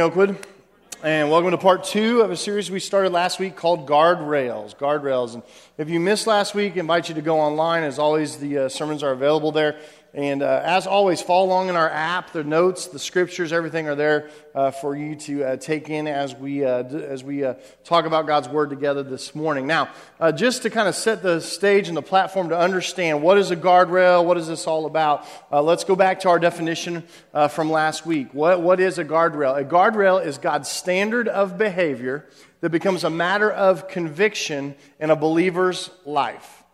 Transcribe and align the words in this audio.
morning, 0.00 0.12
Oakwood, 0.12 0.46
and 1.02 1.30
welcome 1.30 1.50
to 1.50 1.58
part 1.58 1.84
two 1.84 2.22
of 2.22 2.30
a 2.30 2.36
series 2.36 2.70
we 2.70 2.80
started 2.80 3.12
last 3.12 3.38
week 3.38 3.54
called 3.54 3.86
Guardrails. 3.86 4.74
Guardrails. 4.74 5.34
And 5.34 5.42
if 5.76 5.90
you 5.90 6.00
missed 6.00 6.26
last 6.26 6.54
week, 6.54 6.76
I 6.76 6.80
invite 6.80 7.10
you 7.10 7.16
to 7.16 7.20
go 7.20 7.38
online. 7.38 7.82
As 7.82 7.98
always, 7.98 8.38
the 8.38 8.58
uh, 8.58 8.68
sermons 8.70 9.02
are 9.02 9.12
available 9.12 9.52
there. 9.52 9.78
And 10.12 10.42
uh, 10.42 10.60
as 10.64 10.88
always, 10.88 11.22
follow 11.22 11.46
along 11.46 11.68
in 11.68 11.76
our 11.76 11.88
app. 11.88 12.32
The 12.32 12.42
notes, 12.42 12.88
the 12.88 12.98
scriptures, 12.98 13.52
everything 13.52 13.88
are 13.88 13.94
there 13.94 14.30
uh, 14.56 14.72
for 14.72 14.96
you 14.96 15.14
to 15.14 15.44
uh, 15.44 15.56
take 15.56 15.88
in 15.88 16.08
as 16.08 16.34
we, 16.34 16.64
uh, 16.64 16.82
as 16.82 17.22
we 17.22 17.44
uh, 17.44 17.54
talk 17.84 18.06
about 18.06 18.26
God's 18.26 18.48
Word 18.48 18.70
together 18.70 19.04
this 19.04 19.36
morning. 19.36 19.68
Now, 19.68 19.88
uh, 20.18 20.32
just 20.32 20.62
to 20.62 20.70
kind 20.70 20.88
of 20.88 20.96
set 20.96 21.22
the 21.22 21.40
stage 21.40 21.86
and 21.86 21.96
the 21.96 22.02
platform 22.02 22.48
to 22.48 22.58
understand 22.58 23.22
what 23.22 23.38
is 23.38 23.52
a 23.52 23.56
guardrail, 23.56 24.24
what 24.24 24.36
is 24.36 24.48
this 24.48 24.66
all 24.66 24.86
about, 24.86 25.24
let's 25.52 25.84
go 25.84 25.94
back 25.94 26.20
to 26.20 26.28
our 26.28 26.40
definition 26.40 27.04
from 27.50 27.70
last 27.70 28.04
week. 28.04 28.34
What, 28.34 28.60
what 28.62 28.80
is 28.80 28.98
a 28.98 29.04
guardrail? 29.04 29.56
A 29.56 29.64
guardrail 29.64 30.24
is 30.24 30.38
God's 30.38 30.68
standard 30.68 31.28
of 31.28 31.56
behavior 31.56 32.26
that 32.62 32.70
becomes 32.70 33.04
a 33.04 33.10
matter 33.10 33.50
of 33.50 33.86
conviction 33.86 34.74
in 34.98 35.10
a 35.10 35.16
believer's 35.16 35.90
life. 36.04 36.64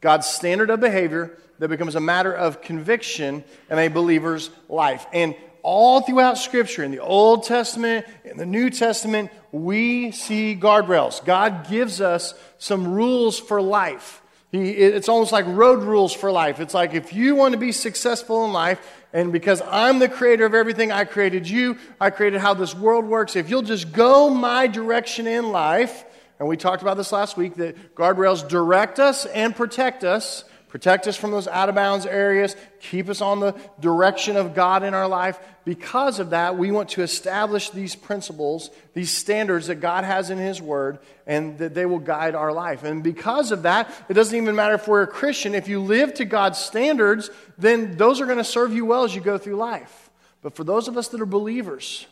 God's 0.00 0.26
standard 0.26 0.70
of 0.70 0.80
behavior 0.80 1.36
that 1.58 1.68
becomes 1.68 1.94
a 1.94 2.00
matter 2.00 2.32
of 2.32 2.60
conviction 2.60 3.44
in 3.70 3.78
a 3.78 3.88
believer's 3.88 4.50
life. 4.68 5.06
And 5.12 5.34
all 5.62 6.02
throughout 6.02 6.36
Scripture, 6.36 6.84
in 6.84 6.90
the 6.90 7.00
Old 7.00 7.44
Testament, 7.44 8.06
in 8.24 8.36
the 8.36 8.46
New 8.46 8.68
Testament, 8.68 9.30
we 9.50 10.10
see 10.10 10.54
guardrails. 10.60 11.24
God 11.24 11.68
gives 11.68 12.00
us 12.00 12.34
some 12.58 12.92
rules 12.92 13.38
for 13.38 13.62
life. 13.62 14.20
He, 14.52 14.70
it's 14.70 15.08
almost 15.08 15.32
like 15.32 15.46
road 15.46 15.82
rules 15.82 16.12
for 16.12 16.30
life. 16.30 16.60
It's 16.60 16.74
like 16.74 16.94
if 16.94 17.12
you 17.12 17.34
want 17.34 17.52
to 17.52 17.58
be 17.58 17.72
successful 17.72 18.44
in 18.44 18.52
life, 18.52 18.78
and 19.12 19.32
because 19.32 19.62
I'm 19.66 20.00
the 20.00 20.08
creator 20.08 20.44
of 20.44 20.54
everything, 20.54 20.92
I 20.92 21.04
created 21.04 21.48
you, 21.48 21.78
I 22.00 22.10
created 22.10 22.40
how 22.40 22.54
this 22.54 22.74
world 22.74 23.06
works. 23.06 23.34
If 23.34 23.48
you'll 23.48 23.62
just 23.62 23.92
go 23.92 24.28
my 24.28 24.66
direction 24.66 25.26
in 25.26 25.50
life, 25.50 26.04
and 26.38 26.46
we 26.46 26.56
talked 26.56 26.82
about 26.82 26.96
this 26.96 27.10
last 27.10 27.36
week, 27.36 27.54
that 27.56 27.94
guardrails 27.94 28.46
direct 28.46 28.98
us 28.98 29.24
and 29.24 29.56
protect 29.56 30.04
us 30.04 30.44
Protect 30.74 31.06
us 31.06 31.16
from 31.16 31.30
those 31.30 31.46
out 31.46 31.68
of 31.68 31.76
bounds 31.76 32.04
areas. 32.04 32.56
Keep 32.80 33.08
us 33.08 33.20
on 33.20 33.38
the 33.38 33.54
direction 33.78 34.36
of 34.36 34.56
God 34.56 34.82
in 34.82 34.92
our 34.92 35.06
life. 35.06 35.38
Because 35.64 36.18
of 36.18 36.30
that, 36.30 36.58
we 36.58 36.72
want 36.72 36.88
to 36.88 37.02
establish 37.02 37.70
these 37.70 37.94
principles, 37.94 38.70
these 38.92 39.12
standards 39.12 39.68
that 39.68 39.76
God 39.76 40.02
has 40.02 40.30
in 40.30 40.38
His 40.38 40.60
Word, 40.60 40.98
and 41.28 41.56
that 41.58 41.74
they 41.74 41.86
will 41.86 42.00
guide 42.00 42.34
our 42.34 42.52
life. 42.52 42.82
And 42.82 43.04
because 43.04 43.52
of 43.52 43.62
that, 43.62 43.88
it 44.08 44.14
doesn't 44.14 44.36
even 44.36 44.56
matter 44.56 44.74
if 44.74 44.88
we're 44.88 45.02
a 45.02 45.06
Christian. 45.06 45.54
If 45.54 45.68
you 45.68 45.78
live 45.78 46.12
to 46.14 46.24
God's 46.24 46.58
standards, 46.58 47.30
then 47.56 47.96
those 47.96 48.20
are 48.20 48.26
going 48.26 48.38
to 48.38 48.42
serve 48.42 48.74
you 48.74 48.84
well 48.84 49.04
as 49.04 49.14
you 49.14 49.20
go 49.20 49.38
through 49.38 49.54
life. 49.54 50.10
But 50.42 50.56
for 50.56 50.64
those 50.64 50.88
of 50.88 50.96
us 50.96 51.06
that 51.06 51.20
are 51.20 51.24
believers, 51.24 52.04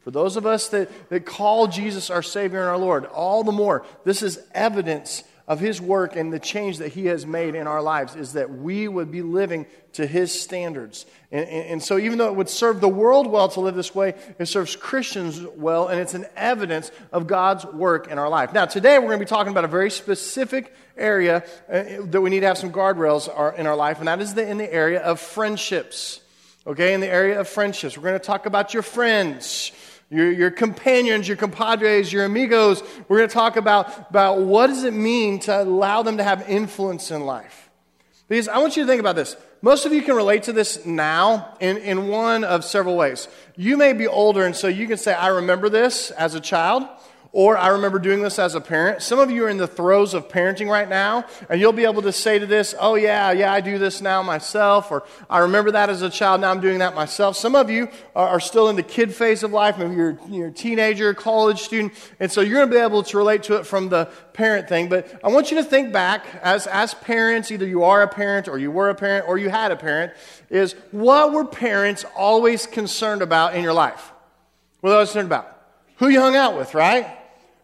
for 0.00 0.10
those 0.10 0.38
of 0.38 0.46
us 0.46 0.68
that, 0.68 1.10
that 1.10 1.26
call 1.26 1.66
Jesus 1.66 2.08
our 2.08 2.22
Savior 2.22 2.60
and 2.60 2.68
our 2.70 2.78
Lord, 2.78 3.04
all 3.04 3.44
the 3.44 3.52
more, 3.52 3.84
this 4.04 4.22
is 4.22 4.40
evidence 4.54 5.22
of 5.48 5.60
His 5.60 5.80
work 5.80 6.16
and 6.16 6.32
the 6.32 6.40
change 6.40 6.78
that 6.78 6.88
He 6.92 7.06
has 7.06 7.24
made 7.24 7.54
in 7.54 7.66
our 7.66 7.80
lives 7.80 8.16
is 8.16 8.32
that 8.32 8.50
we 8.50 8.88
would 8.88 9.10
be 9.10 9.22
living 9.22 9.66
to 9.92 10.06
His 10.06 10.38
standards. 10.38 11.06
And, 11.30 11.48
and, 11.48 11.66
and, 11.66 11.82
so, 11.82 11.98
even 11.98 12.18
though 12.18 12.26
it 12.26 12.34
would 12.34 12.48
serve 12.48 12.80
the 12.80 12.88
world 12.88 13.26
well 13.26 13.48
to 13.50 13.60
live 13.60 13.74
this 13.74 13.94
way, 13.94 14.14
it 14.38 14.46
serves 14.46 14.74
Christians 14.74 15.40
well, 15.56 15.88
and 15.88 16.00
it's 16.00 16.14
an 16.14 16.26
evidence 16.36 16.90
of 17.12 17.26
God's 17.26 17.64
work 17.64 18.10
in 18.10 18.18
our 18.18 18.28
life. 18.28 18.52
Now, 18.52 18.64
today 18.64 18.98
we're 18.98 19.06
going 19.06 19.20
to 19.20 19.24
be 19.24 19.28
talking 19.28 19.52
about 19.52 19.64
a 19.64 19.68
very 19.68 19.90
specific 19.90 20.74
area 20.96 21.44
uh, 21.70 21.84
that 22.00 22.20
we 22.20 22.30
need 22.30 22.40
to 22.40 22.46
have 22.46 22.58
some 22.58 22.72
guardrails 22.72 23.28
in 23.56 23.66
our 23.66 23.76
life, 23.76 23.98
and 23.98 24.08
that 24.08 24.20
is 24.20 24.34
the, 24.34 24.48
in 24.48 24.58
the 24.58 24.72
area 24.72 25.00
of 25.00 25.20
friendships. 25.20 26.20
Okay, 26.66 26.94
in 26.94 27.00
the 27.00 27.08
area 27.08 27.38
of 27.38 27.46
friendships. 27.46 27.96
We're 27.96 28.08
going 28.08 28.18
to 28.18 28.26
talk 28.26 28.46
about 28.46 28.74
your 28.74 28.82
friends 28.82 29.70
your, 30.10 30.30
your 30.30 30.50
companions, 30.50 31.26
your 31.26 31.36
compadres, 31.36 32.12
your 32.12 32.24
amigos. 32.24 32.82
We're 33.08 33.18
going 33.18 33.28
to 33.28 33.34
talk 33.34 33.56
about, 33.56 34.10
about 34.10 34.40
what 34.40 34.68
does 34.68 34.84
it 34.84 34.94
mean 34.94 35.40
to 35.40 35.62
allow 35.62 36.02
them 36.02 36.18
to 36.18 36.24
have 36.24 36.48
influence 36.48 37.10
in 37.10 37.26
life. 37.26 37.70
Because 38.28 38.48
I 38.48 38.58
want 38.58 38.76
you 38.76 38.82
to 38.82 38.88
think 38.88 39.00
about 39.00 39.16
this. 39.16 39.36
Most 39.62 39.86
of 39.86 39.92
you 39.92 40.02
can 40.02 40.16
relate 40.16 40.44
to 40.44 40.52
this 40.52 40.84
now 40.84 41.56
in, 41.60 41.78
in 41.78 42.08
one 42.08 42.44
of 42.44 42.64
several 42.64 42.96
ways. 42.96 43.28
You 43.56 43.76
may 43.76 43.92
be 43.92 44.06
older, 44.06 44.44
and 44.44 44.54
so 44.54 44.68
you 44.68 44.86
can 44.86 44.98
say, 44.98 45.14
I 45.14 45.28
remember 45.28 45.68
this 45.68 46.10
as 46.12 46.34
a 46.34 46.40
child. 46.40 46.86
Or 47.32 47.58
I 47.58 47.68
remember 47.68 47.98
doing 47.98 48.22
this 48.22 48.38
as 48.38 48.54
a 48.54 48.60
parent. 48.60 49.02
Some 49.02 49.18
of 49.18 49.30
you 49.30 49.44
are 49.44 49.48
in 49.48 49.56
the 49.56 49.66
throes 49.66 50.14
of 50.14 50.28
parenting 50.28 50.70
right 50.70 50.88
now, 50.88 51.26
and 51.50 51.60
you'll 51.60 51.72
be 51.72 51.84
able 51.84 52.02
to 52.02 52.12
say 52.12 52.38
to 52.38 52.46
this, 52.46 52.74
Oh, 52.80 52.94
yeah, 52.94 53.32
yeah, 53.32 53.52
I 53.52 53.60
do 53.60 53.78
this 53.78 54.00
now 54.00 54.22
myself. 54.22 54.90
Or 54.90 55.04
I 55.28 55.38
remember 55.40 55.70
that 55.72 55.90
as 55.90 56.02
a 56.02 56.10
child, 56.10 56.40
now 56.40 56.50
I'm 56.50 56.60
doing 56.60 56.78
that 56.78 56.94
myself. 56.94 57.36
Some 57.36 57.54
of 57.54 57.68
you 57.70 57.88
are, 58.14 58.40
still 58.40 58.68
in 58.68 58.76
the 58.76 58.82
kid 58.82 59.14
phase 59.14 59.42
of 59.42 59.50
life. 59.52 59.76
Maybe 59.78 59.94
you're, 59.94 60.18
you're 60.28 60.48
a 60.48 60.52
teenager, 60.52 61.12
college 61.14 61.60
student, 61.60 61.92
and 62.20 62.30
so 62.30 62.40
you're 62.40 62.58
going 62.58 62.68
to 62.68 62.74
be 62.74 62.80
able 62.80 63.02
to 63.02 63.16
relate 63.16 63.42
to 63.44 63.56
it 63.56 63.66
from 63.66 63.88
the 63.88 64.08
parent 64.32 64.68
thing. 64.68 64.88
But 64.88 65.20
I 65.24 65.28
want 65.28 65.50
you 65.50 65.56
to 65.56 65.64
think 65.64 65.92
back 65.92 66.26
as, 66.42 66.66
as 66.66 66.94
parents, 66.94 67.50
either 67.50 67.66
you 67.66 67.82
are 67.82 68.02
a 68.02 68.08
parent, 68.08 68.46
or 68.48 68.58
you 68.58 68.70
were 68.70 68.88
a 68.90 68.94
parent, 68.94 69.26
or 69.28 69.36
you 69.38 69.48
had 69.48 69.72
a 69.72 69.76
parent, 69.76 70.12
is 70.48 70.74
what 70.90 71.32
were 71.32 71.44
parents 71.44 72.04
always 72.16 72.66
concerned 72.66 73.22
about 73.22 73.54
in 73.54 73.62
your 73.62 73.72
life? 73.72 74.12
What 74.80 74.88
were 74.88 74.90
they 74.90 74.94
always 74.94 75.08
concerned 75.08 75.26
about? 75.26 75.55
Who 75.96 76.08
you 76.08 76.20
hung 76.20 76.36
out 76.36 76.56
with, 76.56 76.74
right? 76.74 77.06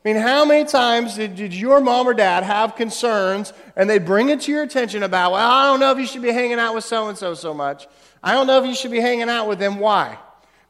I 0.04 0.08
mean, 0.08 0.16
how 0.16 0.44
many 0.44 0.64
times 0.64 1.14
did, 1.14 1.36
did 1.36 1.54
your 1.54 1.80
mom 1.80 2.08
or 2.08 2.14
dad 2.14 2.42
have 2.42 2.74
concerns 2.74 3.52
and 3.76 3.88
they 3.88 3.98
bring 3.98 4.30
it 4.30 4.40
to 4.42 4.52
your 4.52 4.64
attention 4.64 5.02
about, 5.04 5.32
well, 5.32 5.48
I 5.48 5.66
don't 5.66 5.78
know 5.78 5.92
if 5.92 5.98
you 5.98 6.06
should 6.06 6.22
be 6.22 6.32
hanging 6.32 6.58
out 6.58 6.74
with 6.74 6.84
so 6.84 7.08
and 7.08 7.16
so 7.16 7.34
so 7.34 7.54
much. 7.54 7.86
I 8.22 8.32
don't 8.32 8.46
know 8.46 8.60
if 8.60 8.66
you 8.66 8.74
should 8.74 8.90
be 8.90 9.00
hanging 9.00 9.28
out 9.28 9.48
with 9.48 9.58
them. 9.60 9.78
Why? 9.78 10.18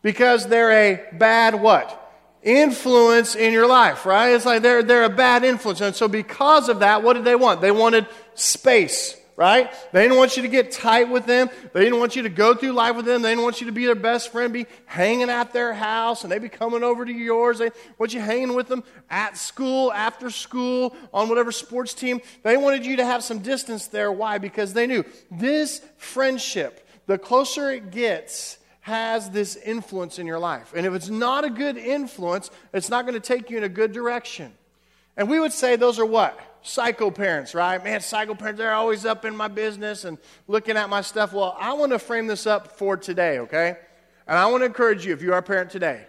Because 0.02 0.46
they're 0.46 0.72
a 0.72 1.02
bad 1.14 1.54
what? 1.54 1.98
Influence 2.42 3.34
in 3.34 3.52
your 3.52 3.66
life, 3.66 4.04
right? 4.04 4.32
It's 4.32 4.44
like 4.44 4.62
they're, 4.62 4.82
they're 4.82 5.04
a 5.04 5.08
bad 5.08 5.44
influence. 5.44 5.80
And 5.80 5.94
so 5.94 6.08
because 6.08 6.68
of 6.68 6.80
that, 6.80 7.02
what 7.02 7.14
did 7.14 7.24
they 7.24 7.36
want? 7.36 7.60
They 7.60 7.70
wanted 7.70 8.06
space 8.34 9.16
right? 9.36 9.72
They 9.92 10.02
didn't 10.02 10.16
want 10.16 10.36
you 10.36 10.42
to 10.42 10.48
get 10.48 10.70
tight 10.70 11.08
with 11.08 11.26
them. 11.26 11.50
They 11.72 11.84
didn't 11.84 11.98
want 11.98 12.16
you 12.16 12.22
to 12.22 12.28
go 12.28 12.54
through 12.54 12.72
life 12.72 12.96
with 12.96 13.04
them. 13.04 13.22
They 13.22 13.30
didn't 13.30 13.44
want 13.44 13.60
you 13.60 13.66
to 13.66 13.72
be 13.72 13.86
their 13.86 13.94
best 13.94 14.30
friend, 14.32 14.52
be 14.52 14.66
hanging 14.86 15.30
at 15.30 15.52
their 15.52 15.72
house, 15.72 16.22
and 16.22 16.32
they 16.32 16.38
be 16.38 16.48
coming 16.48 16.82
over 16.82 17.04
to 17.04 17.12
yours. 17.12 17.58
They 17.58 17.70
want 17.98 18.14
you 18.14 18.20
hanging 18.20 18.54
with 18.54 18.68
them 18.68 18.84
at 19.10 19.36
school, 19.36 19.92
after 19.92 20.30
school, 20.30 20.94
on 21.12 21.28
whatever 21.28 21.52
sports 21.52 21.94
team. 21.94 22.20
They 22.42 22.56
wanted 22.56 22.84
you 22.84 22.96
to 22.96 23.04
have 23.04 23.24
some 23.24 23.40
distance 23.40 23.86
there. 23.86 24.12
Why? 24.12 24.38
Because 24.38 24.72
they 24.72 24.86
knew 24.86 25.04
this 25.30 25.82
friendship, 25.96 26.86
the 27.06 27.18
closer 27.18 27.70
it 27.70 27.90
gets, 27.90 28.58
has 28.80 29.30
this 29.30 29.56
influence 29.56 30.18
in 30.18 30.26
your 30.26 30.40
life. 30.40 30.72
And 30.76 30.84
if 30.84 30.92
it's 30.92 31.08
not 31.08 31.44
a 31.44 31.50
good 31.50 31.76
influence, 31.76 32.50
it's 32.72 32.90
not 32.90 33.06
going 33.06 33.14
to 33.14 33.20
take 33.20 33.48
you 33.48 33.56
in 33.56 33.64
a 33.64 33.68
good 33.68 33.92
direction. 33.92 34.52
And 35.16 35.28
we 35.28 35.38
would 35.38 35.52
say 35.52 35.76
those 35.76 35.98
are 35.98 36.06
what? 36.06 36.38
Psycho 36.62 37.10
parents, 37.10 37.54
right? 37.54 37.82
Man, 37.82 38.00
psycho 38.00 38.34
parents, 38.34 38.58
they're 38.58 38.72
always 38.72 39.04
up 39.04 39.24
in 39.24 39.36
my 39.36 39.48
business 39.48 40.04
and 40.04 40.18
looking 40.46 40.76
at 40.76 40.88
my 40.88 41.00
stuff. 41.00 41.32
Well, 41.32 41.56
I 41.58 41.72
want 41.74 41.92
to 41.92 41.98
frame 41.98 42.26
this 42.26 42.46
up 42.46 42.78
for 42.78 42.96
today, 42.96 43.40
okay? 43.40 43.76
And 44.26 44.38
I 44.38 44.46
want 44.46 44.62
to 44.62 44.66
encourage 44.66 45.04
you, 45.04 45.12
if 45.12 45.22
you 45.22 45.32
are 45.32 45.38
a 45.38 45.42
parent 45.42 45.70
today, 45.70 46.06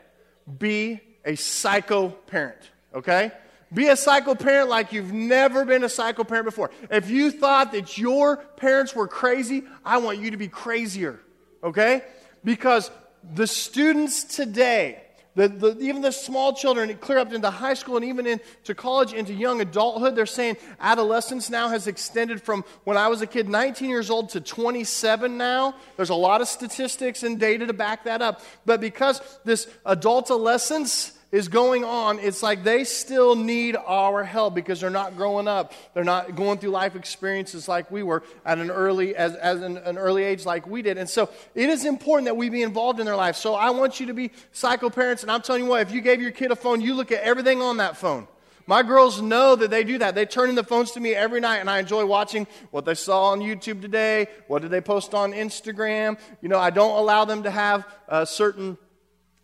be 0.60 1.02
a 1.26 1.36
psycho 1.36 2.10
parent, 2.10 2.60
okay? 2.94 3.32
Be 3.74 3.88
a 3.88 3.96
psycho 3.96 4.36
parent 4.36 4.70
like 4.70 4.94
you've 4.94 5.12
never 5.12 5.66
been 5.66 5.84
a 5.84 5.90
psycho 5.90 6.24
parent 6.24 6.46
before. 6.46 6.70
If 6.92 7.10
you 7.10 7.32
thought 7.32 7.72
that 7.72 7.98
your 7.98 8.38
parents 8.38 8.96
were 8.96 9.08
crazy, 9.08 9.64
I 9.84 9.98
want 9.98 10.20
you 10.20 10.32
to 10.32 10.38
be 10.38 10.48
crazier, 10.48 11.20
okay? 11.64 12.04
Because 12.44 12.92
the 13.34 13.48
students 13.48 14.26
today, 14.26 15.03
the, 15.36 15.48
the, 15.48 15.78
even 15.80 16.02
the 16.02 16.12
small 16.12 16.54
children, 16.54 16.96
clear 16.98 17.18
up 17.18 17.34
into 17.34 17.50
high 17.50 17.74
school 17.74 17.96
and 17.96 18.06
even 18.06 18.28
into 18.28 18.76
college, 18.76 19.14
into 19.14 19.34
young 19.34 19.62
adulthood, 19.62 20.16
they're 20.16 20.26
saying 20.28 20.58
adolescence 20.80 21.50
now 21.50 21.70
has 21.70 21.88
extended 21.88 22.42
from 22.42 22.64
when 22.84 22.98
I 22.98 23.08
was 23.08 23.22
a 23.22 23.28
kid, 23.28 23.50
19 23.50 23.90
years 23.90 24.10
old, 24.12 24.30
to 24.30 24.42
27 24.42 25.36
now. 25.36 25.76
There's 25.98 26.10
a 26.10 26.16
lot 26.16 26.42
of 26.42 26.48
statistics 26.48 27.24
and 27.24 27.40
data 27.40 27.66
to 27.66 27.74
back 27.74 28.04
that 28.04 28.22
up. 28.22 28.42
But 28.66 28.80
because 28.80 29.22
this 29.44 29.68
adult 29.86 30.26
adolescence 30.26 31.14
is 31.34 31.48
going 31.48 31.84
on, 31.84 32.20
it's 32.20 32.44
like 32.44 32.64
they 32.64 32.84
still 32.84 33.36
need 33.36 33.76
our 33.76 34.24
help 34.24 34.54
because 34.54 34.80
they're 34.80 34.92
not 34.92 35.18
growing 35.18 35.48
up. 35.48 35.74
They're 35.96 36.04
not 36.04 36.36
going 36.36 36.60
through 36.60 36.70
life 36.70 36.96
experiences 36.96 37.68
like 37.68 37.90
we 37.90 38.04
were 38.04 38.22
at 38.46 38.60
an 38.60 38.70
early, 38.70 39.16
as, 39.16 39.34
as 39.34 39.64
an, 39.64 39.78
an 39.78 39.98
early 39.98 40.24
age 40.24 40.46
like 40.46 40.68
we 40.68 40.84
did. 40.84 41.00
And 41.00 41.10
so 41.10 41.32
it 41.56 41.70
is 41.70 41.86
important 41.86 42.26
that 42.26 42.38
we 42.38 42.50
be 42.50 42.62
involved 42.62 43.00
in 43.00 43.08
their 43.08 43.16
life. 43.16 43.36
So 43.36 43.56
I 43.56 43.72
want 43.72 44.00
you 44.00 44.06
to 44.06 44.14
be 44.14 44.30
psycho 44.52 44.92
parents. 44.92 45.24
And 45.24 45.32
I'm 45.32 45.42
telling 45.42 45.64
you 45.64 45.70
what, 45.70 45.82
if 45.82 45.92
you 45.92 46.02
gave 46.02 46.22
your 46.22 46.30
kid 46.30 46.52
a 46.52 46.56
phone, 46.56 46.82
you 46.82 46.94
look 46.94 47.12
at 47.12 47.24
everything 47.24 47.64
on 47.64 47.78
that 47.78 47.98
phone. 47.98 48.28
My 48.68 48.84
girls 48.84 49.20
know 49.20 49.56
that 49.56 49.72
they 49.72 49.84
do 49.84 49.98
that. 49.98 50.14
They 50.14 50.28
turn 50.28 50.50
in 50.50 50.56
the 50.56 50.64
phones 50.64 50.92
to 50.92 51.00
me 51.00 51.16
every 51.16 51.42
night, 51.42 51.58
and 51.58 51.70
I 51.70 51.80
enjoy 51.80 52.06
watching 52.06 52.48
what 52.70 52.86
they 52.86 52.94
saw 52.94 53.32
on 53.32 53.40
YouTube 53.40 53.82
today. 53.82 54.28
What 54.48 54.62
did 54.62 54.72
they 54.72 54.82
post 54.82 55.16
on 55.16 55.34
Instagram? 55.34 56.18
You 56.42 56.48
know, 56.48 56.60
I 56.60 56.70
don't 56.70 56.96
allow 56.96 57.26
them 57.26 57.44
to 57.44 57.52
have 57.52 57.86
uh, 58.08 58.24
certain 58.24 58.78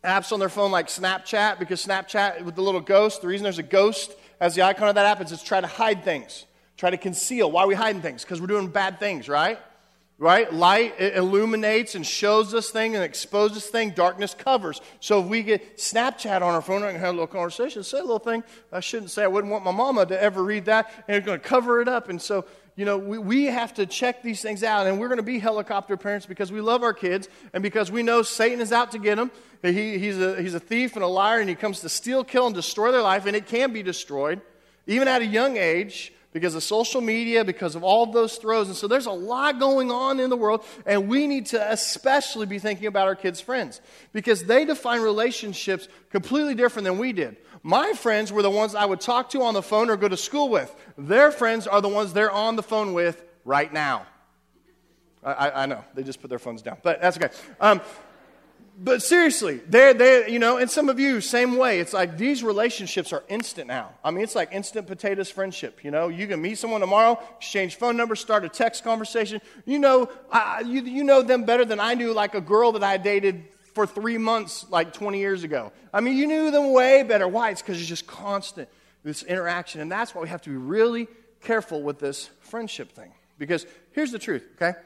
apps 0.04 0.31
on 0.31 0.40
their 0.40 0.50
phone 0.50 0.72
like 0.72 0.88
Snapchat 0.88 1.60
because 1.60 1.86
Snapchat 1.86 2.44
with 2.44 2.56
the 2.56 2.62
little 2.62 2.81
ghost, 2.81 3.22
the 3.22 3.28
reason 3.28 3.44
there's 3.44 3.60
a 3.60 3.63
ghost 3.63 4.16
as 4.40 4.56
the 4.56 4.62
icon 4.62 4.88
of 4.88 4.96
that 4.96 5.06
app 5.06 5.22
is 5.22 5.38
to 5.38 5.46
try 5.46 5.60
to 5.60 5.68
hide 5.68 6.04
things, 6.04 6.46
try 6.78 6.90
to 6.90 6.98
conceal. 6.98 7.51
Why 7.51 7.63
are 7.63 7.68
we 7.68 7.75
hiding 7.75 8.01
things? 8.01 8.24
Because 8.24 8.40
we're 8.40 8.48
doing 8.48 8.69
bad 8.69 9.00
things, 9.00 9.28
right? 9.28 9.60
right? 10.19 10.54
Light 10.54 11.00
illuminates 11.00 11.96
and 11.96 12.06
shows 12.06 12.51
this 12.51 12.69
thing 12.69 12.94
and 12.96 13.04
exposes 13.04 13.66
thing. 13.68 13.92
Darkness 13.92 14.36
covers. 14.36 14.81
So 15.00 15.22
if 15.22 15.28
we 15.28 15.42
get 15.44 15.78
Snapchat 15.78 16.42
on 16.42 16.54
our 16.54 16.62
phone 16.62 16.84
and 16.84 16.98
have 16.98 17.10
a 17.10 17.12
little 17.12 17.28
conversation, 17.28 17.84
say 17.84 18.00
a 18.00 18.02
little 18.02 18.19
thing 18.19 18.44
I 18.72 18.81
shouldn't 18.81 19.12
say. 19.12 19.24
I 19.24 19.28
wouldn't 19.28 19.52
want 19.52 19.63
my 19.63 19.72
mama 19.72 20.06
to 20.06 20.22
ever 20.22 20.44
read 20.44 20.66
that, 20.66 20.92
and 21.07 21.18
it's 21.18 21.25
going 21.25 21.40
to 21.40 21.45
cover 21.45 21.81
it 21.81 21.88
up. 21.88 22.10
And 22.10 22.22
so, 22.22 22.45
you 22.80 22.86
know, 22.86 22.98
we, 22.98 23.18
we 23.18 23.46
have 23.48 23.74
to 23.74 23.86
check 23.86 24.24
these 24.24 24.42
things 24.42 24.64
out, 24.64 24.88
and 24.88 25.02
we're 25.02 25.10
going 25.10 25.18
to 25.18 25.22
be 25.22 25.38
helicopter 25.38 25.98
parents 25.98 26.26
because 26.26 26.50
we 26.50 26.62
love 26.62 26.81
our 26.81 26.94
kids 26.94 27.28
and 27.52 27.62
because 27.62 27.92
we 27.92 28.04
know 28.04 28.22
Satan 28.22 28.62
is 28.62 28.72
out 28.72 28.94
to 28.94 29.00
get 29.00 29.18
them. 29.18 29.31
He, 29.62 30.00
he's, 30.00 30.18
a, 30.18 30.42
he's 30.42 30.54
a 30.54 30.62
thief 30.62 30.96
and 30.96 31.04
a 31.04 31.08
liar, 31.08 31.42
and 31.42 31.50
he 31.50 31.56
comes 31.56 31.81
to 31.81 31.90
steal, 31.90 32.24
kill, 32.24 32.46
and 32.46 32.56
destroy 32.56 32.94
their 32.94 33.02
life, 33.02 33.26
and 33.26 33.36
it 33.36 33.48
can 33.48 33.74
be 33.74 33.84
destroyed, 33.84 34.40
even 34.88 35.10
at 35.10 35.22
a 35.22 35.26
young 35.26 35.58
age 35.58 36.14
because 36.31 36.54
of 36.56 36.64
social 36.64 37.02
media, 37.02 37.44
because 37.44 37.76
of 37.76 37.84
all 37.84 38.04
of 38.04 38.14
those 38.14 38.38
throws. 38.38 38.68
And 38.68 38.76
so 38.76 38.88
there's 38.88 39.08
a 39.08 39.12
lot 39.12 39.60
going 39.60 39.92
on 39.92 40.20
in 40.20 40.30
the 40.30 40.38
world, 40.38 40.64
and 40.86 41.08
we 41.08 41.28
need 41.28 41.48
to 41.48 41.72
especially 41.72 42.46
be 42.46 42.60
thinking 42.60 42.88
about 42.88 43.08
our 43.08 43.16
kids' 43.16 43.42
friends 43.42 43.81
because 44.14 44.44
they 44.44 44.66
define 44.66 45.02
relationships 45.02 45.88
completely 46.12 46.56
different 46.56 46.86
than 46.86 46.98
we 46.98 47.14
did. 47.14 47.38
My 47.64 47.94
friends 47.94 48.31
were 48.31 48.42
the 48.42 48.50
ones 48.50 48.76
I 48.76 48.86
would 48.86 49.02
talk 49.02 49.31
to 49.31 49.42
on 49.42 49.54
the 49.54 49.62
phone 49.62 49.90
or 49.90 49.98
go 49.98 50.08
to 50.08 50.18
school 50.18 50.50
with. 50.50 50.74
Their 50.98 51.31
friends 51.31 51.68
are 51.68 51.81
the 51.81 51.90
ones 51.90 52.14
they're 52.14 52.31
on 52.31 52.56
the 52.56 52.64
phone 52.64 52.94
with 52.94 53.24
right 53.44 53.72
now. 53.72 54.06
I, 55.22 55.64
I, 55.64 55.66
know, 55.66 55.84
they 55.96 56.04
just 56.04 56.22
put 56.22 56.30
their 56.30 56.40
phones 56.40 56.62
down, 56.62 56.78
but 56.81 57.02
that's 57.02 57.18
okay. 57.18 57.30
Um, 57.60 57.81
but 58.81 59.04
seriously, 59.04 59.60
they're, 59.68 59.94
they 59.94 60.31
you 60.31 60.40
know, 60.40 60.58
and 60.58 60.72
some 60.72 60.88
of 60.88 61.00
you, 61.02 61.20
same 61.20 61.58
way. 61.58 61.81
It's 61.81 61.92
like 61.92 62.18
these 62.18 62.44
relationships 62.44 63.12
are 63.12 63.24
instant 63.28 63.68
now. 63.68 63.90
I 64.06 64.12
mean, 64.12 64.24
it's 64.24 64.36
like 64.36 64.54
instant 64.54 64.88
potatoes 64.88 65.30
friendship, 65.30 65.84
you 65.84 65.92
know. 65.92 66.08
You 66.08 66.28
can 66.28 66.42
meet 66.42 66.58
someone 66.58 66.80
tomorrow, 66.80 67.22
exchange 67.38 67.76
phone 67.76 67.98
numbers, 67.98 68.22
start 68.22 68.46
a 68.46 68.50
text 68.50 68.86
conversation. 68.86 69.42
You 69.66 69.80
know, 69.80 70.10
I, 70.31 70.62
you, 70.62 70.81
you 70.84 71.04
know 71.04 71.22
them 71.22 71.44
better 71.44 71.66
than 71.66 71.81
I 71.81 71.94
knew, 71.94 72.14
like 72.14 72.36
a 72.36 72.42
girl 72.42 72.72
that 72.72 72.84
I 72.84 72.96
dated 72.96 73.44
for 73.74 73.86
three 73.86 74.18
months, 74.18 74.66
like 74.70 74.94
20 74.94 75.20
years 75.20 75.44
ago. 75.44 75.74
I 75.94 76.00
mean, 76.00 76.16
you 76.16 76.26
knew 76.26 76.50
them 76.50 76.72
way 76.72 77.04
better. 77.04 77.28
Why? 77.28 77.50
It's 77.50 77.62
because 77.62 77.80
it's 77.80 77.90
just 77.90 78.08
constant, 78.08 78.70
this 79.04 79.24
interaction. 79.24 79.81
And 79.81 79.92
that's 79.92 80.16
why 80.16 80.22
we 80.22 80.30
have 80.30 80.42
to 80.44 80.50
be 80.50 80.56
really 80.56 81.10
careful 81.42 81.81
with 81.81 82.00
this 82.00 82.30
friendship 82.40 82.94
thing. 82.94 83.12
Because 83.38 83.66
here's 83.92 84.14
the 84.14 84.20
truth, 84.20 84.44
okay? 84.56 84.78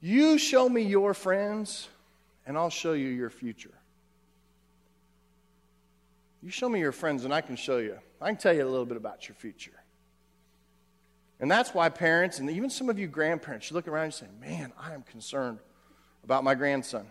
You 0.00 0.38
show 0.38 0.68
me 0.68 0.82
your 0.82 1.14
friends 1.14 1.88
and 2.46 2.56
I'll 2.56 2.70
show 2.70 2.92
you 2.92 3.08
your 3.08 3.30
future. 3.30 3.74
You 6.42 6.50
show 6.50 6.68
me 6.68 6.80
your 6.80 6.92
friends, 6.92 7.24
and 7.24 7.32
I 7.32 7.40
can 7.40 7.56
show 7.56 7.78
you. 7.78 7.98
I 8.20 8.26
can 8.26 8.36
tell 8.36 8.52
you 8.52 8.64
a 8.64 8.68
little 8.68 8.86
bit 8.86 8.96
about 8.96 9.28
your 9.28 9.36
future. 9.36 9.72
And 11.38 11.50
that's 11.50 11.72
why 11.72 11.88
parents, 11.88 12.38
and 12.38 12.50
even 12.50 12.70
some 12.70 12.88
of 12.88 12.98
you 12.98 13.06
grandparents, 13.06 13.70
you 13.70 13.74
look 13.74 13.88
around 13.88 14.04
and 14.04 14.14
say, 14.14 14.26
Man, 14.40 14.72
I 14.78 14.94
am 14.94 15.02
concerned 15.02 15.58
about 16.24 16.44
my 16.44 16.54
grandson 16.54 17.06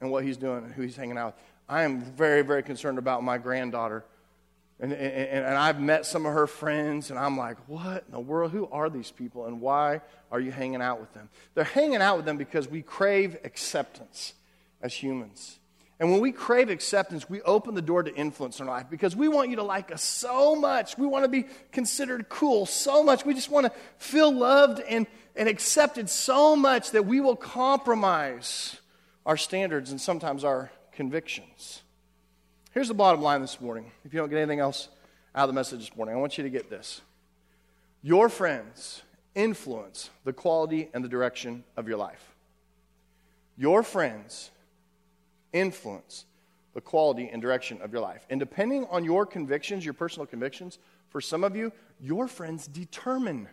and 0.00 0.10
what 0.10 0.24
he's 0.24 0.36
doing 0.36 0.64
and 0.64 0.72
who 0.72 0.82
he's 0.82 0.96
hanging 0.96 1.18
out 1.18 1.34
with. 1.34 1.44
I 1.68 1.82
am 1.82 2.00
very, 2.00 2.42
very 2.42 2.62
concerned 2.62 2.98
about 2.98 3.22
my 3.22 3.38
granddaughter. 3.38 4.04
And, 4.80 4.92
and, 4.92 5.44
and 5.46 5.56
I've 5.56 5.80
met 5.80 6.06
some 6.06 6.26
of 6.26 6.32
her 6.32 6.48
friends, 6.48 7.10
and 7.10 7.18
I'm 7.18 7.36
like, 7.36 7.56
What 7.68 8.04
in 8.06 8.12
the 8.12 8.20
world? 8.20 8.50
Who 8.50 8.68
are 8.72 8.90
these 8.90 9.12
people, 9.12 9.46
and 9.46 9.60
why 9.60 10.00
are 10.32 10.40
you 10.40 10.50
hanging 10.50 10.82
out 10.82 10.98
with 10.98 11.12
them? 11.14 11.28
They're 11.54 11.64
hanging 11.64 12.02
out 12.02 12.16
with 12.16 12.26
them 12.26 12.36
because 12.36 12.68
we 12.68 12.82
crave 12.82 13.36
acceptance 13.44 14.34
as 14.82 14.92
humans. 14.94 15.58
And 16.00 16.10
when 16.10 16.20
we 16.20 16.32
crave 16.32 16.68
acceptance, 16.68 17.30
we 17.30 17.42
open 17.42 17.74
the 17.74 17.82
door 17.82 18.02
to 18.02 18.12
influence 18.12 18.58
in 18.58 18.66
our 18.68 18.74
life 18.74 18.86
because 18.90 19.14
we 19.14 19.28
want 19.28 19.50
you 19.50 19.56
to 19.56 19.62
like 19.62 19.92
us 19.92 20.02
so 20.02 20.56
much. 20.56 20.98
We 20.98 21.06
want 21.06 21.24
to 21.24 21.28
be 21.28 21.44
considered 21.70 22.28
cool 22.28 22.66
so 22.66 23.04
much. 23.04 23.24
We 23.24 23.34
just 23.34 23.50
want 23.50 23.66
to 23.66 23.72
feel 23.98 24.32
loved 24.32 24.80
and, 24.80 25.06
and 25.36 25.48
accepted 25.48 26.10
so 26.10 26.56
much 26.56 26.90
that 26.90 27.06
we 27.06 27.20
will 27.20 27.36
compromise 27.36 28.76
our 29.24 29.36
standards 29.36 29.92
and 29.92 30.00
sometimes 30.00 30.42
our 30.42 30.72
convictions. 30.90 31.82
Here's 32.72 32.88
the 32.88 32.94
bottom 32.94 33.22
line 33.22 33.40
this 33.40 33.60
morning. 33.60 33.92
If 34.04 34.12
you 34.12 34.18
don't 34.18 34.28
get 34.28 34.38
anything 34.38 34.60
else 34.60 34.88
out 35.36 35.44
of 35.44 35.50
the 35.50 35.54
message 35.54 35.80
this 35.80 35.96
morning, 35.96 36.16
I 36.16 36.18
want 36.18 36.36
you 36.36 36.42
to 36.42 36.50
get 36.50 36.68
this. 36.68 37.00
Your 38.02 38.28
friends 38.28 39.02
influence 39.34 40.10
the 40.24 40.32
quality 40.32 40.88
and 40.92 41.04
the 41.04 41.08
direction 41.08 41.64
of 41.76 41.86
your 41.86 41.96
life. 41.96 42.34
Your 43.56 43.82
friends 43.82 44.50
influence 45.52 46.26
the 46.74 46.80
quality 46.80 47.28
and 47.28 47.42
direction 47.42 47.80
of 47.82 47.92
your 47.92 48.00
life. 48.00 48.26
And 48.30 48.40
depending 48.40 48.86
on 48.90 49.04
your 49.04 49.26
convictions, 49.26 49.84
your 49.84 49.94
personal 49.94 50.26
convictions, 50.26 50.78
for 51.10 51.20
some 51.20 51.44
of 51.44 51.54
you, 51.54 51.72
your 52.00 52.26
friends 52.26 52.66
determine 52.66 53.48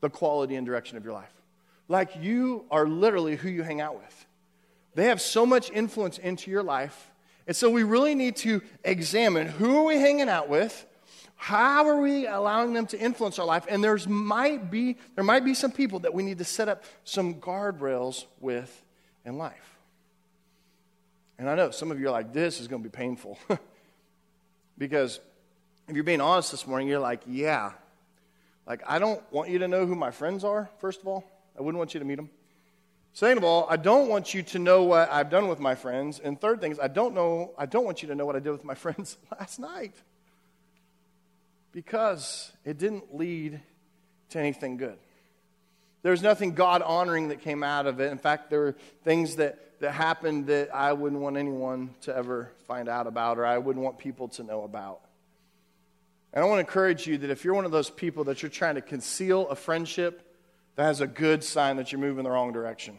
the 0.00 0.10
quality 0.10 0.56
and 0.56 0.66
direction 0.66 0.98
of 0.98 1.04
your 1.04 1.14
life. 1.14 1.32
Like 1.88 2.10
you 2.20 2.66
are 2.70 2.86
literally 2.86 3.36
who 3.36 3.48
you 3.48 3.62
hang 3.62 3.80
out 3.80 3.96
with. 3.96 4.26
They 4.94 5.06
have 5.06 5.20
so 5.20 5.46
much 5.46 5.70
influence 5.70 6.18
into 6.18 6.50
your 6.50 6.62
life. 6.62 7.10
And 7.46 7.56
so 7.56 7.70
we 7.70 7.82
really 7.82 8.14
need 8.14 8.36
to 8.36 8.60
examine 8.84 9.46
who 9.46 9.78
are 9.78 9.84
we 9.84 9.96
hanging 9.96 10.28
out 10.28 10.48
with? 10.48 10.86
How 11.36 11.88
are 11.88 12.00
we 12.00 12.26
allowing 12.26 12.72
them 12.72 12.86
to 12.88 12.98
influence 13.00 13.38
our 13.38 13.46
life? 13.46 13.64
And 13.68 13.82
there's 13.82 14.06
might 14.06 14.70
be 14.70 14.96
there 15.16 15.24
might 15.24 15.44
be 15.44 15.54
some 15.54 15.72
people 15.72 15.98
that 16.00 16.14
we 16.14 16.22
need 16.22 16.38
to 16.38 16.44
set 16.44 16.68
up 16.68 16.84
some 17.04 17.34
guardrails 17.34 18.26
with 18.38 18.84
in 19.24 19.38
life. 19.38 19.71
And 21.38 21.48
I 21.48 21.54
know 21.54 21.70
some 21.70 21.90
of 21.90 21.98
you 21.98 22.08
are 22.08 22.12
like, 22.12 22.32
this 22.32 22.60
is 22.60 22.68
going 22.68 22.82
to 22.82 22.88
be 22.88 22.92
painful. 22.92 23.38
because 24.78 25.20
if 25.88 25.94
you're 25.94 26.04
being 26.04 26.20
honest 26.20 26.50
this 26.50 26.66
morning, 26.66 26.88
you're 26.88 27.00
like, 27.00 27.22
yeah. 27.26 27.72
Like, 28.66 28.82
I 28.86 28.98
don't 28.98 29.20
want 29.32 29.50
you 29.50 29.58
to 29.60 29.68
know 29.68 29.86
who 29.86 29.94
my 29.94 30.10
friends 30.10 30.44
are, 30.44 30.70
first 30.78 31.00
of 31.00 31.08
all. 31.08 31.24
I 31.58 31.62
wouldn't 31.62 31.78
want 31.78 31.94
you 31.94 32.00
to 32.00 32.06
meet 32.06 32.16
them. 32.16 32.30
Second 33.14 33.38
of 33.38 33.44
all, 33.44 33.66
I 33.68 33.76
don't 33.76 34.08
want 34.08 34.32
you 34.32 34.42
to 34.42 34.58
know 34.58 34.84
what 34.84 35.10
I've 35.10 35.28
done 35.28 35.48
with 35.48 35.58
my 35.58 35.74
friends. 35.74 36.18
And 36.18 36.40
third 36.40 36.60
thing 36.60 36.72
is, 36.72 36.80
I 36.80 36.88
don't 36.88 37.14
know, 37.14 37.52
I 37.58 37.66
don't 37.66 37.84
want 37.84 38.02
you 38.02 38.08
to 38.08 38.14
know 38.14 38.24
what 38.24 38.36
I 38.36 38.38
did 38.38 38.52
with 38.52 38.64
my 38.64 38.74
friends 38.76 39.18
last 39.38 39.58
night. 39.58 39.94
Because 41.72 42.52
it 42.64 42.78
didn't 42.78 43.14
lead 43.14 43.60
to 44.30 44.38
anything 44.38 44.76
good. 44.76 44.96
There 46.02 46.12
was 46.12 46.22
nothing 46.22 46.54
God 46.54 46.82
honoring 46.82 47.28
that 47.28 47.42
came 47.42 47.62
out 47.62 47.86
of 47.86 48.00
it. 48.00 48.10
In 48.10 48.18
fact, 48.18 48.50
there 48.50 48.60
were 48.60 48.76
things 49.04 49.36
that, 49.36 49.58
that 49.82 49.90
happened 49.90 50.46
that 50.46 50.72
I 50.72 50.92
wouldn't 50.92 51.20
want 51.20 51.36
anyone 51.36 51.92
to 52.02 52.16
ever 52.16 52.52
find 52.68 52.88
out 52.88 53.08
about 53.08 53.36
or 53.36 53.44
I 53.44 53.58
wouldn't 53.58 53.84
want 53.84 53.98
people 53.98 54.28
to 54.28 54.44
know 54.44 54.62
about. 54.62 55.00
And 56.32 56.44
I 56.44 56.46
want 56.46 56.58
to 56.58 56.60
encourage 56.60 57.04
you 57.04 57.18
that 57.18 57.30
if 57.30 57.44
you're 57.44 57.52
one 57.52 57.64
of 57.64 57.72
those 57.72 57.90
people 57.90 58.22
that 58.24 58.42
you're 58.42 58.50
trying 58.50 58.76
to 58.76 58.80
conceal 58.80 59.48
a 59.48 59.56
friendship, 59.56 60.22
that 60.76 60.84
has 60.84 61.00
a 61.00 61.06
good 61.08 61.42
sign 61.42 61.78
that 61.78 61.90
you're 61.90 62.00
moving 62.00 62.22
the 62.22 62.30
wrong 62.30 62.52
direction. 62.52 62.96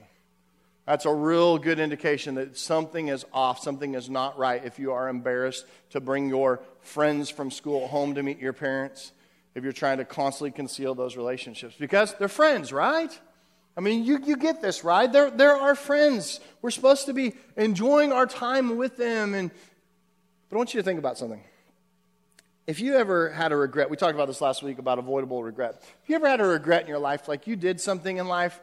That's 0.86 1.06
a 1.06 1.14
real 1.14 1.58
good 1.58 1.80
indication 1.80 2.36
that 2.36 2.58
something 2.58 3.08
is 3.08 3.26
off, 3.32 3.60
something 3.60 3.94
is 3.94 4.10
not 4.10 4.38
right 4.38 4.62
if 4.66 4.78
you 4.78 4.92
are 4.92 5.08
embarrassed 5.08 5.66
to 5.92 6.02
bring 6.02 6.28
your 6.28 6.60
friends 6.82 7.30
from 7.30 7.50
school 7.50 7.88
home 7.88 8.16
to 8.16 8.24
meet 8.24 8.40
your 8.40 8.52
parents 8.52 9.14
if 9.56 9.64
you're 9.64 9.72
trying 9.72 10.00
to 10.00 10.06
constantly 10.06 10.52
conceal 10.52 10.96
those 10.96 11.16
relationships 11.16 11.76
because 11.80 12.14
they're 12.16 12.28
friends, 12.28 12.74
right? 12.74 13.18
I 13.76 13.82
mean, 13.82 14.04
you, 14.04 14.20
you 14.24 14.38
get 14.38 14.62
this, 14.62 14.84
right? 14.84 15.12
They're, 15.12 15.32
they're 15.32 15.56
our 15.56 15.76
friends. 15.76 16.40
We're 16.62 16.72
supposed 16.72 17.08
to 17.08 17.14
be 17.14 17.34
enjoying 17.58 18.12
our 18.12 18.28
time 18.28 18.78
with 18.78 18.98
them. 18.98 19.34
And, 19.34 19.50
but 20.50 20.56
I 20.56 20.58
want 20.58 20.74
you 20.74 20.80
to 20.80 20.84
think 20.84 21.00
about 21.00 21.18
something. 21.18 21.44
If 22.68 22.80
you 22.80 22.96
ever 22.96 23.30
had 23.30 23.52
a 23.52 23.56
regret, 23.56 23.90
we 23.90 23.98
talked 23.98 24.14
about 24.14 24.28
this 24.28 24.42
last 24.42 24.64
week 24.64 24.78
about 24.78 25.00
avoidable 25.00 25.44
regret. 25.44 25.84
If 26.04 26.10
you 26.10 26.16
ever 26.16 26.28
had 26.28 26.40
a 26.40 26.46
regret 26.46 26.84
in 26.84 26.88
your 26.88 27.00
life, 27.00 27.28
like 27.28 27.48
you 27.48 27.56
did 27.56 27.82
something 27.82 28.18
in 28.18 28.28
life, 28.28 28.60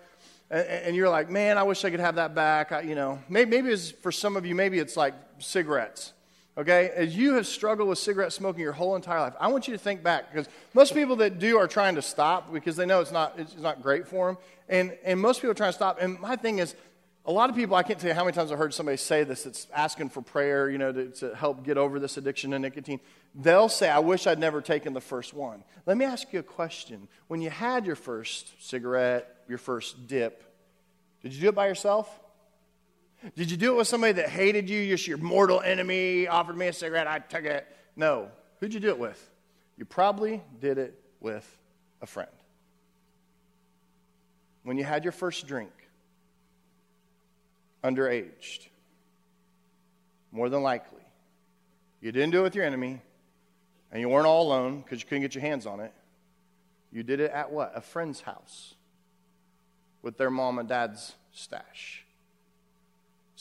and, 0.50 0.66
and 0.66 0.96
you're 0.96 1.10
like, 1.10 1.28
man, 1.28 1.58
I 1.58 1.64
wish 1.64 1.84
I 1.84 1.90
could 1.90 2.00
have 2.00 2.14
that 2.14 2.34
back. 2.34 2.72
I, 2.72 2.82
you 2.82 2.94
know, 2.94 3.18
maybe, 3.28 3.50
maybe 3.50 3.70
it's 3.70 3.90
for 3.90 4.12
some 4.12 4.36
of 4.36 4.46
you, 4.46 4.54
maybe 4.54 4.78
it's 4.78 4.96
like 4.96 5.14
cigarettes 5.38 6.12
okay, 6.58 6.90
as 6.94 7.16
you 7.16 7.34
have 7.34 7.46
struggled 7.46 7.88
with 7.88 7.98
cigarette 7.98 8.32
smoking 8.32 8.60
your 8.60 8.72
whole 8.72 8.96
entire 8.96 9.20
life, 9.20 9.34
I 9.40 9.48
want 9.48 9.68
you 9.68 9.74
to 9.74 9.78
think 9.78 10.02
back 10.02 10.32
because 10.32 10.48
most 10.74 10.94
people 10.94 11.16
that 11.16 11.38
do 11.38 11.58
are 11.58 11.68
trying 11.68 11.94
to 11.94 12.02
stop 12.02 12.52
because 12.52 12.76
they 12.76 12.86
know 12.86 13.00
it's 13.00 13.12
not, 13.12 13.34
it's 13.38 13.56
not 13.56 13.82
great 13.82 14.06
for 14.06 14.28
them. 14.28 14.38
And, 14.68 14.96
and 15.04 15.20
most 15.20 15.38
people 15.38 15.50
are 15.50 15.54
trying 15.54 15.70
to 15.70 15.76
stop. 15.76 15.98
And 16.00 16.20
my 16.20 16.36
thing 16.36 16.58
is, 16.58 16.74
a 17.26 17.32
lot 17.32 17.50
of 17.50 17.56
people, 17.56 17.76
I 17.76 17.82
can't 17.82 17.98
tell 17.98 18.08
you 18.08 18.14
how 18.14 18.24
many 18.24 18.34
times 18.34 18.50
I've 18.50 18.58
heard 18.58 18.72
somebody 18.72 18.96
say 18.96 19.24
this 19.24 19.44
that's 19.44 19.66
asking 19.74 20.08
for 20.08 20.22
prayer, 20.22 20.70
you 20.70 20.78
know, 20.78 20.92
to, 20.92 21.08
to 21.08 21.34
help 21.34 21.64
get 21.64 21.76
over 21.76 21.98
this 22.00 22.16
addiction 22.16 22.52
to 22.52 22.58
nicotine. 22.58 23.00
They'll 23.34 23.68
say, 23.68 23.88
I 23.88 23.98
wish 23.98 24.26
I'd 24.26 24.38
never 24.38 24.60
taken 24.60 24.94
the 24.94 25.00
first 25.00 25.34
one. 25.34 25.62
Let 25.86 25.96
me 25.96 26.04
ask 26.04 26.32
you 26.32 26.40
a 26.40 26.42
question. 26.42 27.08
When 27.28 27.40
you 27.40 27.50
had 27.50 27.86
your 27.86 27.96
first 27.96 28.52
cigarette, 28.58 29.44
your 29.48 29.58
first 29.58 30.08
dip, 30.08 30.42
did 31.22 31.32
you 31.34 31.40
do 31.40 31.48
it 31.48 31.54
by 31.54 31.68
yourself? 31.68 32.19
Did 33.36 33.50
you 33.50 33.56
do 33.56 33.74
it 33.74 33.76
with 33.76 33.88
somebody 33.88 34.14
that 34.14 34.28
hated 34.28 34.70
you, 34.70 34.86
just 34.88 35.06
your 35.06 35.18
mortal 35.18 35.60
enemy, 35.60 36.26
offered 36.26 36.56
me 36.56 36.68
a 36.68 36.72
cigarette, 36.72 37.06
I 37.06 37.18
took 37.18 37.44
it? 37.44 37.66
No. 37.96 38.28
Who'd 38.58 38.72
you 38.72 38.80
do 38.80 38.88
it 38.88 38.98
with? 38.98 39.30
You 39.76 39.84
probably 39.84 40.42
did 40.60 40.78
it 40.78 40.98
with 41.20 41.46
a 42.02 42.06
friend. 42.06 42.30
When 44.62 44.76
you 44.76 44.84
had 44.84 45.04
your 45.04 45.12
first 45.12 45.46
drink, 45.46 45.70
underaged, 47.82 48.68
more 50.32 50.48
than 50.48 50.62
likely, 50.62 51.02
you 52.00 52.12
didn't 52.12 52.30
do 52.30 52.40
it 52.40 52.42
with 52.42 52.54
your 52.54 52.64
enemy, 52.64 53.00
and 53.92 54.00
you 54.00 54.08
weren't 54.08 54.26
all 54.26 54.46
alone 54.46 54.80
because 54.80 55.00
you 55.00 55.06
couldn't 55.06 55.22
get 55.22 55.34
your 55.34 55.42
hands 55.42 55.66
on 55.66 55.80
it. 55.80 55.92
You 56.92 57.02
did 57.02 57.20
it 57.20 57.30
at 57.30 57.50
what? 57.50 57.72
A 57.74 57.80
friend's 57.80 58.20
house. 58.20 58.74
with 60.02 60.16
their 60.16 60.30
mom 60.30 60.58
and 60.58 60.68
dad's 60.68 61.14
stash. 61.32 62.04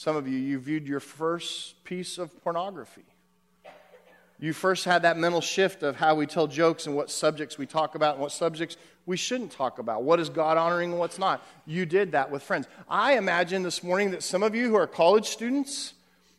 Some 0.00 0.16
of 0.16 0.26
you, 0.26 0.38
you 0.38 0.58
viewed 0.58 0.88
your 0.88 0.98
first 0.98 1.84
piece 1.84 2.16
of 2.16 2.42
pornography. 2.42 3.04
You 4.38 4.54
first 4.54 4.86
had 4.86 5.02
that 5.02 5.18
mental 5.18 5.42
shift 5.42 5.82
of 5.82 5.96
how 5.96 6.14
we 6.14 6.24
tell 6.24 6.46
jokes 6.46 6.86
and 6.86 6.96
what 6.96 7.10
subjects 7.10 7.58
we 7.58 7.66
talk 7.66 7.94
about 7.94 8.14
and 8.14 8.22
what 8.22 8.32
subjects 8.32 8.78
we 9.04 9.18
shouldn't 9.18 9.52
talk 9.52 9.78
about. 9.78 10.02
What 10.02 10.18
is 10.18 10.30
God 10.30 10.56
honoring 10.56 10.92
and 10.92 10.98
what's 10.98 11.18
not? 11.18 11.46
You 11.66 11.84
did 11.84 12.12
that 12.12 12.30
with 12.30 12.42
friends. 12.42 12.66
I 12.88 13.18
imagine 13.18 13.62
this 13.62 13.82
morning 13.82 14.12
that 14.12 14.22
some 14.22 14.42
of 14.42 14.54
you 14.54 14.70
who 14.70 14.74
are 14.76 14.86
college 14.86 15.26
students, 15.26 15.92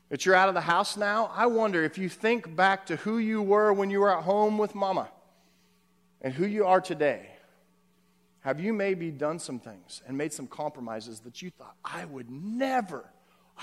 that 0.10 0.26
you're 0.26 0.34
out 0.34 0.50
of 0.50 0.56
the 0.56 0.62
house 0.62 0.98
now, 0.98 1.30
I 1.32 1.46
wonder 1.46 1.84
if 1.84 2.00
you 2.00 2.10
think 2.10 2.56
back 2.56 2.88
to 2.88 2.96
who 2.96 3.20
you 3.20 3.44
were 3.44 3.72
when 3.74 3.92
you 3.92 4.00
were 4.00 4.18
at 4.18 4.24
home 4.24 4.58
with 4.58 4.74
mama 4.74 5.08
and 6.20 6.34
who 6.34 6.48
you 6.48 6.66
are 6.66 6.82
today. 6.82 7.28
Have 8.40 8.60
you 8.60 8.74
maybe 8.74 9.12
done 9.12 9.38
some 9.38 9.60
things 9.60 10.02
and 10.08 10.18
made 10.18 10.34
some 10.34 10.48
compromises 10.48 11.20
that 11.20 11.44
you 11.44 11.52
thought, 11.52 11.76
I 11.86 12.06
would 12.06 12.32
never, 12.32 13.06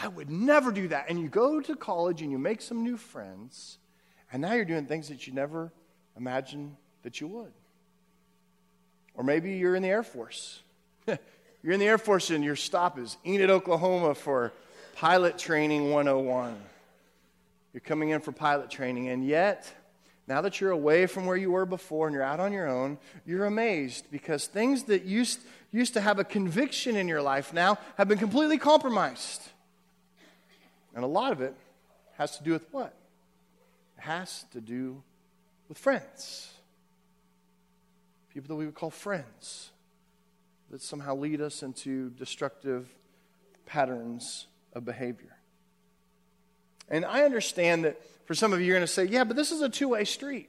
I 0.00 0.08
would 0.08 0.30
never 0.30 0.70
do 0.70 0.88
that? 0.88 1.06
And 1.08 1.20
you 1.20 1.28
go 1.28 1.60
to 1.60 1.74
college 1.74 2.22
and 2.22 2.30
you 2.30 2.38
make 2.38 2.60
some 2.60 2.84
new 2.84 2.96
friends 2.96 3.78
and 4.32 4.42
now 4.42 4.52
you're 4.52 4.64
doing 4.64 4.86
things 4.86 5.08
that 5.08 5.26
you 5.26 5.32
never 5.32 5.72
imagined 6.16 6.76
that 7.02 7.20
you 7.20 7.28
would. 7.28 7.52
Or 9.14 9.24
maybe 9.24 9.54
you're 9.54 9.74
in 9.74 9.82
the 9.82 9.88
Air 9.88 10.02
Force. 10.02 10.60
you're 11.06 11.72
in 11.72 11.80
the 11.80 11.86
Air 11.86 11.98
Force 11.98 12.30
and 12.30 12.44
your 12.44 12.56
stop 12.56 12.98
is 12.98 13.16
Enid, 13.26 13.50
Oklahoma 13.50 14.14
for 14.14 14.52
pilot 14.94 15.38
training 15.38 15.90
101. 15.90 16.56
You're 17.72 17.80
coming 17.80 18.10
in 18.10 18.20
for 18.20 18.32
pilot 18.32 18.70
training, 18.70 19.08
and 19.08 19.26
yet, 19.26 19.70
now 20.26 20.40
that 20.40 20.60
you're 20.60 20.70
away 20.70 21.06
from 21.06 21.26
where 21.26 21.36
you 21.36 21.50
were 21.50 21.66
before 21.66 22.06
and 22.06 22.14
you're 22.14 22.22
out 22.22 22.40
on 22.40 22.52
your 22.52 22.66
own, 22.66 22.98
you're 23.24 23.44
amazed 23.44 24.06
because 24.10 24.46
things 24.46 24.84
that 24.84 25.04
used, 25.04 25.40
used 25.70 25.94
to 25.94 26.00
have 26.00 26.18
a 26.18 26.24
conviction 26.24 26.96
in 26.96 27.08
your 27.08 27.22
life 27.22 27.52
now 27.52 27.78
have 27.96 28.08
been 28.08 28.18
completely 28.18 28.58
compromised. 28.58 29.42
And 30.94 31.04
a 31.04 31.08
lot 31.08 31.32
of 31.32 31.40
it 31.40 31.54
has 32.16 32.36
to 32.38 32.44
do 32.44 32.52
with 32.52 32.66
what? 32.72 32.94
It 33.96 34.02
has 34.02 34.44
to 34.52 34.60
do 34.60 35.02
with 35.68 35.78
friends. 35.78 36.52
People 38.32 38.48
that 38.48 38.56
we 38.56 38.66
would 38.66 38.74
call 38.74 38.90
friends 38.90 39.70
that 40.70 40.82
somehow 40.82 41.14
lead 41.14 41.40
us 41.40 41.62
into 41.62 42.10
destructive 42.10 42.88
patterns 43.66 44.46
of 44.72 44.84
behavior. 44.84 45.36
And 46.88 47.04
I 47.04 47.22
understand 47.22 47.84
that 47.84 48.00
for 48.26 48.34
some 48.34 48.52
of 48.52 48.60
you, 48.60 48.66
you're 48.66 48.76
going 48.76 48.86
to 48.86 48.92
say, 48.92 49.04
yeah, 49.04 49.24
but 49.24 49.36
this 49.36 49.52
is 49.52 49.62
a 49.62 49.68
two 49.68 49.88
way 49.88 50.04
street. 50.04 50.48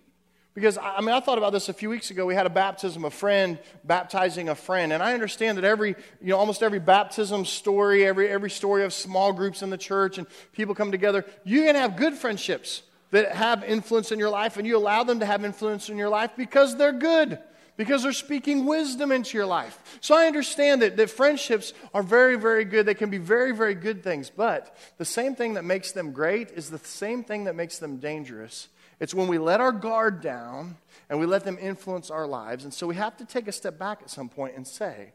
Because, 0.55 0.77
I 0.77 0.99
mean, 0.99 1.11
I 1.11 1.19
thought 1.19 1.37
about 1.37 1.53
this 1.53 1.69
a 1.69 1.73
few 1.73 1.89
weeks 1.89 2.11
ago. 2.11 2.25
We 2.25 2.35
had 2.35 2.45
a 2.45 2.49
baptism, 2.49 3.05
a 3.05 3.11
friend 3.11 3.59
baptizing 3.83 4.49
a 4.49 4.55
friend. 4.55 4.91
And 4.91 5.01
I 5.01 5.13
understand 5.13 5.57
that 5.57 5.63
every, 5.63 5.89
you 6.21 6.29
know, 6.29 6.37
almost 6.37 6.63
every 6.63 6.79
baptism 6.79 7.45
story, 7.45 8.05
every, 8.05 8.27
every 8.27 8.49
story 8.49 8.83
of 8.83 8.91
small 8.91 9.31
groups 9.31 9.61
in 9.61 9.69
the 9.69 9.77
church 9.77 10.17
and 10.17 10.27
people 10.51 10.75
come 10.75 10.91
together, 10.91 11.23
going 11.45 11.73
to 11.73 11.79
have 11.79 11.95
good 11.95 12.15
friendships 12.15 12.81
that 13.11 13.33
have 13.33 13.63
influence 13.63 14.11
in 14.11 14.19
your 14.19 14.29
life, 14.29 14.57
and 14.57 14.67
you 14.67 14.77
allow 14.77 15.03
them 15.03 15.19
to 15.19 15.25
have 15.25 15.45
influence 15.45 15.89
in 15.89 15.97
your 15.97 16.09
life 16.09 16.31
because 16.37 16.75
they're 16.75 16.93
good, 16.93 17.39
because 17.77 18.03
they're 18.03 18.11
speaking 18.11 18.65
wisdom 18.65 19.11
into 19.11 19.37
your 19.37 19.47
life. 19.47 19.97
So 20.01 20.15
I 20.15 20.27
understand 20.27 20.81
that, 20.81 20.97
that 20.97 21.09
friendships 21.09 21.73
are 21.93 22.03
very, 22.03 22.35
very 22.35 22.65
good. 22.65 22.85
They 22.85 22.93
can 22.93 23.09
be 23.09 23.17
very, 23.17 23.51
very 23.51 23.75
good 23.75 24.03
things, 24.03 24.29
but 24.29 24.75
the 24.97 25.05
same 25.05 25.35
thing 25.35 25.55
that 25.55 25.63
makes 25.63 25.91
them 25.91 26.11
great 26.11 26.51
is 26.51 26.69
the 26.69 26.79
same 26.79 27.23
thing 27.23 27.45
that 27.45 27.55
makes 27.55 27.79
them 27.79 27.97
dangerous. 27.97 28.67
It's 28.99 29.13
when 29.13 29.27
we 29.27 29.37
let 29.37 29.61
our 29.61 29.71
guard 29.71 30.21
down 30.21 30.77
and 31.09 31.19
we 31.19 31.25
let 31.25 31.43
them 31.45 31.57
influence 31.59 32.11
our 32.11 32.27
lives. 32.27 32.63
And 32.63 32.73
so 32.73 32.85
we 32.85 32.95
have 32.95 33.15
to 33.17 33.25
take 33.25 33.47
a 33.47 33.51
step 33.51 33.79
back 33.79 34.01
at 34.01 34.09
some 34.09 34.29
point 34.29 34.55
and 34.55 34.67
say, 34.67 35.13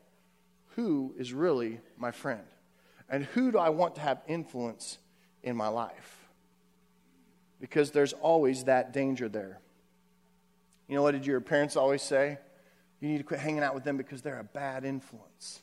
who 0.76 1.14
is 1.18 1.32
really 1.32 1.80
my 1.96 2.10
friend? 2.10 2.44
And 3.08 3.24
who 3.24 3.52
do 3.52 3.58
I 3.58 3.68
want 3.68 3.96
to 3.96 4.00
have 4.00 4.22
influence 4.26 4.98
in 5.42 5.54
my 5.56 5.68
life? 5.68 6.24
because 7.64 7.92
there's 7.92 8.12
always 8.12 8.64
that 8.64 8.92
danger 8.92 9.26
there. 9.26 9.58
You 10.86 10.96
know 10.96 11.02
what 11.02 11.12
did 11.12 11.24
your 11.24 11.40
parents 11.40 11.76
always 11.76 12.02
say? 12.02 12.36
You 13.00 13.08
need 13.08 13.16
to 13.16 13.24
quit 13.24 13.40
hanging 13.40 13.62
out 13.62 13.74
with 13.74 13.84
them 13.84 13.96
because 13.96 14.20
they're 14.20 14.38
a 14.38 14.44
bad 14.44 14.84
influence. 14.84 15.62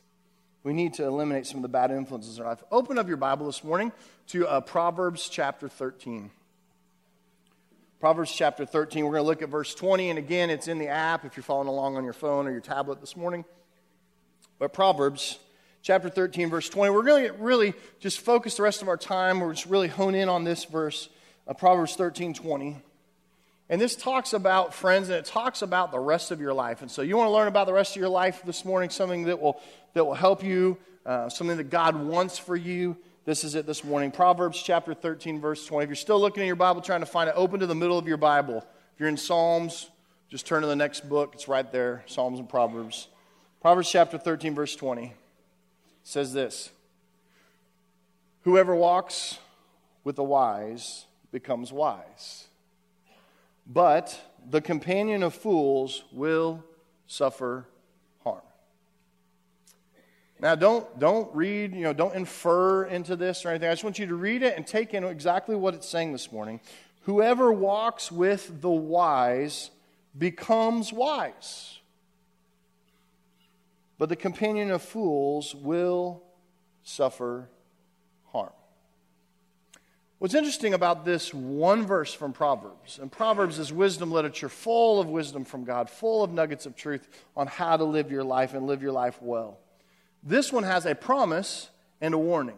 We 0.64 0.72
need 0.72 0.94
to 0.94 1.04
eliminate 1.04 1.46
some 1.46 1.58
of 1.58 1.62
the 1.62 1.68
bad 1.68 1.92
influences 1.92 2.38
in 2.38 2.42
our 2.42 2.50
life. 2.50 2.64
Open 2.72 2.98
up 2.98 3.06
your 3.06 3.18
Bible 3.18 3.46
this 3.46 3.62
morning 3.62 3.92
to 4.28 4.48
uh, 4.48 4.60
Proverbs 4.60 5.28
chapter 5.28 5.68
13. 5.68 6.32
Proverbs 8.02 8.32
chapter 8.32 8.66
13, 8.66 9.04
we're 9.04 9.12
going 9.12 9.22
to 9.22 9.28
look 9.28 9.42
at 9.42 9.48
verse 9.48 9.76
20. 9.76 10.10
And 10.10 10.18
again, 10.18 10.50
it's 10.50 10.66
in 10.66 10.80
the 10.80 10.88
app 10.88 11.24
if 11.24 11.36
you're 11.36 11.44
following 11.44 11.68
along 11.68 11.96
on 11.96 12.02
your 12.02 12.12
phone 12.12 12.48
or 12.48 12.50
your 12.50 12.60
tablet 12.60 13.00
this 13.00 13.16
morning. 13.16 13.44
But 14.58 14.72
Proverbs 14.72 15.38
chapter 15.82 16.08
13, 16.08 16.50
verse 16.50 16.68
20, 16.68 16.92
we're 16.92 17.04
going 17.04 17.28
to 17.28 17.32
really 17.34 17.74
just 18.00 18.18
focus 18.18 18.56
the 18.56 18.64
rest 18.64 18.82
of 18.82 18.88
our 18.88 18.96
time. 18.96 19.38
We're 19.38 19.52
just 19.52 19.66
really 19.66 19.86
hone 19.86 20.16
in 20.16 20.28
on 20.28 20.42
this 20.42 20.64
verse 20.64 21.10
uh, 21.46 21.54
Proverbs 21.54 21.94
13 21.94 22.34
20. 22.34 22.76
And 23.68 23.80
this 23.80 23.94
talks 23.94 24.32
about 24.32 24.74
friends 24.74 25.08
and 25.08 25.18
it 25.18 25.26
talks 25.26 25.62
about 25.62 25.92
the 25.92 26.00
rest 26.00 26.32
of 26.32 26.40
your 26.40 26.54
life. 26.54 26.82
And 26.82 26.90
so 26.90 27.02
you 27.02 27.16
want 27.16 27.28
to 27.28 27.32
learn 27.32 27.46
about 27.46 27.68
the 27.68 27.72
rest 27.72 27.94
of 27.94 28.00
your 28.00 28.08
life 28.08 28.42
this 28.44 28.64
morning, 28.64 28.90
something 28.90 29.26
that 29.26 29.40
will, 29.40 29.60
that 29.94 30.04
will 30.04 30.14
help 30.14 30.42
you, 30.42 30.76
uh, 31.06 31.28
something 31.28 31.56
that 31.56 31.70
God 31.70 31.94
wants 31.94 32.36
for 32.36 32.56
you. 32.56 32.96
This 33.24 33.44
is 33.44 33.54
it 33.54 33.66
this 33.66 33.84
morning. 33.84 34.10
Proverbs 34.10 34.60
chapter 34.60 34.94
13, 34.94 35.40
verse 35.40 35.64
20. 35.64 35.84
If 35.84 35.88
you're 35.88 35.94
still 35.94 36.20
looking 36.20 36.40
in 36.40 36.48
your 36.48 36.56
Bible 36.56 36.80
trying 36.80 37.00
to 37.00 37.06
find 37.06 37.28
it, 37.28 37.34
open 37.36 37.60
to 37.60 37.68
the 37.68 37.74
middle 37.74 37.96
of 37.96 38.08
your 38.08 38.16
Bible. 38.16 38.56
If 38.56 38.98
you're 38.98 39.08
in 39.08 39.16
Psalms, 39.16 39.90
just 40.28 40.44
turn 40.44 40.62
to 40.62 40.66
the 40.66 40.74
next 40.74 41.08
book. 41.08 41.30
It's 41.34 41.46
right 41.46 41.70
there 41.70 42.02
Psalms 42.06 42.40
and 42.40 42.48
Proverbs. 42.48 43.06
Proverbs 43.60 43.88
chapter 43.88 44.18
13, 44.18 44.56
verse 44.56 44.74
20 44.74 45.14
says 46.02 46.32
this 46.32 46.70
Whoever 48.40 48.74
walks 48.74 49.38
with 50.02 50.16
the 50.16 50.24
wise 50.24 51.06
becomes 51.30 51.72
wise. 51.72 52.48
But 53.68 54.20
the 54.50 54.60
companion 54.60 55.22
of 55.22 55.32
fools 55.32 56.02
will 56.10 56.64
suffer. 57.06 57.66
Now, 60.42 60.56
don't, 60.56 60.98
don't 60.98 61.32
read, 61.36 61.72
you 61.72 61.82
know, 61.82 61.92
don't 61.92 62.16
infer 62.16 62.86
into 62.86 63.14
this 63.14 63.46
or 63.46 63.50
anything. 63.50 63.68
I 63.68 63.72
just 63.72 63.84
want 63.84 64.00
you 64.00 64.06
to 64.06 64.16
read 64.16 64.42
it 64.42 64.56
and 64.56 64.66
take 64.66 64.92
in 64.92 65.04
exactly 65.04 65.54
what 65.54 65.72
it's 65.72 65.88
saying 65.88 66.10
this 66.10 66.32
morning. 66.32 66.58
Whoever 67.02 67.52
walks 67.52 68.10
with 68.10 68.60
the 68.60 68.68
wise 68.68 69.70
becomes 70.18 70.92
wise. 70.92 71.78
But 73.98 74.08
the 74.08 74.16
companion 74.16 74.72
of 74.72 74.82
fools 74.82 75.54
will 75.54 76.24
suffer 76.82 77.48
harm. 78.32 78.50
What's 80.18 80.34
interesting 80.34 80.74
about 80.74 81.04
this 81.04 81.32
one 81.32 81.86
verse 81.86 82.12
from 82.12 82.32
Proverbs, 82.32 82.98
and 83.00 83.12
Proverbs 83.12 83.60
is 83.60 83.72
wisdom 83.72 84.10
literature 84.10 84.48
full 84.48 85.00
of 85.00 85.06
wisdom 85.06 85.44
from 85.44 85.62
God, 85.62 85.88
full 85.88 86.24
of 86.24 86.32
nuggets 86.32 86.66
of 86.66 86.74
truth 86.74 87.08
on 87.36 87.46
how 87.46 87.76
to 87.76 87.84
live 87.84 88.10
your 88.10 88.24
life 88.24 88.54
and 88.54 88.66
live 88.66 88.82
your 88.82 88.90
life 88.90 89.22
well. 89.22 89.58
This 90.22 90.52
one 90.52 90.64
has 90.64 90.86
a 90.86 90.94
promise 90.94 91.68
and 92.00 92.14
a 92.14 92.18
warning. 92.18 92.56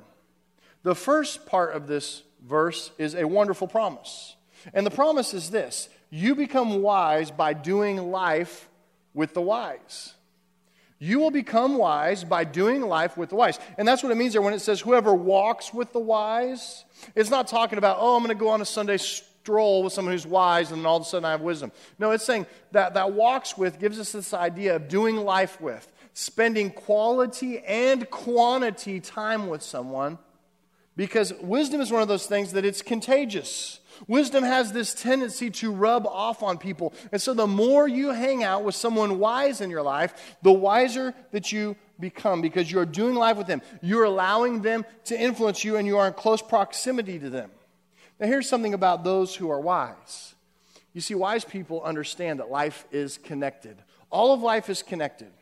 The 0.82 0.94
first 0.94 1.46
part 1.46 1.74
of 1.74 1.86
this 1.86 2.22
verse 2.46 2.90
is 2.98 3.14
a 3.14 3.26
wonderful 3.26 3.66
promise. 3.66 4.36
And 4.72 4.86
the 4.86 4.90
promise 4.90 5.34
is 5.34 5.50
this 5.50 5.88
you 6.10 6.34
become 6.34 6.82
wise 6.82 7.30
by 7.30 7.54
doing 7.54 8.10
life 8.10 8.68
with 9.14 9.34
the 9.34 9.40
wise. 9.40 10.14
You 10.98 11.18
will 11.18 11.30
become 11.30 11.76
wise 11.76 12.24
by 12.24 12.44
doing 12.44 12.82
life 12.82 13.16
with 13.16 13.30
the 13.30 13.34
wise. 13.34 13.58
And 13.76 13.86
that's 13.86 14.02
what 14.02 14.12
it 14.12 14.14
means 14.14 14.32
there 14.32 14.40
when 14.40 14.54
it 14.54 14.60
says, 14.60 14.80
whoever 14.80 15.12
walks 15.12 15.74
with 15.74 15.92
the 15.92 16.00
wise. 16.00 16.84
It's 17.14 17.30
not 17.30 17.48
talking 17.48 17.78
about, 17.78 17.98
oh, 18.00 18.16
I'm 18.16 18.22
going 18.22 18.36
to 18.36 18.40
go 18.40 18.48
on 18.48 18.60
a 18.62 18.64
Sunday 18.64 18.96
stroll 18.96 19.82
with 19.82 19.92
someone 19.92 20.12
who's 20.14 20.26
wise 20.26 20.70
and 20.70 20.80
then 20.80 20.86
all 20.86 20.96
of 20.96 21.02
a 21.02 21.04
sudden 21.04 21.26
I 21.26 21.32
have 21.32 21.42
wisdom. 21.42 21.72
No, 21.98 22.12
it's 22.12 22.24
saying 22.24 22.46
that 22.72 22.94
that 22.94 23.12
walks 23.12 23.58
with 23.58 23.78
gives 23.78 23.98
us 23.98 24.12
this 24.12 24.32
idea 24.32 24.76
of 24.76 24.88
doing 24.88 25.16
life 25.16 25.60
with, 25.60 25.86
spending 26.14 26.70
quality 26.70 27.58
and 27.58 28.08
quantity 28.08 29.00
time 29.00 29.48
with 29.48 29.62
someone. 29.62 30.18
Because 30.96 31.34
wisdom 31.40 31.80
is 31.80 31.90
one 31.90 32.02
of 32.02 32.08
those 32.08 32.26
things 32.26 32.52
that 32.52 32.64
it's 32.64 32.80
contagious. 32.80 33.80
Wisdom 34.06 34.44
has 34.44 34.72
this 34.72 34.94
tendency 34.94 35.50
to 35.50 35.72
rub 35.72 36.06
off 36.06 36.42
on 36.42 36.56
people. 36.56 36.94
And 37.10 37.20
so 37.20 37.34
the 37.34 37.48
more 37.48 37.86
you 37.88 38.10
hang 38.10 38.44
out 38.44 38.62
with 38.62 38.76
someone 38.76 39.18
wise 39.18 39.60
in 39.60 39.70
your 39.70 39.82
life, 39.82 40.36
the 40.42 40.52
wiser 40.52 41.12
that 41.32 41.50
you 41.50 41.76
become 41.98 42.40
because 42.40 42.70
you're 42.70 42.86
doing 42.86 43.14
life 43.14 43.36
with 43.36 43.46
them. 43.48 43.62
You're 43.82 44.04
allowing 44.04 44.62
them 44.62 44.84
to 45.06 45.20
influence 45.20 45.64
you 45.64 45.76
and 45.76 45.86
you 45.86 45.98
are 45.98 46.06
in 46.06 46.12
close 46.12 46.42
proximity 46.42 47.18
to 47.18 47.30
them. 47.30 47.50
Now, 48.20 48.26
here's 48.28 48.48
something 48.48 48.74
about 48.74 49.02
those 49.02 49.34
who 49.34 49.50
are 49.50 49.60
wise. 49.60 50.34
You 50.92 51.00
see, 51.00 51.16
wise 51.16 51.44
people 51.44 51.82
understand 51.82 52.38
that 52.38 52.50
life 52.50 52.86
is 52.92 53.18
connected, 53.18 53.82
all 54.10 54.32
of 54.32 54.42
life 54.42 54.70
is 54.70 54.82
connected. 54.82 55.32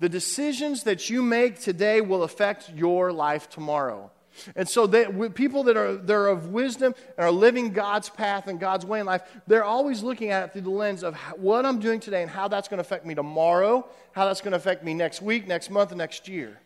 The 0.00 0.08
decisions 0.08 0.84
that 0.84 1.10
you 1.10 1.22
make 1.22 1.60
today 1.60 2.00
will 2.00 2.22
affect 2.22 2.70
your 2.74 3.12
life 3.12 3.48
tomorrow. 3.48 4.10
And 4.54 4.68
so, 4.68 4.86
people 5.30 5.64
that 5.64 5.76
are, 5.76 5.96
that 5.96 6.14
are 6.14 6.28
of 6.28 6.50
wisdom 6.50 6.94
and 7.16 7.24
are 7.24 7.30
living 7.30 7.72
God's 7.72 8.08
path 8.08 8.46
and 8.46 8.60
God's 8.60 8.86
way 8.86 9.00
in 9.00 9.06
life, 9.06 9.22
they're 9.46 9.64
always 9.64 10.02
looking 10.02 10.30
at 10.30 10.44
it 10.44 10.52
through 10.52 10.62
the 10.62 10.70
lens 10.70 11.02
of 11.02 11.16
what 11.36 11.66
I'm 11.66 11.80
doing 11.80 12.00
today 12.00 12.22
and 12.22 12.30
how 12.30 12.48
that's 12.48 12.68
going 12.68 12.78
to 12.78 12.82
affect 12.82 13.04
me 13.04 13.14
tomorrow, 13.14 13.86
how 14.12 14.26
that's 14.26 14.40
going 14.40 14.52
to 14.52 14.56
affect 14.56 14.84
me 14.84 14.94
next 14.94 15.22
week, 15.22 15.46
next 15.46 15.70
month, 15.70 15.94
next 15.94 16.28
year. 16.28 16.60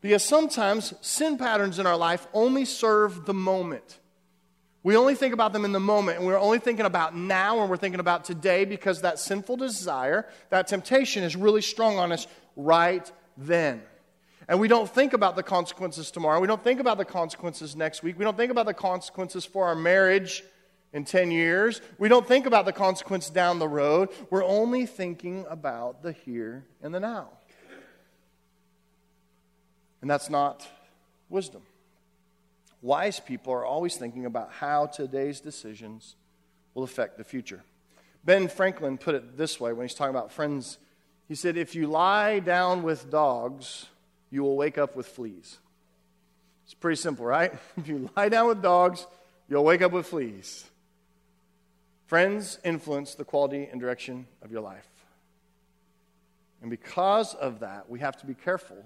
Because 0.00 0.22
sometimes 0.24 0.94
sin 1.00 1.38
patterns 1.38 1.78
in 1.78 1.86
our 1.86 1.96
life 1.96 2.26
only 2.32 2.64
serve 2.64 3.26
the 3.26 3.34
moment. 3.34 3.98
We 4.88 4.96
only 4.96 5.16
think 5.16 5.34
about 5.34 5.52
them 5.52 5.66
in 5.66 5.72
the 5.72 5.80
moment, 5.80 6.16
and 6.16 6.26
we're 6.26 6.40
only 6.40 6.60
thinking 6.60 6.86
about 6.86 7.14
now, 7.14 7.60
and 7.60 7.68
we're 7.68 7.76
thinking 7.76 8.00
about 8.00 8.24
today 8.24 8.64
because 8.64 9.02
that 9.02 9.18
sinful 9.18 9.58
desire, 9.58 10.26
that 10.48 10.66
temptation 10.66 11.22
is 11.24 11.36
really 11.36 11.60
strong 11.60 11.98
on 11.98 12.10
us 12.10 12.26
right 12.56 13.12
then. 13.36 13.82
And 14.48 14.58
we 14.58 14.66
don't 14.66 14.88
think 14.88 15.12
about 15.12 15.36
the 15.36 15.42
consequences 15.42 16.10
tomorrow. 16.10 16.40
We 16.40 16.46
don't 16.46 16.64
think 16.64 16.80
about 16.80 16.96
the 16.96 17.04
consequences 17.04 17.76
next 17.76 18.02
week. 18.02 18.18
We 18.18 18.24
don't 18.24 18.38
think 18.38 18.50
about 18.50 18.64
the 18.64 18.72
consequences 18.72 19.44
for 19.44 19.66
our 19.66 19.74
marriage 19.74 20.42
in 20.94 21.04
10 21.04 21.32
years. 21.32 21.82
We 21.98 22.08
don't 22.08 22.26
think 22.26 22.46
about 22.46 22.64
the 22.64 22.72
consequence 22.72 23.28
down 23.28 23.58
the 23.58 23.68
road. 23.68 24.08
We're 24.30 24.42
only 24.42 24.86
thinking 24.86 25.44
about 25.50 26.02
the 26.02 26.12
here 26.12 26.64
and 26.80 26.94
the 26.94 27.00
now. 27.00 27.28
And 30.00 30.08
that's 30.08 30.30
not 30.30 30.66
wisdom. 31.28 31.60
Wise 32.80 33.20
people 33.20 33.52
are 33.52 33.64
always 33.64 33.96
thinking 33.96 34.24
about 34.24 34.52
how 34.52 34.86
today's 34.86 35.40
decisions 35.40 36.14
will 36.74 36.84
affect 36.84 37.18
the 37.18 37.24
future. 37.24 37.62
Ben 38.24 38.48
Franklin 38.48 38.98
put 38.98 39.14
it 39.14 39.36
this 39.36 39.58
way 39.58 39.72
when 39.72 39.86
he's 39.86 39.94
talking 39.94 40.14
about 40.14 40.30
friends. 40.30 40.78
He 41.26 41.34
said, 41.34 41.56
If 41.56 41.74
you 41.74 41.86
lie 41.86 42.38
down 42.38 42.82
with 42.82 43.10
dogs, 43.10 43.86
you 44.30 44.42
will 44.42 44.56
wake 44.56 44.78
up 44.78 44.94
with 44.94 45.06
fleas. 45.06 45.58
It's 46.64 46.74
pretty 46.74 46.96
simple, 46.96 47.24
right? 47.24 47.52
If 47.76 47.88
you 47.88 48.10
lie 48.16 48.28
down 48.28 48.46
with 48.46 48.62
dogs, 48.62 49.06
you'll 49.48 49.64
wake 49.64 49.82
up 49.82 49.92
with 49.92 50.06
fleas. 50.06 50.64
Friends 52.06 52.58
influence 52.64 53.14
the 53.14 53.24
quality 53.24 53.68
and 53.70 53.80
direction 53.80 54.26
of 54.42 54.52
your 54.52 54.60
life. 54.60 54.86
And 56.60 56.70
because 56.70 57.34
of 57.34 57.60
that, 57.60 57.88
we 57.88 58.00
have 58.00 58.16
to 58.18 58.26
be 58.26 58.34
careful 58.34 58.84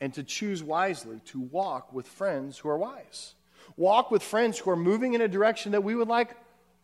and 0.00 0.12
to 0.14 0.22
choose 0.22 0.62
wisely 0.62 1.20
to 1.26 1.40
walk 1.40 1.92
with 1.92 2.06
friends 2.06 2.58
who 2.58 2.68
are 2.68 2.78
wise. 2.78 3.34
Walk 3.76 4.10
with 4.10 4.22
friends 4.22 4.58
who 4.58 4.70
are 4.70 4.76
moving 4.76 5.14
in 5.14 5.20
a 5.20 5.28
direction 5.28 5.72
that 5.72 5.84
we 5.84 5.94
would 5.94 6.08
like 6.08 6.36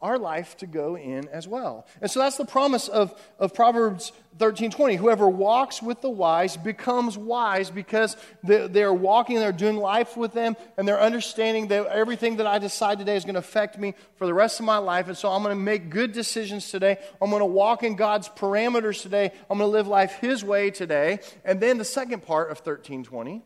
our 0.07 0.19
life 0.19 0.57
to 0.59 0.67
go 0.67 0.97
in 0.97 1.29
as 1.29 1.49
well. 1.49 1.85
And 2.01 2.09
so 2.09 2.21
that's 2.21 2.37
the 2.37 2.45
promise 2.45 2.87
of, 2.87 3.13
of 3.41 3.53
Proverbs 3.53 4.13
13 4.39 4.71
20. 4.71 4.95
Whoever 4.95 5.29
walks 5.29 5.83
with 5.83 6.01
the 6.01 6.09
wise 6.09 6.57
becomes 6.57 7.19
wise 7.19 7.71
because 7.71 8.17
they, 8.45 8.69
they're 8.69 8.95
walking, 8.95 9.41
they're 9.41 9.51
doing 9.51 9.77
life 9.77 10.17
with 10.17 10.33
them, 10.33 10.57
and 10.77 10.87
they're 10.87 11.01
understanding 11.01 11.69
that 11.69 11.87
everything 11.87 12.37
that 12.37 12.47
I 12.47 12.61
decide 12.61 13.01
today 13.01 13.17
is 13.17 13.25
going 13.25 13.35
to 13.35 13.41
affect 13.41 13.79
me 13.79 13.95
for 14.15 14.27
the 14.27 14.35
rest 14.35 14.61
of 14.61 14.67
my 14.67 14.79
life. 14.79 15.09
And 15.09 15.17
so 15.19 15.29
I'm 15.29 15.43
going 15.43 15.57
to 15.57 15.63
make 15.63 15.91
good 15.91 16.13
decisions 16.13 16.71
today. 16.71 16.99
I'm 17.21 17.31
going 17.31 17.41
to 17.41 17.47
walk 17.47 17.83
in 17.83 17.97
God's 17.97 18.29
parameters 18.29 19.03
today. 19.03 19.33
I'm 19.51 19.59
going 19.59 19.69
to 19.69 19.77
live 19.77 19.89
life 19.89 20.13
His 20.21 20.45
way 20.45 20.71
today. 20.71 21.19
And 21.45 21.61
then 21.61 21.79
the 21.79 21.85
second 21.85 22.23
part 22.23 22.53
of 22.53 22.59
1320 22.59 23.43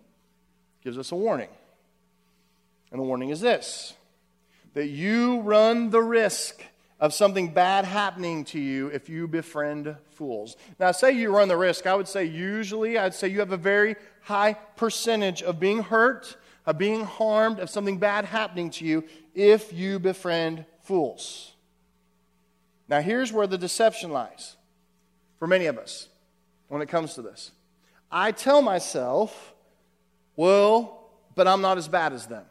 gives 0.85 0.99
us 0.99 1.11
a 1.11 1.17
warning. 1.17 1.49
And 2.93 3.01
the 3.01 3.05
warning 3.05 3.31
is 3.31 3.41
this 3.41 3.95
that 4.75 4.89
you 4.89 5.41
run 5.41 5.91
the 5.91 6.03
risk 6.03 6.65
of 7.01 7.15
something 7.15 7.53
bad 7.53 7.85
happening 7.85 8.45
to 8.45 8.61
you 8.61 8.89
if 8.89 9.09
you 9.09 9.27
befriend 9.27 9.97
fools. 10.11 10.57
Now, 10.79 10.93
say 10.93 11.13
you 11.13 11.35
run 11.35 11.49
the 11.49 11.57
risk, 11.57 11.87
I 11.87 11.95
would 11.95 12.09
say 12.09 12.25
usually, 12.27 12.99
I'd 12.99 13.15
say 13.15 13.29
you 13.29 13.41
have 13.41 13.53
a 13.53 13.57
very 13.57 13.97
high 14.23 14.53
percentage 14.77 15.43
of 15.43 15.59
being 15.59 15.83
hurt, 15.83 16.37
of 16.67 16.77
being 16.77 17.05
harmed, 17.05 17.59
of 17.59 17.71
something 17.71 17.99
bad 17.99 18.27
happening 18.27 18.71
to 18.73 18.85
you 18.85 19.05
if 19.35 19.73
you 19.73 19.99
befriend 19.99 20.67
fools. 20.83 21.53
Now, 22.87 23.01
here's 23.01 23.33
where 23.33 23.47
the 23.47 23.59
deception 23.59 24.11
lies 24.11 24.57
for 25.39 25.47
many 25.47 25.67
of 25.67 25.79
us 25.79 26.09
when 26.69 26.83
it 26.83 26.89
comes 26.89 27.15
to 27.15 27.23
this. 27.23 27.51
I 28.13 28.33
tell 28.33 28.61
myself, 28.61 29.55
well, 30.37 31.09
but 31.35 31.49
I'm 31.49 31.63
not 31.63 31.79
as 31.79 31.89
bad 31.89 32.13
as 32.13 32.27
them, 32.27 32.45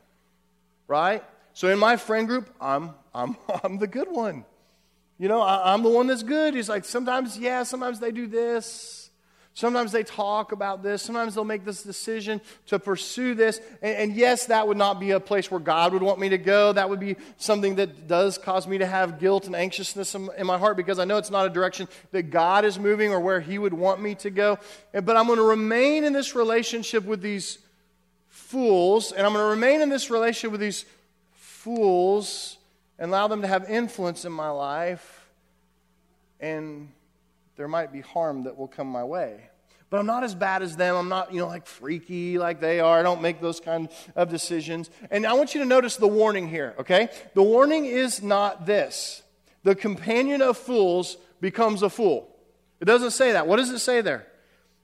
right? 0.88 1.24
So 1.60 1.68
in 1.68 1.78
my 1.78 1.98
friend 1.98 2.26
group, 2.26 2.50
I'm, 2.62 2.92
I'm, 3.14 3.36
I'm 3.66 3.80
the 3.80 3.88
good 3.88 4.10
one. 4.10 4.46
You 5.18 5.28
know, 5.28 5.42
I, 5.42 5.74
am 5.74 5.84
the 5.84 5.90
one 5.90 6.08
that's 6.08 6.24
good. 6.24 6.54
He's 6.54 6.70
like, 6.70 6.86
sometimes, 6.86 7.38
yeah, 7.38 7.64
sometimes 7.64 8.00
they 8.00 8.14
do 8.14 8.28
this. 8.28 9.10
Sometimes 9.56 9.92
they 9.92 10.04
talk 10.04 10.54
about 10.54 10.84
this. 10.84 11.02
Sometimes 11.02 11.36
they'll 11.36 11.44
make 11.44 11.66
this 11.66 11.84
decision 11.84 12.40
to 12.68 12.80
pursue 12.80 13.36
this. 13.36 13.60
And, 13.82 13.98
and, 13.98 14.16
yes, 14.16 14.46
that 14.46 14.70
would 14.70 14.78
not 14.78 15.02
be 15.02 15.12
a 15.12 15.20
place 15.20 15.52
where 15.52 15.60
God 15.60 15.92
would 15.92 16.02
want 16.02 16.18
me 16.18 16.30
to 16.30 16.38
go. 16.38 16.72
That 16.72 16.90
would 16.90 17.02
be 17.02 17.18
something 17.36 17.76
that 17.76 18.08
does 18.08 18.38
cause 18.38 18.66
me 18.66 18.78
to 18.78 18.86
have 18.86 19.20
guilt 19.20 19.46
and 19.46 19.54
anxiousness 19.54 20.16
in, 20.16 20.30
in 20.38 20.48
my 20.48 20.58
heart 20.58 20.78
because 20.78 20.98
I 20.98 21.04
know 21.04 21.18
it's 21.18 21.30
not 21.30 21.46
a 21.46 21.50
direction 21.50 21.90
that 22.14 22.30
God 22.30 22.64
is 22.64 22.80
moving 22.80 23.12
or 23.12 23.20
where 23.20 23.42
He 23.42 23.58
would 23.58 23.74
want 23.74 24.02
me 24.02 24.16
to 24.16 24.30
go. 24.30 24.60
But 24.94 25.18
I'm 25.18 25.28
going 25.28 25.40
to 25.40 25.44
remain 25.44 26.06
in 26.06 26.14
this 26.14 26.36
relationship 26.36 27.04
with 27.04 27.22
these 27.22 27.58
fools, 28.30 29.12
and 29.12 29.28
I'm 29.28 29.34
going 29.34 29.44
to 29.44 29.50
remain 29.50 29.82
in 29.82 29.90
this 29.90 30.10
relationship 30.10 30.54
with 30.54 30.62
these 30.62 30.86
fools 31.60 32.58
and 32.98 33.12
allow 33.12 33.28
them 33.28 33.42
to 33.42 33.48
have 33.48 33.70
influence 33.70 34.26
in 34.26 34.32
my 34.32 34.50
life, 34.50 35.30
and 36.40 36.90
there 37.58 37.68
might 37.68 37.92
be 37.92 38.02
harm 38.02 38.44
that 38.44 38.58
will 38.58 38.68
come 38.68 38.88
my 38.88 39.04
way. 39.04 39.50
But 39.90 40.00
I'm 40.00 40.06
not 40.06 40.24
as 40.24 40.36
bad 40.36 40.62
as 40.62 40.78
them. 40.78 40.96
I'm 40.96 41.10
not, 41.10 41.34
you 41.34 41.40
know, 41.40 41.48
like 41.48 41.66
freaky 41.66 42.38
like 42.38 42.62
they 42.62 42.80
are. 42.80 43.00
I 43.00 43.04
don't 43.04 43.22
make 43.22 43.42
those 43.42 43.60
kind 43.60 43.90
of 44.16 44.30
decisions. 44.30 44.90
And 45.10 45.26
I 45.26 45.34
want 45.34 45.56
you 45.56 45.62
to 45.62 45.66
notice 45.66 45.98
the 45.98 46.08
warning 46.08 46.48
here, 46.48 46.76
okay? 46.80 47.10
The 47.34 47.44
warning 47.44 47.86
is 47.86 48.22
not 48.22 48.66
this 48.66 49.24
the 49.64 49.76
companion 49.76 50.42
of 50.42 50.58
fools 50.58 51.18
becomes 51.42 51.82
a 51.82 51.90
fool. 51.90 52.34
It 52.80 52.86
doesn't 52.86 53.12
say 53.12 53.34
that. 53.34 53.46
What 53.48 53.58
does 53.58 53.70
it 53.70 53.80
say 53.80 54.00
there? 54.00 54.26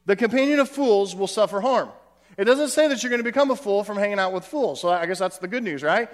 The 0.05 0.17
companion 0.17 0.59
of 0.59 0.67
fools 0.67 1.15
will 1.15 1.27
suffer 1.27 1.61
harm. 1.61 1.89
It 2.37 2.43
doesn't 2.43 2.69
say 2.69 2.89
that 2.89 3.01
you're 3.01 3.09
going 3.09 3.21
to 3.21 3.23
become 3.23 3.51
a 3.51 3.55
fool 3.55 3.83
from 3.83 3.97
hanging 3.97 4.19
out 4.19 4.33
with 4.33 4.43
fools. 4.43 4.81
So 4.81 4.89
I 4.89 5.05
guess 5.05 5.19
that's 5.19 5.37
the 5.37 5.47
good 5.47 5.63
news, 5.63 5.81
right? 5.81 6.09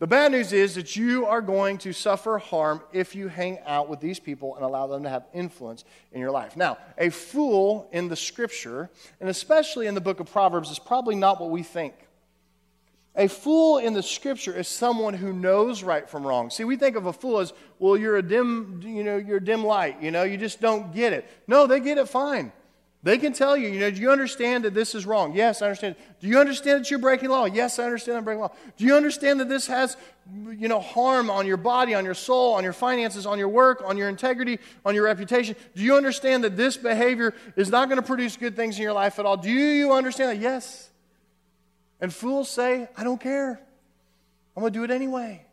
The 0.00 0.08
bad 0.08 0.32
news 0.32 0.52
is 0.52 0.74
that 0.74 0.96
you 0.96 1.24
are 1.26 1.40
going 1.40 1.78
to 1.78 1.92
suffer 1.92 2.38
harm 2.38 2.82
if 2.92 3.14
you 3.14 3.28
hang 3.28 3.60
out 3.64 3.88
with 3.88 4.00
these 4.00 4.18
people 4.18 4.56
and 4.56 4.64
allow 4.64 4.88
them 4.88 5.04
to 5.04 5.08
have 5.08 5.24
influence 5.32 5.84
in 6.12 6.20
your 6.20 6.32
life. 6.32 6.56
Now, 6.56 6.78
a 6.98 7.10
fool 7.10 7.88
in 7.92 8.08
the 8.08 8.16
scripture, 8.16 8.90
and 9.20 9.30
especially 9.30 9.86
in 9.86 9.94
the 9.94 10.00
book 10.00 10.18
of 10.18 10.30
Proverbs, 10.30 10.70
is 10.70 10.80
probably 10.80 11.14
not 11.14 11.40
what 11.40 11.50
we 11.50 11.62
think. 11.62 11.94
A 13.16 13.28
fool 13.28 13.78
in 13.78 13.94
the 13.94 14.02
scripture 14.02 14.52
is 14.52 14.66
someone 14.66 15.14
who 15.14 15.32
knows 15.32 15.84
right 15.84 16.10
from 16.10 16.26
wrong. 16.26 16.50
See, 16.50 16.64
we 16.64 16.76
think 16.76 16.96
of 16.96 17.06
a 17.06 17.12
fool 17.12 17.38
as, 17.38 17.52
well, 17.78 17.96
you're 17.96 18.16
a 18.16 18.22
dim, 18.22 18.80
you 18.82 19.04
know, 19.04 19.16
you're 19.16 19.36
a 19.36 19.44
dim 19.44 19.64
light, 19.64 20.02
you 20.02 20.10
know, 20.10 20.24
you 20.24 20.36
just 20.36 20.60
don't 20.60 20.92
get 20.92 21.12
it. 21.12 21.30
No, 21.46 21.68
they 21.68 21.78
get 21.78 21.98
it 21.98 22.08
fine. 22.08 22.52
They 23.04 23.18
can 23.18 23.34
tell 23.34 23.54
you, 23.54 23.68
you 23.68 23.80
know, 23.80 23.90
do 23.90 24.00
you 24.00 24.10
understand 24.10 24.64
that 24.64 24.72
this 24.72 24.94
is 24.94 25.04
wrong? 25.04 25.34
Yes, 25.34 25.60
I 25.60 25.66
understand. 25.66 25.94
Do 26.20 26.26
you 26.26 26.38
understand 26.38 26.80
that 26.80 26.90
you're 26.90 26.98
breaking 26.98 27.28
law? 27.28 27.44
Yes, 27.44 27.78
I 27.78 27.84
understand 27.84 28.16
I'm 28.16 28.24
breaking 28.24 28.40
law. 28.40 28.52
Do 28.78 28.86
you 28.86 28.96
understand 28.96 29.40
that 29.40 29.48
this 29.50 29.66
has, 29.66 29.98
you 30.32 30.68
know, 30.68 30.80
harm 30.80 31.28
on 31.28 31.46
your 31.46 31.58
body, 31.58 31.94
on 31.94 32.06
your 32.06 32.14
soul, 32.14 32.54
on 32.54 32.64
your 32.64 32.72
finances, 32.72 33.26
on 33.26 33.38
your 33.38 33.50
work, 33.50 33.82
on 33.84 33.98
your 33.98 34.08
integrity, 34.08 34.58
on 34.86 34.94
your 34.94 35.04
reputation? 35.04 35.54
Do 35.76 35.82
you 35.82 35.96
understand 35.96 36.44
that 36.44 36.56
this 36.56 36.78
behavior 36.78 37.34
is 37.56 37.68
not 37.68 37.90
going 37.90 38.00
to 38.00 38.06
produce 38.06 38.38
good 38.38 38.56
things 38.56 38.78
in 38.78 38.82
your 38.82 38.94
life 38.94 39.18
at 39.18 39.26
all? 39.26 39.36
Do 39.36 39.50
you 39.50 39.92
understand 39.92 40.30
that? 40.30 40.38
Yes. 40.42 40.88
And 42.00 42.10
fools 42.10 42.48
say, 42.48 42.88
I 42.96 43.04
don't 43.04 43.20
care. 43.20 43.60
I'm 44.56 44.62
going 44.62 44.72
to 44.72 44.78
do 44.78 44.82
it 44.82 44.90
anyway. 44.90 45.44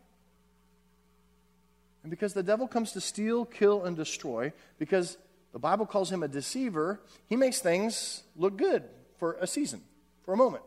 And 2.04 2.10
because 2.10 2.34
the 2.34 2.44
devil 2.44 2.66
comes 2.66 2.94
to 2.94 3.02
steal, 3.02 3.44
kill, 3.44 3.84
and 3.84 3.98
destroy, 3.98 4.54
because 4.80 5.18
the 5.54 5.60
Bible 5.60 5.86
calls 5.86 6.12
him 6.12 6.24
a 6.24 6.28
deceiver. 6.28 7.02
He 7.28 7.36
makes 7.36 7.60
things 7.60 8.24
look 8.36 8.58
good 8.58 8.84
for 9.18 9.38
a 9.40 9.48
season, 9.48 9.82
for 10.24 10.34
a 10.34 10.38
moment. 10.38 10.64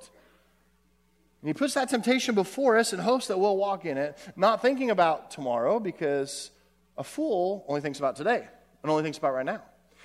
And 1.40 1.49
he 1.49 1.55
puts 1.55 1.75
that 1.75 1.90
temptation 1.90 2.35
before 2.35 2.79
us 2.79 2.92
in 2.92 2.99
hopes 2.99 3.27
that 3.27 3.38
we'll 3.38 3.57
walk 3.57 3.85
in 3.85 3.99
it, 3.99 4.16
not 4.37 4.62
thinking 4.62 4.90
about 4.90 5.31
tomorrow 5.31 5.79
because 5.79 6.51
a 6.97 7.05
fool 7.05 7.64
only 7.68 7.81
thinks 7.81 7.99
about 7.99 8.16
today 8.16 8.47
and 8.83 8.90
only 8.90 9.03
thinks 9.03 9.18
about 9.18 9.35
right 9.35 9.44
now. 9.44 9.62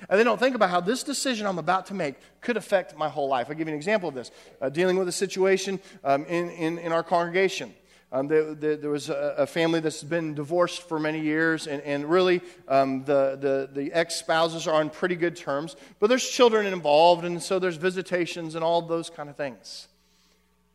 And 0.10 0.20
they 0.20 0.24
don't 0.24 0.40
think 0.40 0.56
about 0.56 0.70
how 0.70 0.80
this 0.80 1.04
decision 1.04 1.46
I'm 1.46 1.58
about 1.58 1.88
to 1.88 1.94
make 1.94 2.16
could 2.42 2.56
affect 2.56 2.98
my 2.98 3.10
whole 3.10 3.28
life. 3.28 3.48
I'll 3.50 3.56
give 3.56 3.68
you 3.68 3.74
an 3.74 3.78
example 3.78 4.08
of 4.08 4.16
this. 4.16 4.32
Uh, 4.62 4.70
dealing 4.70 4.98
with 4.98 5.08
a 5.08 5.14
situation 5.14 5.80
um, 6.04 6.26
in, 6.26 6.50
in, 6.52 6.78
in 6.78 6.92
our 6.92 7.04
congregation. 7.04 7.74
Um, 8.12 8.28
there, 8.28 8.56
there, 8.56 8.76
there, 8.76 8.90
was 8.90 9.10
a, 9.10 9.36
a, 9.38 9.46
family 9.46 9.82
that's 9.82 10.02
been 10.02 10.34
divorced 10.34 10.82
for 10.82 11.00
many 11.00 11.20
years, 11.20 11.68
and, 11.68 11.80
and 11.84 12.10
really 12.10 12.42
um, 12.68 13.04
the, 13.06 13.38
the, 13.40 13.70
the 13.72 13.94
ex 13.94 14.16
spouses 14.16 14.66
are 14.66 14.74
on 14.74 14.90
pretty 14.90 15.16
good 15.16 15.36
terms, 15.36 15.76
but 16.00 16.08
there's 16.08 16.28
children 16.28 16.66
involved, 16.66 17.24
and 17.24 17.42
so 17.42 17.60
there's 17.60 17.76
visitations 17.76 18.56
and 18.56 18.64
all 18.64 18.82
those 18.82 19.12
kind 19.12 19.30
of 19.30 19.36
things. 19.36 19.88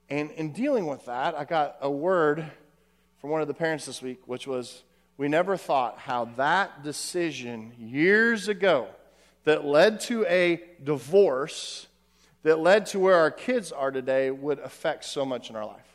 And 0.09 0.31
in 0.33 0.53
dealing 0.53 0.87
with 0.87 1.07
that, 1.07 1.35
I 1.35 1.45
got 1.45 1.77
a 1.81 1.91
word 1.91 2.45
from 3.21 3.31
one 3.31 3.41
of 3.41 3.49
the 3.49 3.55
parents 3.55 3.87
this 3.87 4.01
week, 4.01 4.21
which 4.27 4.47
was 4.47 4.85
we 5.17 5.27
never 5.27 5.57
thought 5.57 5.99
how 5.99 6.27
that 6.37 6.85
decision 6.85 7.73
years 7.79 8.47
ago 8.49 8.87
that 9.43 9.65
led 9.65 10.01
to 10.01 10.25
a 10.27 10.63
divorce, 10.83 11.89
that 12.45 12.61
led 12.61 12.87
to 12.87 13.01
where 13.01 13.17
our 13.17 13.31
kids 13.31 13.73
are 13.73 13.91
today, 13.91 14.31
would 14.31 14.59
affect 14.61 15.05
so 15.05 15.25
much 15.25 15.51
in 15.51 15.57
our 15.57 15.67
life. 15.67 15.94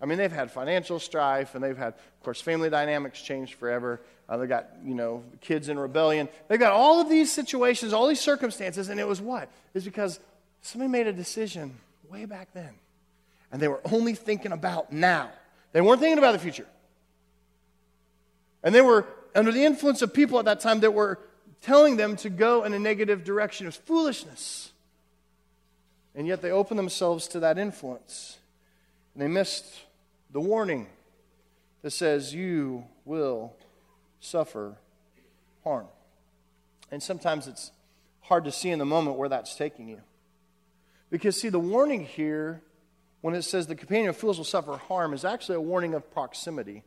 I 0.00 0.06
mean, 0.06 0.18
they've 0.18 0.30
had 0.30 0.50
financial 0.52 1.00
strife, 1.00 1.54
and 1.54 1.64
they've 1.64 1.76
had, 1.76 1.94
of 1.94 2.22
course, 2.22 2.40
family 2.40 2.70
dynamics 2.70 3.20
changed 3.20 3.54
forever. 3.54 4.00
Uh, 4.28 4.36
they've 4.36 4.48
got, 4.48 4.68
you 4.84 4.94
know, 4.94 5.24
kids 5.40 5.68
in 5.68 5.78
rebellion. 5.78 6.28
They've 6.46 6.58
got 6.58 6.72
all 6.72 7.00
of 7.00 7.08
these 7.08 7.32
situations, 7.32 7.92
all 7.92 8.06
these 8.06 8.20
circumstances, 8.20 8.90
and 8.90 9.00
it 9.00 9.08
was 9.08 9.20
what? 9.20 9.48
It's 9.74 9.84
because 9.84 10.20
somebody 10.62 10.90
made 10.90 11.06
a 11.08 11.12
decision 11.12 11.76
way 12.08 12.26
back 12.26 12.52
then. 12.52 12.70
And 13.50 13.60
they 13.60 13.68
were 13.68 13.80
only 13.90 14.14
thinking 14.14 14.52
about 14.52 14.92
now. 14.92 15.30
They 15.72 15.80
weren't 15.80 16.00
thinking 16.00 16.18
about 16.18 16.32
the 16.32 16.38
future. 16.38 16.66
And 18.62 18.74
they 18.74 18.82
were 18.82 19.06
under 19.34 19.50
the 19.50 19.64
influence 19.64 20.02
of 20.02 20.12
people 20.12 20.38
at 20.38 20.44
that 20.44 20.60
time 20.60 20.80
that 20.80 20.92
were 20.92 21.18
telling 21.60 21.96
them 21.96 22.16
to 22.16 22.30
go 22.30 22.64
in 22.64 22.72
a 22.72 22.78
negative 22.78 23.24
direction. 23.24 23.66
It 23.66 23.68
was 23.68 23.76
foolishness. 23.76 24.72
And 26.14 26.26
yet 26.26 26.42
they 26.42 26.50
opened 26.50 26.78
themselves 26.78 27.28
to 27.28 27.40
that 27.40 27.58
influence. 27.58 28.38
And 29.14 29.22
they 29.22 29.28
missed 29.28 29.64
the 30.30 30.40
warning 30.40 30.86
that 31.82 31.90
says, 31.90 32.34
You 32.34 32.84
will 33.04 33.54
suffer 34.20 34.76
harm. 35.64 35.86
And 36.90 37.02
sometimes 37.02 37.46
it's 37.46 37.72
hard 38.20 38.44
to 38.44 38.52
see 38.52 38.70
in 38.70 38.78
the 38.78 38.86
moment 38.86 39.16
where 39.16 39.28
that's 39.28 39.54
taking 39.54 39.88
you. 39.88 40.00
Because, 41.10 41.40
see, 41.40 41.48
the 41.48 41.58
warning 41.58 42.04
here, 42.04 42.62
when 43.20 43.34
it 43.34 43.42
says 43.42 43.66
the 43.66 43.74
companion 43.74 44.10
of 44.10 44.16
fools 44.16 44.38
will 44.38 44.44
suffer 44.44 44.76
harm, 44.76 45.14
is 45.14 45.24
actually 45.24 45.56
a 45.56 45.60
warning 45.60 45.94
of 45.94 46.10
proximity. 46.10 46.82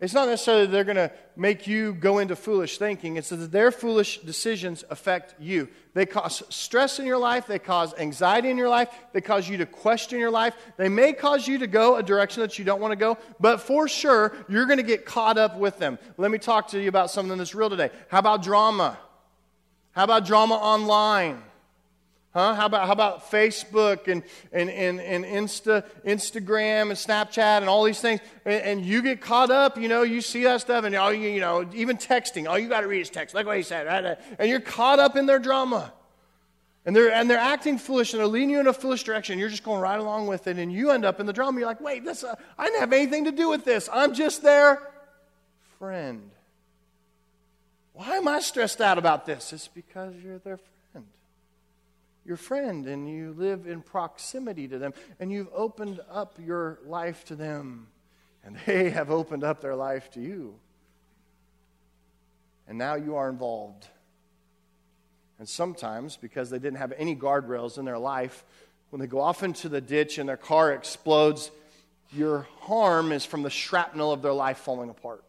It's 0.00 0.14
not 0.14 0.28
necessarily 0.28 0.64
that 0.64 0.72
they're 0.72 0.84
going 0.84 0.96
to 0.96 1.12
make 1.36 1.66
you 1.66 1.92
go 1.92 2.18
into 2.20 2.34
foolish 2.34 2.78
thinking. 2.78 3.16
It's 3.16 3.28
that 3.28 3.52
their 3.52 3.70
foolish 3.70 4.20
decisions 4.20 4.82
affect 4.88 5.34
you. 5.38 5.68
They 5.92 6.06
cause 6.06 6.42
stress 6.48 6.98
in 6.98 7.04
your 7.04 7.18
life. 7.18 7.46
They 7.46 7.58
cause 7.58 7.92
anxiety 7.98 8.48
in 8.48 8.56
your 8.56 8.70
life. 8.70 8.88
They 9.12 9.20
cause 9.20 9.46
you 9.46 9.58
to 9.58 9.66
question 9.66 10.18
your 10.18 10.30
life. 10.30 10.54
They 10.78 10.88
may 10.88 11.12
cause 11.12 11.46
you 11.46 11.58
to 11.58 11.66
go 11.66 11.96
a 11.96 12.02
direction 12.02 12.40
that 12.40 12.58
you 12.58 12.64
don't 12.64 12.80
want 12.80 12.92
to 12.92 12.96
go, 12.96 13.18
but 13.38 13.60
for 13.60 13.88
sure, 13.88 14.34
you're 14.48 14.64
going 14.66 14.78
to 14.78 14.82
get 14.82 15.04
caught 15.04 15.36
up 15.36 15.58
with 15.58 15.78
them. 15.78 15.98
Let 16.16 16.30
me 16.30 16.38
talk 16.38 16.68
to 16.68 16.80
you 16.80 16.88
about 16.88 17.10
something 17.10 17.36
that's 17.36 17.54
real 17.54 17.68
today. 17.68 17.90
How 18.08 18.20
about 18.20 18.42
drama? 18.42 18.98
How 19.92 20.04
about 20.04 20.24
drama 20.24 20.54
online? 20.54 21.42
Huh? 22.32 22.54
How 22.54 22.66
about, 22.66 22.86
how 22.86 22.92
about 22.92 23.28
Facebook 23.28 24.06
and, 24.06 24.22
and, 24.52 24.70
and, 24.70 25.00
and 25.00 25.24
Insta, 25.24 25.84
Instagram 26.06 26.82
and 26.82 26.92
Snapchat 26.92 27.58
and 27.58 27.68
all 27.68 27.82
these 27.82 28.00
things? 28.00 28.20
And, 28.44 28.62
and, 28.62 28.86
you 28.86 29.02
get 29.02 29.20
caught 29.20 29.50
up, 29.50 29.76
you 29.76 29.88
know, 29.88 30.02
you 30.02 30.20
see 30.20 30.44
that 30.44 30.60
stuff, 30.60 30.84
and 30.84 30.94
all 30.94 31.12
you, 31.12 31.28
you 31.28 31.40
know, 31.40 31.68
even 31.74 31.96
texting, 31.96 32.48
all 32.48 32.56
you 32.56 32.68
got 32.68 32.82
to 32.82 32.86
read 32.86 33.00
is 33.00 33.10
text. 33.10 33.34
Like 33.34 33.46
what 33.46 33.56
he 33.56 33.64
said, 33.64 33.86
right? 33.88 34.16
And 34.38 34.48
you're 34.48 34.60
caught 34.60 35.00
up 35.00 35.16
in 35.16 35.26
their 35.26 35.40
drama. 35.40 35.92
And 36.86 36.94
they're, 36.94 37.12
and 37.12 37.28
they're 37.28 37.36
acting 37.36 37.78
foolish 37.78 38.12
and 38.14 38.20
they're 38.20 38.28
leading 38.28 38.50
you 38.50 38.60
in 38.60 38.66
a 38.68 38.72
foolish 38.72 39.02
direction. 39.02 39.38
You're 39.38 39.48
just 39.48 39.64
going 39.64 39.80
right 39.80 39.98
along 39.98 40.28
with 40.28 40.46
it, 40.46 40.56
and 40.56 40.72
you 40.72 40.92
end 40.92 41.04
up 41.04 41.18
in 41.18 41.26
the 41.26 41.32
drama. 41.32 41.58
You're 41.58 41.68
like, 41.68 41.80
wait, 41.80 42.04
this, 42.04 42.22
uh, 42.22 42.36
I 42.56 42.66
didn't 42.66 42.80
have 42.80 42.92
anything 42.92 43.24
to 43.24 43.32
do 43.32 43.48
with 43.48 43.64
this. 43.64 43.88
I'm 43.92 44.14
just 44.14 44.40
their 44.40 44.80
friend. 45.80 46.30
Why 47.92 48.16
am 48.16 48.28
I 48.28 48.38
stressed 48.38 48.80
out 48.80 48.98
about 48.98 49.26
this? 49.26 49.52
It's 49.52 49.66
because 49.66 50.14
you're 50.22 50.38
their 50.38 50.58
friend 50.58 50.79
your 52.30 52.36
friend 52.36 52.86
and 52.86 53.08
you 53.08 53.34
live 53.36 53.66
in 53.66 53.82
proximity 53.82 54.68
to 54.68 54.78
them 54.78 54.94
and 55.18 55.32
you've 55.32 55.50
opened 55.52 55.98
up 56.08 56.38
your 56.38 56.78
life 56.86 57.24
to 57.24 57.34
them 57.34 57.88
and 58.44 58.56
they 58.66 58.90
have 58.90 59.10
opened 59.10 59.42
up 59.42 59.60
their 59.60 59.74
life 59.74 60.12
to 60.12 60.20
you. 60.20 60.54
And 62.68 62.78
now 62.78 62.94
you 62.94 63.16
are 63.16 63.28
involved. 63.28 63.88
And 65.40 65.48
sometimes, 65.48 66.16
because 66.16 66.50
they 66.50 66.60
didn't 66.60 66.78
have 66.78 66.92
any 66.96 67.16
guardrails 67.16 67.78
in 67.78 67.84
their 67.84 67.98
life, 67.98 68.44
when 68.90 69.00
they 69.00 69.08
go 69.08 69.20
off 69.20 69.42
into 69.42 69.68
the 69.68 69.80
ditch 69.80 70.18
and 70.18 70.28
their 70.28 70.36
car 70.36 70.72
explodes, 70.72 71.50
your 72.12 72.46
harm 72.60 73.10
is 73.10 73.24
from 73.24 73.42
the 73.42 73.50
shrapnel 73.50 74.12
of 74.12 74.22
their 74.22 74.32
life 74.32 74.58
falling 74.58 74.88
apart. 74.88 75.24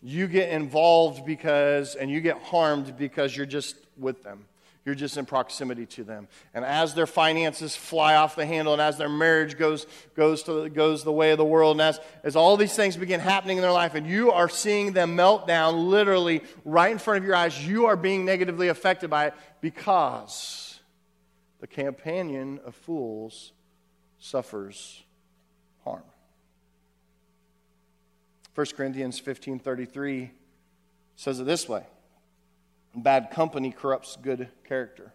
You 0.00 0.28
get 0.28 0.50
involved 0.50 1.26
because, 1.26 1.96
and 1.96 2.08
you 2.08 2.20
get 2.20 2.40
harmed 2.40 2.96
because 2.96 3.36
you're 3.36 3.46
just 3.46 3.74
with 3.96 4.22
them. 4.22 4.44
You're 4.88 4.94
just 4.94 5.18
in 5.18 5.26
proximity 5.26 5.84
to 5.84 6.02
them. 6.02 6.28
And 6.54 6.64
as 6.64 6.94
their 6.94 7.06
finances 7.06 7.76
fly 7.76 8.14
off 8.14 8.36
the 8.36 8.46
handle, 8.46 8.72
and 8.72 8.80
as 8.80 8.96
their 8.96 9.10
marriage 9.10 9.58
goes, 9.58 9.86
goes, 10.16 10.42
to, 10.44 10.70
goes 10.70 11.04
the 11.04 11.12
way 11.12 11.30
of 11.30 11.36
the 11.36 11.44
world, 11.44 11.74
and 11.74 11.82
as, 11.82 12.00
as 12.24 12.36
all 12.36 12.56
these 12.56 12.74
things 12.74 12.96
begin 12.96 13.20
happening 13.20 13.58
in 13.58 13.62
their 13.62 13.70
life, 13.70 13.94
and 13.94 14.06
you 14.06 14.32
are 14.32 14.48
seeing 14.48 14.94
them 14.94 15.14
melt 15.14 15.46
down 15.46 15.90
literally 15.90 16.40
right 16.64 16.90
in 16.90 16.96
front 16.96 17.18
of 17.18 17.24
your 17.24 17.36
eyes, 17.36 17.66
you 17.66 17.84
are 17.84 17.96
being 17.96 18.24
negatively 18.24 18.68
affected 18.68 19.10
by 19.10 19.26
it 19.26 19.34
because 19.60 20.80
the 21.60 21.66
companion 21.66 22.58
of 22.64 22.74
fools 22.74 23.52
suffers 24.18 25.02
harm. 25.84 26.02
1 28.54 28.66
Corinthians 28.74 29.20
15:33 29.20 30.30
says 31.14 31.40
it 31.40 31.44
this 31.44 31.68
way 31.68 31.84
bad 32.94 33.30
company 33.30 33.70
corrupts 33.70 34.16
good 34.20 34.48
character. 34.64 35.12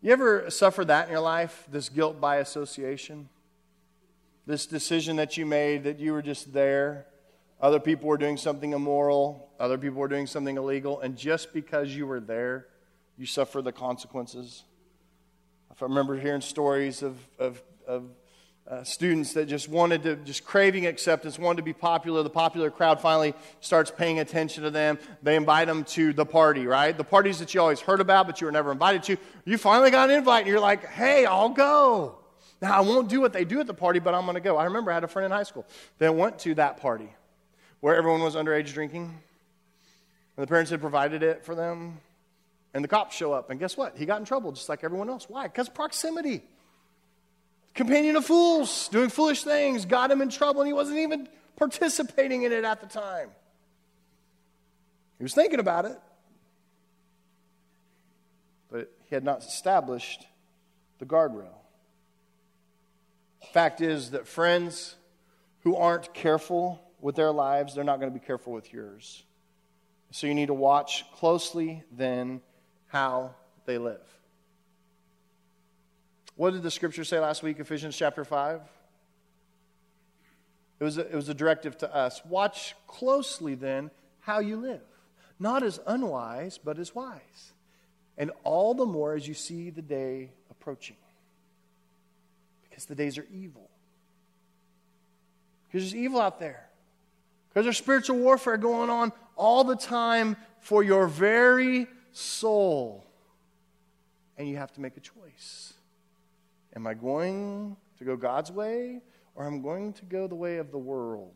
You 0.00 0.12
ever 0.12 0.50
suffer 0.50 0.84
that 0.84 1.06
in 1.06 1.12
your 1.12 1.20
life, 1.20 1.66
this 1.70 1.88
guilt 1.88 2.20
by 2.20 2.36
association? 2.36 3.28
This 4.46 4.66
decision 4.66 5.16
that 5.16 5.36
you 5.36 5.44
made 5.44 5.84
that 5.84 5.98
you 5.98 6.12
were 6.12 6.22
just 6.22 6.52
there, 6.52 7.06
other 7.60 7.80
people 7.80 8.08
were 8.08 8.16
doing 8.16 8.36
something 8.36 8.72
immoral, 8.72 9.50
other 9.58 9.76
people 9.76 9.98
were 9.98 10.08
doing 10.08 10.26
something 10.26 10.56
illegal, 10.56 11.00
and 11.00 11.16
just 11.16 11.52
because 11.52 11.94
you 11.94 12.06
were 12.06 12.20
there, 12.20 12.66
you 13.16 13.26
suffer 13.26 13.60
the 13.60 13.72
consequences. 13.72 14.62
If 15.72 15.82
I 15.82 15.86
remember 15.86 16.18
hearing 16.18 16.40
stories 16.40 17.02
of, 17.02 17.18
of, 17.38 17.60
of 17.86 18.04
uh, 18.68 18.84
students 18.84 19.32
that 19.32 19.46
just 19.46 19.68
wanted 19.68 20.02
to, 20.02 20.16
just 20.16 20.44
craving 20.44 20.86
acceptance, 20.86 21.38
wanted 21.38 21.56
to 21.56 21.62
be 21.62 21.72
popular. 21.72 22.22
The 22.22 22.30
popular 22.30 22.70
crowd 22.70 23.00
finally 23.00 23.34
starts 23.60 23.90
paying 23.90 24.18
attention 24.18 24.62
to 24.64 24.70
them. 24.70 24.98
They 25.22 25.36
invite 25.36 25.68
them 25.68 25.84
to 25.84 26.12
the 26.12 26.26
party, 26.26 26.66
right? 26.66 26.96
The 26.96 27.04
parties 27.04 27.38
that 27.38 27.54
you 27.54 27.60
always 27.62 27.80
heard 27.80 28.00
about, 28.00 28.26
but 28.26 28.40
you 28.40 28.46
were 28.46 28.52
never 28.52 28.70
invited 28.70 29.02
to. 29.04 29.16
You 29.46 29.56
finally 29.56 29.90
got 29.90 30.10
an 30.10 30.16
invite, 30.16 30.40
and 30.40 30.48
you're 30.48 30.60
like, 30.60 30.86
hey, 30.86 31.24
I'll 31.24 31.48
go. 31.48 32.16
Now, 32.60 32.76
I 32.76 32.80
won't 32.80 33.08
do 33.08 33.20
what 33.20 33.32
they 33.32 33.44
do 33.44 33.60
at 33.60 33.66
the 33.66 33.74
party, 33.74 34.00
but 34.00 34.14
I'm 34.14 34.24
going 34.24 34.34
to 34.34 34.40
go. 34.40 34.58
I 34.58 34.64
remember 34.64 34.90
I 34.90 34.94
had 34.94 35.04
a 35.04 35.08
friend 35.08 35.24
in 35.24 35.30
high 35.30 35.44
school 35.44 35.64
that 35.98 36.14
went 36.14 36.38
to 36.40 36.54
that 36.56 36.76
party 36.78 37.08
where 37.80 37.96
everyone 37.96 38.20
was 38.20 38.34
underage 38.34 38.74
drinking, 38.74 39.04
and 39.04 40.42
the 40.42 40.46
parents 40.46 40.70
had 40.70 40.80
provided 40.80 41.22
it 41.22 41.42
for 41.42 41.54
them, 41.54 42.00
and 42.74 42.84
the 42.84 42.88
cops 42.88 43.16
show 43.16 43.32
up, 43.32 43.48
and 43.48 43.58
guess 43.58 43.78
what? 43.78 43.96
He 43.96 44.04
got 44.04 44.18
in 44.18 44.26
trouble 44.26 44.52
just 44.52 44.68
like 44.68 44.84
everyone 44.84 45.08
else. 45.08 45.26
Why? 45.26 45.44
Because 45.44 45.70
proximity 45.70 46.42
companion 47.74 48.16
of 48.16 48.24
fools, 48.24 48.88
doing 48.88 49.08
foolish 49.08 49.44
things, 49.44 49.84
got 49.84 50.10
him 50.10 50.20
in 50.20 50.28
trouble, 50.28 50.60
and 50.60 50.68
he 50.68 50.72
wasn't 50.72 50.98
even 50.98 51.28
participating 51.56 52.42
in 52.42 52.52
it 52.52 52.64
at 52.64 52.80
the 52.80 52.86
time. 52.86 53.30
He 55.18 55.24
was 55.24 55.34
thinking 55.34 55.60
about 55.60 55.84
it, 55.84 55.98
but 58.70 58.92
he 59.08 59.14
had 59.14 59.24
not 59.24 59.40
established 59.40 60.26
the 60.98 61.06
guardrail. 61.06 61.54
Fact 63.52 63.80
is 63.80 64.10
that 64.10 64.26
friends 64.26 64.96
who 65.62 65.74
aren't 65.76 66.12
careful 66.14 66.82
with 67.00 67.16
their 67.16 67.32
lives, 67.32 67.74
they're 67.74 67.84
not 67.84 68.00
going 68.00 68.12
to 68.12 68.18
be 68.18 68.24
careful 68.24 68.52
with 68.52 68.72
yours. 68.72 69.24
So 70.10 70.26
you 70.26 70.34
need 70.34 70.46
to 70.46 70.54
watch 70.54 71.04
closely 71.14 71.82
then 71.92 72.40
how 72.86 73.34
they 73.66 73.78
live. 73.78 74.17
What 76.38 76.52
did 76.52 76.62
the 76.62 76.70
scripture 76.70 77.02
say 77.02 77.18
last 77.18 77.42
week, 77.42 77.58
Ephesians 77.58 77.96
chapter 77.96 78.24
5? 78.24 78.60
It 80.78 80.84
was, 80.84 80.96
a, 80.96 81.00
it 81.00 81.14
was 81.14 81.28
a 81.28 81.34
directive 81.34 81.76
to 81.78 81.92
us. 81.92 82.24
Watch 82.24 82.76
closely 82.86 83.56
then 83.56 83.90
how 84.20 84.38
you 84.38 84.56
live, 84.56 84.84
not 85.40 85.64
as 85.64 85.80
unwise, 85.84 86.56
but 86.56 86.78
as 86.78 86.94
wise. 86.94 87.52
And 88.16 88.30
all 88.44 88.72
the 88.74 88.86
more 88.86 89.14
as 89.14 89.26
you 89.26 89.34
see 89.34 89.70
the 89.70 89.82
day 89.82 90.30
approaching. 90.48 90.94
Because 92.70 92.84
the 92.84 92.94
days 92.94 93.18
are 93.18 93.26
evil. 93.34 93.68
Because 95.66 95.90
there's 95.90 96.00
evil 96.00 96.20
out 96.20 96.38
there. 96.38 96.68
Because 97.48 97.64
there's 97.66 97.78
spiritual 97.78 98.18
warfare 98.18 98.58
going 98.58 98.90
on 98.90 99.10
all 99.34 99.64
the 99.64 99.74
time 99.74 100.36
for 100.60 100.84
your 100.84 101.08
very 101.08 101.88
soul. 102.12 103.04
And 104.36 104.48
you 104.48 104.58
have 104.58 104.72
to 104.74 104.80
make 104.80 104.96
a 104.96 105.00
choice. 105.00 105.72
Am 106.78 106.86
I 106.86 106.94
going 106.94 107.76
to 107.98 108.04
go 108.04 108.16
God's 108.16 108.52
way 108.52 109.00
or 109.34 109.44
am 109.48 109.54
I 109.54 109.58
going 109.58 109.92
to 109.94 110.04
go 110.04 110.28
the 110.28 110.36
way 110.36 110.58
of 110.58 110.70
the 110.70 110.78
world? 110.78 111.34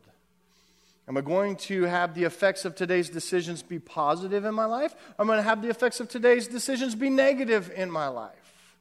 Am 1.05 1.17
I 1.17 1.21
going 1.21 1.57
to 1.57 1.83
have 1.83 2.15
the 2.15 2.23
effects 2.23 2.63
of 2.63 2.75
today's 2.75 3.09
decisions 3.09 3.61
be 3.61 3.77
positive 3.77 4.45
in 4.45 4.55
my 4.55 4.63
life? 4.63 4.95
Or 5.19 5.23
am 5.23 5.29
I 5.29 5.33
going 5.33 5.43
to 5.43 5.49
have 5.49 5.61
the 5.61 5.67
effects 5.67 5.99
of 5.99 6.07
today's 6.07 6.47
decisions 6.47 6.95
be 6.95 7.09
negative 7.09 7.73
in 7.75 7.91
my 7.91 8.07
life? 8.07 8.77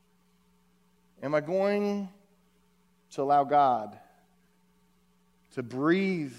Am 1.21 1.35
I 1.35 1.41
going 1.41 2.09
to 3.11 3.23
allow 3.23 3.43
God 3.43 3.99
to 5.55 5.65
breathe 5.65 6.37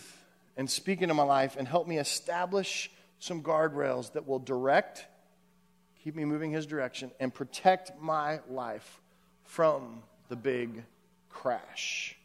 and 0.55 0.69
speak 0.69 1.01
into 1.01 1.15
my 1.15 1.23
life 1.23 1.57
and 1.59 1.67
help 1.67 1.85
me 1.85 1.97
establish 1.97 2.89
some 3.19 3.43
guardrails 3.43 4.13
that 4.13 4.25
will 4.25 4.39
direct, 4.39 5.05
keep 6.01 6.15
me 6.15 6.23
moving 6.23 6.51
His 6.53 6.65
direction, 6.65 7.11
and 7.19 7.33
protect 7.33 7.91
my 7.99 8.39
life 8.47 9.01
from 9.43 10.01
the 10.29 10.35
big 10.35 10.83
crash. 11.29 12.17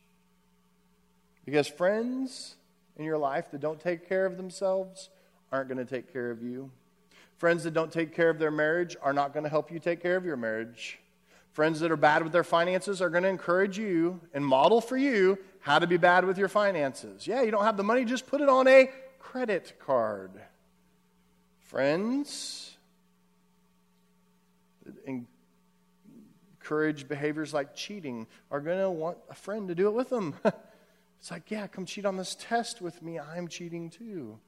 Because 1.45 1.67
friends 1.67 2.57
in 2.97 3.05
your 3.05 3.19
life 3.19 3.51
that 3.53 3.61
don't 3.61 3.81
take 3.81 4.09
care 4.09 4.27
of 4.27 4.37
themselves 4.37 5.11
aren't 5.51 5.69
going 5.69 5.79
to 5.79 5.85
take 5.85 6.13
care 6.13 6.31
of 6.31 6.43
you. 6.43 6.71
Friends 7.37 7.65
that 7.65 7.73
don't 7.73 7.93
take 7.93 8.15
care 8.15 8.31
of 8.31 8.39
their 8.39 8.51
marriage 8.51 8.97
are 9.01 9.13
not 9.13 9.33
going 9.33 9.45
to 9.45 9.51
help 9.51 9.71
you 9.71 9.79
take 9.79 10.03
care 10.03 10.17
of 10.17 10.25
your 10.25 10.37
marriage. 10.37 10.99
Friends 11.53 11.81
that 11.81 11.91
are 11.91 11.97
bad 11.97 12.23
with 12.23 12.33
their 12.33 12.45
finances 12.45 13.01
are 13.01 13.11
going 13.11 13.23
to 13.23 13.29
encourage 13.29 13.79
you 13.79 14.21
and 14.35 14.45
model 14.45 14.81
for 14.81 14.97
you 14.97 15.39
how 15.61 15.79
to 15.79 15.87
be 15.87 15.97
bad 15.97 16.25
with 16.25 16.39
your 16.39 16.49
finances. 16.49 17.27
Yeah, 17.27 17.43
you 17.43 17.51
don't 17.51 17.65
have 17.65 17.77
the 17.77 17.85
money, 17.85 18.05
just 18.05 18.27
put 18.27 18.41
it 18.41 18.49
on 18.49 18.69
a 18.69 18.91
credit 19.19 19.75
card. 19.79 20.33
Friends 21.61 22.77
encourage 26.69 27.09
behaviors 27.09 27.55
like 27.55 27.75
cheating 27.75 28.27
are 28.51 28.61
going 28.61 28.79
to 28.79 28.91
want 28.91 29.17
a 29.31 29.35
friend 29.35 29.69
to 29.69 29.75
do 29.75 29.87
it 29.87 29.95
with 29.95 30.11
them. 30.11 30.35
it's 30.45 31.31
like, 31.31 31.51
yeah, 31.51 31.67
come 31.67 31.87
cheat 31.87 32.05
on 32.05 32.19
this 32.19 32.37
test 32.39 32.83
with 32.83 33.03
me. 33.03 33.19
I'm 33.19 33.49
cheating 33.49 33.89
too. 33.89 34.39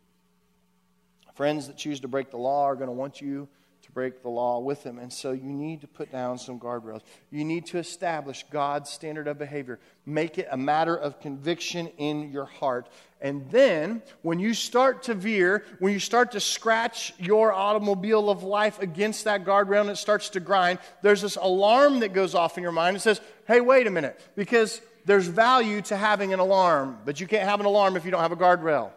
Friends 1.34 1.66
that 1.68 1.78
choose 1.78 2.00
to 2.00 2.08
break 2.08 2.30
the 2.30 2.36
law 2.36 2.64
are 2.64 2.74
going 2.74 2.88
to 2.88 2.92
want 2.92 3.22
you 3.22 3.48
to 3.90 3.94
break 3.94 4.22
the 4.22 4.28
law 4.28 4.60
with 4.60 4.82
them. 4.82 4.98
And 4.98 5.12
so 5.12 5.32
you 5.32 5.52
need 5.52 5.80
to 5.80 5.88
put 5.88 6.12
down 6.12 6.38
some 6.38 6.58
guardrails. 6.58 7.02
You 7.30 7.44
need 7.44 7.66
to 7.66 7.78
establish 7.78 8.44
God's 8.50 8.90
standard 8.90 9.26
of 9.26 9.38
behavior. 9.38 9.78
Make 10.06 10.38
it 10.38 10.48
a 10.50 10.56
matter 10.56 10.96
of 10.96 11.20
conviction 11.20 11.88
in 11.98 12.30
your 12.30 12.44
heart. 12.44 12.88
And 13.20 13.50
then, 13.50 14.02
when 14.22 14.38
you 14.38 14.54
start 14.54 15.02
to 15.04 15.14
veer, 15.14 15.64
when 15.78 15.92
you 15.92 15.98
start 15.98 16.32
to 16.32 16.40
scratch 16.40 17.12
your 17.18 17.52
automobile 17.52 18.30
of 18.30 18.42
life 18.42 18.80
against 18.80 19.24
that 19.24 19.44
guardrail 19.44 19.82
and 19.82 19.90
it 19.90 19.96
starts 19.96 20.30
to 20.30 20.40
grind, 20.40 20.78
there's 21.02 21.20
this 21.20 21.36
alarm 21.36 22.00
that 22.00 22.12
goes 22.12 22.34
off 22.34 22.56
in 22.56 22.62
your 22.62 22.72
mind. 22.72 22.96
It 22.96 23.00
says, 23.00 23.20
hey, 23.46 23.60
wait 23.60 23.86
a 23.86 23.90
minute, 23.90 24.18
because 24.36 24.80
there's 25.04 25.26
value 25.26 25.82
to 25.82 25.96
having 25.96 26.32
an 26.32 26.40
alarm, 26.40 26.98
but 27.04 27.20
you 27.20 27.26
can't 27.26 27.48
have 27.48 27.60
an 27.60 27.66
alarm 27.66 27.96
if 27.96 28.04
you 28.04 28.10
don't 28.10 28.22
have 28.22 28.32
a 28.32 28.36
guardrail. 28.36 28.90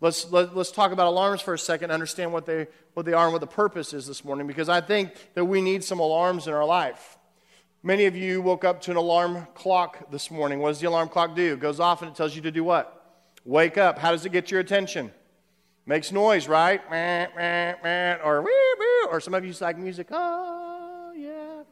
Let's, 0.00 0.30
let, 0.30 0.48
us 0.48 0.50
let 0.54 0.60
us 0.60 0.72
talk 0.72 0.92
about 0.92 1.08
alarms 1.08 1.42
for 1.42 1.52
a 1.52 1.58
second, 1.58 1.90
understand 1.90 2.32
what 2.32 2.46
they, 2.46 2.68
what 2.94 3.04
they 3.04 3.12
are 3.12 3.24
and 3.24 3.32
what 3.32 3.40
the 3.40 3.46
purpose 3.46 3.92
is 3.92 4.06
this 4.06 4.24
morning, 4.24 4.46
because 4.46 4.68
I 4.68 4.80
think 4.80 5.12
that 5.34 5.44
we 5.44 5.60
need 5.60 5.84
some 5.84 6.00
alarms 6.00 6.46
in 6.46 6.54
our 6.54 6.64
life. 6.64 7.18
Many 7.82 8.06
of 8.06 8.16
you 8.16 8.40
woke 8.42 8.64
up 8.64 8.80
to 8.82 8.90
an 8.90 8.96
alarm 8.96 9.46
clock 9.54 10.10
this 10.10 10.30
morning. 10.30 10.60
What 10.60 10.68
does 10.68 10.80
the 10.80 10.88
alarm 10.88 11.08
clock 11.08 11.34
do? 11.34 11.54
It 11.54 11.60
goes 11.60 11.80
off 11.80 12.02
and 12.02 12.10
it 12.10 12.14
tells 12.14 12.34
you 12.34 12.42
to 12.42 12.50
do 12.50 12.64
what? 12.64 12.96
Wake 13.44 13.78
up. 13.78 13.98
How 13.98 14.10
does 14.10 14.26
it 14.26 14.32
get 14.32 14.50
your 14.50 14.60
attention? 14.60 15.10
Makes 15.86 16.12
noise, 16.12 16.46
right? 16.46 16.80
Or, 18.22 18.46
or 19.10 19.20
some 19.20 19.34
of 19.34 19.44
you 19.44 19.54
like 19.60 19.78
music. 19.78 20.08
Oh, 20.10 21.12
yeah. 21.16 21.62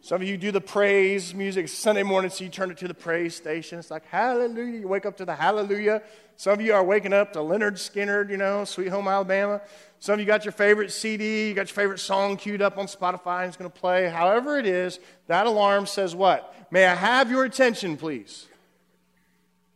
Some 0.00 0.22
of 0.22 0.28
you 0.28 0.36
do 0.36 0.52
the 0.52 0.60
praise 0.60 1.34
music 1.34 1.68
Sunday 1.68 2.02
morning, 2.02 2.30
so 2.30 2.44
you 2.44 2.50
turn 2.50 2.70
it 2.70 2.78
to 2.78 2.88
the 2.88 2.94
praise 2.94 3.34
station. 3.34 3.78
It's 3.78 3.90
like 3.90 4.06
hallelujah. 4.06 4.80
You 4.80 4.88
wake 4.88 5.06
up 5.06 5.16
to 5.16 5.24
the 5.24 5.34
hallelujah. 5.34 6.02
Some 6.38 6.52
of 6.52 6.60
you 6.60 6.72
are 6.72 6.84
waking 6.84 7.12
up 7.12 7.32
to 7.32 7.40
Lynyrd 7.40 7.72
Skynyrd, 7.72 8.30
you 8.30 8.36
know, 8.36 8.64
Sweet 8.64 8.90
Home 8.90 9.08
Alabama. 9.08 9.60
Some 9.98 10.14
of 10.14 10.20
you 10.20 10.24
got 10.24 10.44
your 10.44 10.52
favorite 10.52 10.92
CD, 10.92 11.48
you 11.48 11.54
got 11.54 11.66
your 11.66 11.74
favorite 11.74 11.98
song 11.98 12.36
queued 12.36 12.62
up 12.62 12.78
on 12.78 12.86
Spotify 12.86 13.40
and 13.40 13.48
it's 13.48 13.56
going 13.56 13.68
to 13.68 13.76
play. 13.76 14.08
However 14.08 14.56
it 14.56 14.64
is, 14.64 15.00
that 15.26 15.48
alarm 15.48 15.86
says 15.86 16.14
what? 16.14 16.54
May 16.70 16.86
I 16.86 16.94
have 16.94 17.28
your 17.28 17.42
attention, 17.42 17.96
please? 17.96 18.46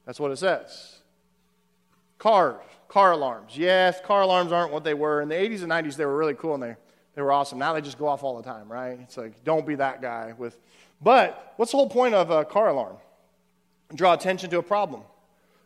That's 0.07 0.21
what 0.21 0.31
it 0.31 0.37
says. 0.37 1.01
Cars, 2.19 2.63
car 2.87 3.11
alarms. 3.11 3.59
Yes, 3.59 4.01
car 4.01 4.23
alarms 4.23 4.53
aren't 4.53 4.73
what 4.73 4.85
they 4.85 4.95
were. 4.95 5.21
In 5.21 5.29
the 5.29 5.35
80s 5.35 5.65
and 5.65 5.73
90s, 5.73 5.97
they 5.97 6.07
were 6.07 6.17
really 6.17 6.35
cool 6.35 6.55
and 6.55 6.63
they, 6.63 6.77
they 7.17 7.23
were 7.23 7.33
awesome. 7.33 7.59
Now 7.59 7.73
they 7.73 7.81
just 7.81 7.99
go 7.99 8.07
off 8.07 8.23
all 8.23 8.37
the 8.37 8.45
time, 8.45 8.71
right? 8.71 9.01
It's 9.03 9.17
like, 9.17 9.43
don't 9.43 9.67
be 9.67 9.75
that 9.75 10.01
guy 10.01 10.33
with. 10.39 10.57
But 11.01 11.55
what's 11.57 11.73
the 11.73 11.79
whole 11.79 11.91
point 11.91 12.15
of 12.15 12.31
a 12.31 12.45
car 12.45 12.69
alarm? 12.69 12.99
Draw 13.93 14.13
attention 14.13 14.49
to 14.51 14.59
a 14.59 14.63
problem. 14.63 15.03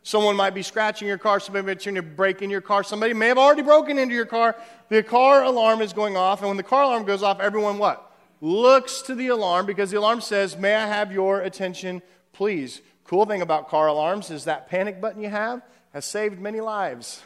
Someone 0.07 0.37
might 0.37 0.53
be 0.53 0.63
scratching 0.63 1.05
your 1.05 1.17
car, 1.17 1.37
somebody 1.37 1.65
might 1.65 1.79
be 1.79 1.83
trying 1.83 1.95
to 1.95 2.01
break 2.01 2.41
in 2.41 2.49
your 2.49 2.61
car, 2.61 2.81
somebody 2.81 3.13
may 3.13 3.27
have 3.27 3.37
already 3.37 3.61
broken 3.61 3.97
into 3.97 4.15
your 4.15 4.25
car. 4.25 4.55
The 4.87 5.03
car 5.03 5.43
alarm 5.43 5.81
is 5.81 5.91
going 5.91 6.15
off, 6.15 6.39
and 6.39 6.47
when 6.47 6.55
the 6.55 6.63
car 6.63 6.83
alarm 6.83 7.03
goes 7.03 7.23
off, 7.23 7.41
everyone 7.41 7.77
what? 7.77 8.09
Looks 8.39 9.01
to 9.01 9.15
the 9.15 9.27
alarm 9.27 9.65
because 9.65 9.91
the 9.91 9.97
alarm 9.97 10.21
says, 10.21 10.55
May 10.55 10.75
I 10.75 10.87
have 10.87 11.11
your 11.11 11.41
attention, 11.41 12.01
please? 12.31 12.79
Cool 13.03 13.25
thing 13.25 13.41
about 13.41 13.67
car 13.67 13.87
alarms 13.87 14.31
is 14.31 14.45
that 14.45 14.69
panic 14.69 15.01
button 15.01 15.21
you 15.21 15.29
have 15.29 15.61
has 15.91 16.05
saved 16.05 16.39
many 16.39 16.61
lives. 16.61 17.21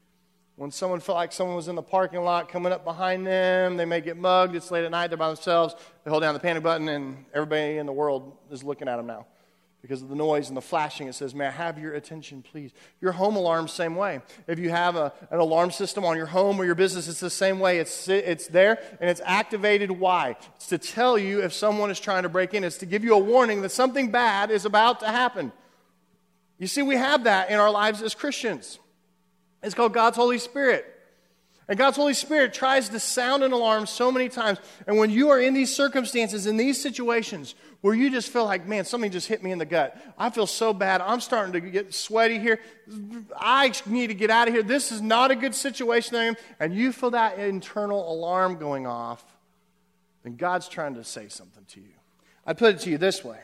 when 0.56 0.70
someone 0.70 1.00
felt 1.00 1.16
like 1.16 1.32
someone 1.32 1.56
was 1.56 1.68
in 1.68 1.74
the 1.74 1.82
parking 1.82 2.22
lot 2.22 2.48
coming 2.48 2.72
up 2.72 2.82
behind 2.82 3.26
them, 3.26 3.76
they 3.76 3.84
may 3.84 4.00
get 4.00 4.16
mugged, 4.16 4.56
it's 4.56 4.70
late 4.70 4.86
at 4.86 4.90
night, 4.90 5.08
they're 5.08 5.18
by 5.18 5.26
themselves, 5.26 5.74
they 6.02 6.10
hold 6.10 6.22
down 6.22 6.32
the 6.32 6.40
panic 6.40 6.62
button, 6.62 6.88
and 6.88 7.26
everybody 7.34 7.76
in 7.76 7.84
the 7.84 7.92
world 7.92 8.38
is 8.50 8.64
looking 8.64 8.88
at 8.88 8.96
them 8.96 9.06
now. 9.06 9.26
Because 9.82 10.00
of 10.00 10.08
the 10.08 10.14
noise 10.14 10.46
and 10.46 10.56
the 10.56 10.62
flashing, 10.62 11.08
it 11.08 11.14
says, 11.14 11.34
May 11.34 11.48
I 11.48 11.50
have 11.50 11.76
your 11.76 11.92
attention, 11.94 12.40
please? 12.40 12.70
Your 13.00 13.10
home 13.10 13.34
alarm, 13.34 13.66
same 13.66 13.96
way. 13.96 14.20
If 14.46 14.60
you 14.60 14.70
have 14.70 14.94
a, 14.94 15.12
an 15.32 15.40
alarm 15.40 15.72
system 15.72 16.04
on 16.04 16.16
your 16.16 16.26
home 16.26 16.60
or 16.60 16.64
your 16.64 16.76
business, 16.76 17.08
it's 17.08 17.18
the 17.18 17.28
same 17.28 17.58
way. 17.58 17.78
It's, 17.78 18.08
it's 18.08 18.46
there 18.46 18.78
and 19.00 19.10
it's 19.10 19.20
activated. 19.24 19.90
Why? 19.90 20.36
It's 20.54 20.68
to 20.68 20.78
tell 20.78 21.18
you 21.18 21.42
if 21.42 21.52
someone 21.52 21.90
is 21.90 21.98
trying 21.98 22.22
to 22.22 22.28
break 22.28 22.54
in, 22.54 22.62
it's 22.62 22.78
to 22.78 22.86
give 22.86 23.02
you 23.02 23.14
a 23.14 23.18
warning 23.18 23.62
that 23.62 23.72
something 23.72 24.12
bad 24.12 24.52
is 24.52 24.64
about 24.64 25.00
to 25.00 25.08
happen. 25.08 25.50
You 26.58 26.68
see, 26.68 26.82
we 26.82 26.94
have 26.94 27.24
that 27.24 27.50
in 27.50 27.58
our 27.58 27.70
lives 27.70 28.02
as 28.02 28.14
Christians. 28.14 28.78
It's 29.64 29.74
called 29.74 29.92
God's 29.92 30.16
Holy 30.16 30.38
Spirit. 30.38 30.86
And 31.72 31.78
God's 31.78 31.96
Holy 31.96 32.12
Spirit 32.12 32.52
tries 32.52 32.90
to 32.90 33.00
sound 33.00 33.42
an 33.42 33.52
alarm 33.52 33.86
so 33.86 34.12
many 34.12 34.28
times. 34.28 34.58
And 34.86 34.98
when 34.98 35.08
you 35.08 35.30
are 35.30 35.40
in 35.40 35.54
these 35.54 35.74
circumstances, 35.74 36.46
in 36.46 36.58
these 36.58 36.78
situations, 36.78 37.54
where 37.80 37.94
you 37.94 38.10
just 38.10 38.28
feel 38.28 38.44
like, 38.44 38.68
man, 38.68 38.84
something 38.84 39.10
just 39.10 39.26
hit 39.26 39.42
me 39.42 39.52
in 39.52 39.58
the 39.58 39.64
gut. 39.64 39.96
I 40.18 40.28
feel 40.28 40.46
so 40.46 40.74
bad. 40.74 41.00
I'm 41.00 41.18
starting 41.18 41.54
to 41.54 41.60
get 41.62 41.94
sweaty 41.94 42.38
here. 42.38 42.60
I 43.34 43.72
need 43.86 44.08
to 44.08 44.14
get 44.14 44.28
out 44.28 44.48
of 44.48 44.54
here. 44.54 44.62
This 44.62 44.92
is 44.92 45.00
not 45.00 45.30
a 45.30 45.34
good 45.34 45.54
situation. 45.54 46.36
And 46.60 46.74
you 46.74 46.92
feel 46.92 47.12
that 47.12 47.38
internal 47.38 48.12
alarm 48.12 48.58
going 48.58 48.86
off, 48.86 49.24
then 50.24 50.36
God's 50.36 50.68
trying 50.68 50.96
to 50.96 51.04
say 51.04 51.28
something 51.28 51.64
to 51.68 51.80
you. 51.80 51.94
I 52.44 52.52
put 52.52 52.74
it 52.74 52.80
to 52.80 52.90
you 52.90 52.98
this 52.98 53.24
way 53.24 53.38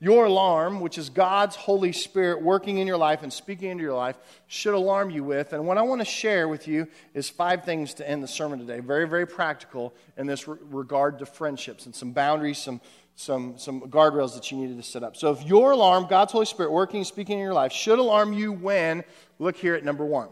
your 0.00 0.26
alarm, 0.26 0.80
which 0.80 0.96
is 0.96 1.10
God's 1.10 1.56
Holy 1.56 1.92
Spirit 1.92 2.40
working 2.40 2.78
in 2.78 2.86
your 2.86 2.96
life 2.96 3.22
and 3.22 3.32
speaking 3.32 3.70
into 3.70 3.82
your 3.82 3.94
life, 3.94 4.16
should 4.46 4.74
alarm 4.74 5.10
you 5.10 5.24
with. 5.24 5.52
And 5.52 5.66
what 5.66 5.76
I 5.76 5.82
want 5.82 6.00
to 6.00 6.04
share 6.04 6.46
with 6.46 6.68
you 6.68 6.86
is 7.14 7.28
five 7.28 7.64
things 7.64 7.94
to 7.94 8.08
end 8.08 8.22
the 8.22 8.28
sermon 8.28 8.60
today. 8.60 8.78
Very, 8.78 9.08
very 9.08 9.26
practical 9.26 9.92
in 10.16 10.26
this 10.26 10.46
re- 10.46 10.58
regard 10.70 11.18
to 11.18 11.26
friendships 11.26 11.86
and 11.86 11.94
some 11.94 12.12
boundaries, 12.12 12.58
some, 12.58 12.80
some, 13.16 13.58
some 13.58 13.80
guardrails 13.82 14.34
that 14.34 14.52
you 14.52 14.58
needed 14.58 14.76
to 14.76 14.84
set 14.84 15.02
up. 15.02 15.16
So 15.16 15.32
if 15.32 15.44
your 15.44 15.72
alarm, 15.72 16.06
God's 16.08 16.30
Holy 16.30 16.46
Spirit 16.46 16.70
working 16.70 16.98
and 16.98 17.06
speaking 17.06 17.38
in 17.38 17.44
your 17.44 17.54
life, 17.54 17.72
should 17.72 17.98
alarm 17.98 18.32
you 18.32 18.52
when, 18.52 19.02
look 19.40 19.56
here 19.56 19.74
at 19.74 19.84
number 19.84 20.04
one. 20.04 20.28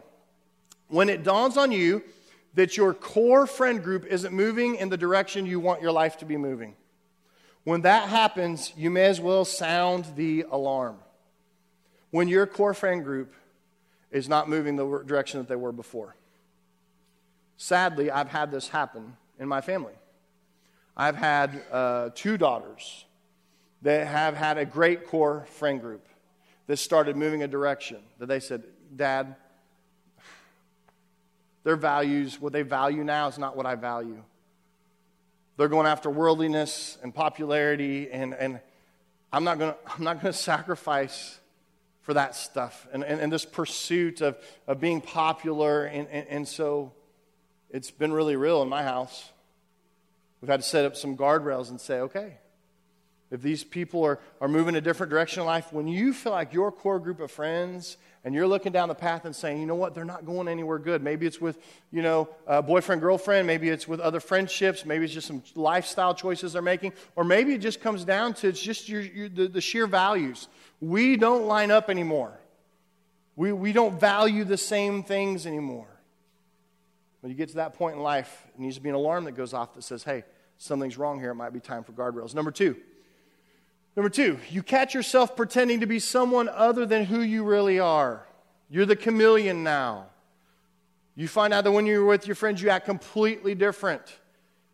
When 0.89 1.09
it 1.09 1.25
dawns 1.25 1.57
on 1.57 1.73
you 1.73 2.05
that 2.55 2.77
your 2.77 2.95
core 2.95 3.49
friend 3.49 3.83
group 3.83 4.07
isn't 4.07 4.33
moving 4.33 4.77
in 4.77 4.89
the 4.91 4.97
direction 4.97 5.45
you 5.45 5.59
want 5.59 5.83
your 5.83 5.91
life 5.91 6.19
to 6.19 6.25
be 6.25 6.37
moving. 6.37 6.77
When 7.67 7.81
that 7.81 8.09
happens, 8.09 8.73
you 8.77 8.91
may 8.91 9.07
as 9.07 9.21
well 9.21 9.45
sound 9.45 10.07
the 10.15 10.47
alarm. 10.53 10.99
When 12.13 12.29
your 12.29 12.47
core 12.47 12.75
friend 12.75 13.03
group 13.03 13.35
is 14.13 14.29
not 14.29 14.49
moving 14.49 14.77
the 14.77 15.03
direction 15.05 15.41
that 15.41 15.49
they 15.49 15.57
were 15.57 15.73
before. 15.73 16.15
Sadly, 17.57 18.09
I've 18.09 18.29
had 18.29 18.53
this 18.53 18.69
happen 18.69 19.17
in 19.41 19.49
my 19.49 19.61
family. 19.63 19.95
I've 20.97 21.17
had 21.17 21.61
uh, 21.73 22.11
two 22.15 22.37
daughters 22.37 23.05
that 23.83 24.07
have 24.07 24.37
had 24.37 24.59
a 24.59 24.65
great 24.65 25.09
core 25.09 25.45
friend 25.51 25.81
group 25.81 26.07
that 26.69 26.77
started 26.77 27.17
moving 27.17 27.43
a 27.43 27.49
direction 27.49 27.99
that 28.21 28.27
they 28.27 28.39
said, 28.39 28.63
Dad, 28.95 29.35
their 31.65 31.75
values, 31.75 32.41
what 32.41 32.53
they 32.53 32.63
value 32.63 33.03
now 33.03 33.27
is 33.27 33.39
not 33.39 33.57
what 33.57 33.67
I 33.67 33.75
value. 33.75 34.23
They're 35.57 35.69
going 35.69 35.87
after 35.87 36.11
worldliness 36.11 36.99
and 37.03 37.15
popularity, 37.15 38.11
and, 38.11 38.35
and 38.35 38.61
I'm 39.33 39.45
not 39.45 39.59
going 39.59 40.21
to 40.21 40.33
sacrifice 40.33 41.41
for 42.03 42.15
that 42.15 42.37
stuff 42.37 42.87
and, 42.93 43.03
and, 43.03 43.21
and, 43.21 43.33
this 43.33 43.45
pursuit 43.45 44.21
of, 44.21 44.39
of 44.69 44.79
being 44.79 45.01
popular. 45.01 45.87
And, 45.87 46.07
and, 46.09 46.29
and 46.29 46.49
so 46.49 46.93
it's 47.69 47.91
been 47.91 48.13
really 48.13 48.37
real 48.37 48.63
in 48.63 48.69
my 48.69 48.85
house. 48.85 49.31
We've 50.41 50.49
had 50.49 50.61
to 50.61 50.67
set 50.67 50.85
up 50.85 50.95
some 50.95 51.17
guardrails 51.17 51.69
and 51.69 51.81
say, 51.81 51.99
okay, 51.99 52.39
if 53.33 53.43
these 53.43 53.65
people 53.65 54.05
are, 54.05 54.21
are 54.41 54.47
moving 54.47 54.77
a 54.77 54.81
different 54.81 55.11
direction 55.11 55.41
in 55.41 55.47
life, 55.47 55.73
when 55.73 55.89
you 55.89 56.13
feel 56.13 56.31
like 56.31 56.53
your 56.53 56.71
core 56.71 57.01
group 57.01 57.19
of 57.19 57.31
friends 57.33 57.97
and 58.27 58.35
you're 58.35 58.49
looking 58.49 58.73
down 58.73 58.89
the 58.89 58.95
path 58.95 59.25
and 59.25 59.37
saying, 59.37 59.61
you 59.61 59.67
know 59.67 59.77
what, 59.77 59.95
they're 59.95 60.05
not 60.05 60.27
going 60.27 60.49
anywhere 60.49 60.81
good. 60.81 61.01
Maybe 61.01 61.27
it's 61.27 61.41
with, 61.41 61.61
you 61.93 62.03
know, 62.03 62.29
boyfriend, 62.67 63.01
girlfriend. 63.01 63.47
Maybe 63.47 63.69
it's 63.69 63.87
with 63.87 64.01
other 64.01 64.19
friendships. 64.19 64.85
Maybe 64.85 65.05
it's 65.05 65.15
just 65.15 65.29
some 65.29 65.45
lifestyle 65.55 66.13
choices 66.13 66.55
they're 66.55 66.61
making. 66.61 66.93
Or 67.15 67.23
maybe 67.23 67.55
it 67.55 67.59
just 67.59 67.81
comes 67.81 68.05
down 68.05 68.35
to 68.35 68.49
it's 68.49 68.61
just 68.61 68.89
your, 68.89 69.01
your, 69.01 69.29
the, 69.29 69.47
the 69.47 69.61
sheer 69.61 69.87
values. 69.87 70.49
We 70.81 71.17
don't 71.17 71.47
line 71.47 71.71
up 71.71 71.89
anymore. 71.89 72.37
We, 73.37 73.53
we 73.53 73.73
don't 73.73 74.01
value 74.01 74.43
the 74.43 74.57
same 74.57 75.05
things 75.05 75.47
anymore. 75.47 75.87
When 77.21 77.31
you 77.31 77.37
get 77.37 77.51
to 77.51 77.57
that 77.57 77.75
point 77.75 77.95
in 77.95 78.03
life, 78.03 78.45
it 78.57 78.61
needs 78.61 78.75
to 78.75 78.83
be 78.83 78.89
an 78.89 78.97
alarm 78.97 79.23
that 79.27 79.37
goes 79.37 79.55
off 79.55 79.75
that 79.75 79.85
says, 79.85 80.03
hey, 80.03 80.25
something's 80.59 80.99
wrong 80.99 81.21
here. 81.21 81.31
It 81.31 81.37
might 81.37 81.53
be 81.53 81.61
time 81.61 81.85
for 81.85 81.93
guardrails. 81.93 82.35
Number 82.35 82.51
two, 82.51 82.75
Number 83.97 84.11
two, 84.11 84.39
you 84.51 84.63
catch 84.63 84.93
yourself 84.93 85.35
pretending 85.35 85.81
to 85.81 85.87
be 85.87 85.99
someone 85.99 86.51
other 86.51 86.85
than 86.85 87.07
who 87.07 87.21
you 87.21 87.45
really 87.45 87.81
are. 87.81 88.27
You're 88.69 88.85
the 88.85 88.95
chameleon 88.95 89.65
now. 89.65 90.09
You 91.15 91.29
find 91.29 91.55
out 91.55 91.65
that 91.65 91.73
when 91.73 91.87
you're 91.87 92.05
with 92.05 92.27
your 92.27 92.37
friends, 92.37 92.61
you 92.61 92.69
act 92.69 92.85
completely 92.85 93.55
different. 93.55 94.03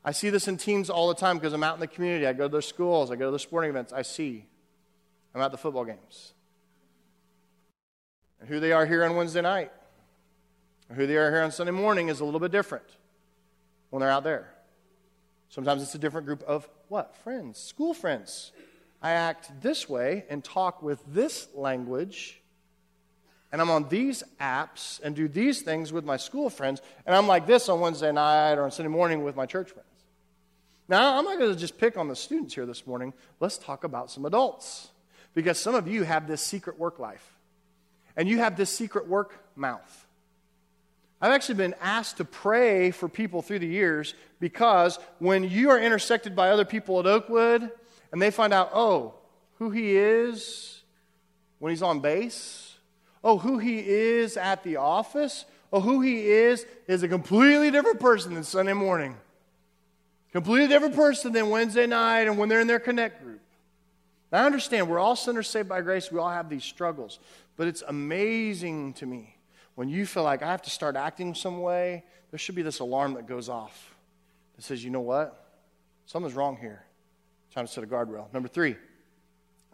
I 0.05 0.11
see 0.11 0.31
this 0.31 0.49
in 0.49 0.57
teams 0.57 0.91
all 0.91 1.07
the 1.07 1.15
time 1.15 1.39
because 1.39 1.53
I'm 1.53 1.63
out 1.63 1.75
in 1.75 1.81
the 1.81 1.87
community. 1.87 2.27
I 2.27 2.33
go 2.33 2.49
to 2.49 2.53
their 2.53 2.63
schools, 2.63 3.13
I 3.13 3.17
go 3.17 3.27
to 3.27 3.31
their 3.31 3.39
sporting 3.39 3.71
events. 3.71 3.93
I 3.93 4.03
see. 4.03 4.45
I'm 5.35 5.41
at 5.41 5.53
the 5.53 5.57
football 5.57 5.85
games. 5.85 6.33
And 8.41 8.49
who 8.49 8.59
they 8.59 8.73
are 8.73 8.85
here 8.85 9.05
on 9.05 9.15
Wednesday 9.15 9.41
night, 9.41 9.71
or 10.91 10.97
who 10.97 11.07
they 11.07 11.17
are 11.17 11.31
here 11.31 11.43
on 11.43 11.53
Sunday 11.53 11.71
morning 11.71 12.09
is 12.09 12.19
a 12.19 12.25
little 12.25 12.41
bit 12.41 12.51
different 12.51 12.85
when 13.91 14.01
they're 14.01 14.11
out 14.11 14.25
there. 14.25 14.53
Sometimes 15.49 15.81
it's 15.81 15.95
a 15.95 15.99
different 15.99 16.27
group 16.27 16.43
of 16.43 16.69
what? 16.89 17.15
Friends, 17.19 17.59
school 17.59 17.95
friends. 17.95 18.51
I 19.03 19.13
act 19.13 19.51
this 19.61 19.89
way 19.89 20.25
and 20.31 20.43
talk 20.43 20.83
with 20.83 21.03
this 21.09 21.49
language 21.55 22.43
and 23.53 23.61
I'm 23.61 23.71
on 23.71 23.89
these 23.91 24.25
apps 24.41 24.99
and 25.03 25.15
do 25.15 25.29
these 25.29 25.61
things 25.61 25.93
with 25.93 26.07
my 26.07 26.17
school 26.17 26.49
friends, 26.49 26.81
and 27.05 27.15
I'm 27.15 27.27
like 27.27 27.47
this 27.47 27.69
on 27.69 27.81
Wednesday 27.81 28.11
night 28.11 28.55
or 28.55 28.65
on 28.65 28.71
Sunday 28.71 28.91
morning 28.91 29.23
with 29.25 29.37
my 29.37 29.45
church 29.45 29.71
friends. 29.71 29.89
Now, 30.89 31.19
I'm 31.19 31.25
not 31.25 31.39
going 31.39 31.53
to 31.53 31.59
just 31.59 31.79
pick 31.79 31.99
on 31.99 32.09
the 32.09 32.17
students 32.17 32.55
here 32.55 32.67
this 32.67 32.87
morning. 32.87 33.13
Let's 33.41 33.59
talk 33.59 33.85
about 33.85 34.11
some 34.11 34.25
adults. 34.25 34.89
Because 35.35 35.59
some 35.59 35.75
of 35.75 35.87
you 35.87 36.03
have 36.03 36.27
this 36.27 36.43
secret 36.43 36.79
work 36.79 36.99
life, 36.99 37.39
and 38.17 38.29
you 38.29 38.39
have 38.39 38.57
this 38.57 38.71
secret 38.71 39.07
work 39.07 39.39
mouth. 39.55 40.07
I've 41.21 41.33
actually 41.33 41.55
been 41.55 41.75
asked 41.81 42.17
to 42.17 42.25
pray 42.25 42.91
for 42.91 43.09
people 43.09 43.43
through 43.43 43.61
the 43.61 43.67
years 43.67 44.15
because 44.41 44.99
when 45.21 45.45
you 45.45 45.71
are 45.71 45.79
intersected 45.79 46.35
by 46.35 46.51
other 46.51 46.65
people 46.65 46.99
at 46.99 47.07
Oakwood 47.07 47.71
and 48.13 48.21
they 48.21 48.31
find 48.31 48.53
out, 48.53 48.71
oh, 48.75 49.15
who 49.59 49.71
he 49.71 49.97
is 49.97 50.83
when 51.59 51.71
he's 51.71 51.83
on 51.83 52.01
base, 52.01 52.73
Oh, 53.25 53.39
who 53.39 53.59
he 53.59 53.79
is 53.79 54.37
at 54.37 54.63
the 54.65 54.77
office? 54.77 55.45
Oh, 55.73 55.81
who 55.81 56.01
he 56.01 56.27
is 56.27 56.67
is 56.87 57.03
a 57.03 57.09
completely 57.09 57.71
different 57.71 58.01
person 58.01 58.35
than 58.35 58.45
Sunday 58.45 58.73
morning. 58.73 59.17
Completely 60.33 60.69
different 60.69 60.95
person 60.95 61.33
than 61.33 61.51
Wednesday 61.51 61.87
night 61.87 62.23
and 62.23 62.37
when 62.37 62.49
they're 62.49 62.61
in 62.61 62.67
their 62.67 62.81
connect 62.81 63.23
group. 63.23 63.41
Now, 64.31 64.43
I 64.43 64.47
understand 64.47 64.89
we're 64.89 64.99
all 64.99 65.17
sinners 65.17 65.49
saved 65.49 65.69
by 65.69 65.83
grace. 65.83 66.11
We 66.11 66.19
all 66.19 66.31
have 66.31 66.49
these 66.49 66.65
struggles. 66.65 67.19
But 67.57 67.69
it's 67.69 67.83
amazing 67.87 68.95
to 68.95 69.07
me 69.07 69.37
when 69.75 69.89
you 69.89 70.05
feel 70.07 70.23
like 70.23 70.43
I 70.43 70.51
have 70.51 70.63
to 70.63 70.71
start 70.71 70.97
acting 70.97 71.35
some 71.35 71.61
way, 71.61 72.05
there 72.31 72.39
should 72.39 72.55
be 72.55 72.63
this 72.63 72.81
alarm 72.81 73.15
that 73.15 73.27
goes 73.27 73.49
off 73.49 73.95
that 74.57 74.63
says, 74.63 74.83
you 74.83 74.91
know 74.91 75.01
what? 75.01 75.47
Something's 76.07 76.35
wrong 76.35 76.57
here. 76.57 76.83
Time 77.55 77.67
to 77.67 77.73
set 77.73 77.85
a 77.85 77.87
guardrail. 77.87 78.33
Number 78.33 78.49
three. 78.49 78.77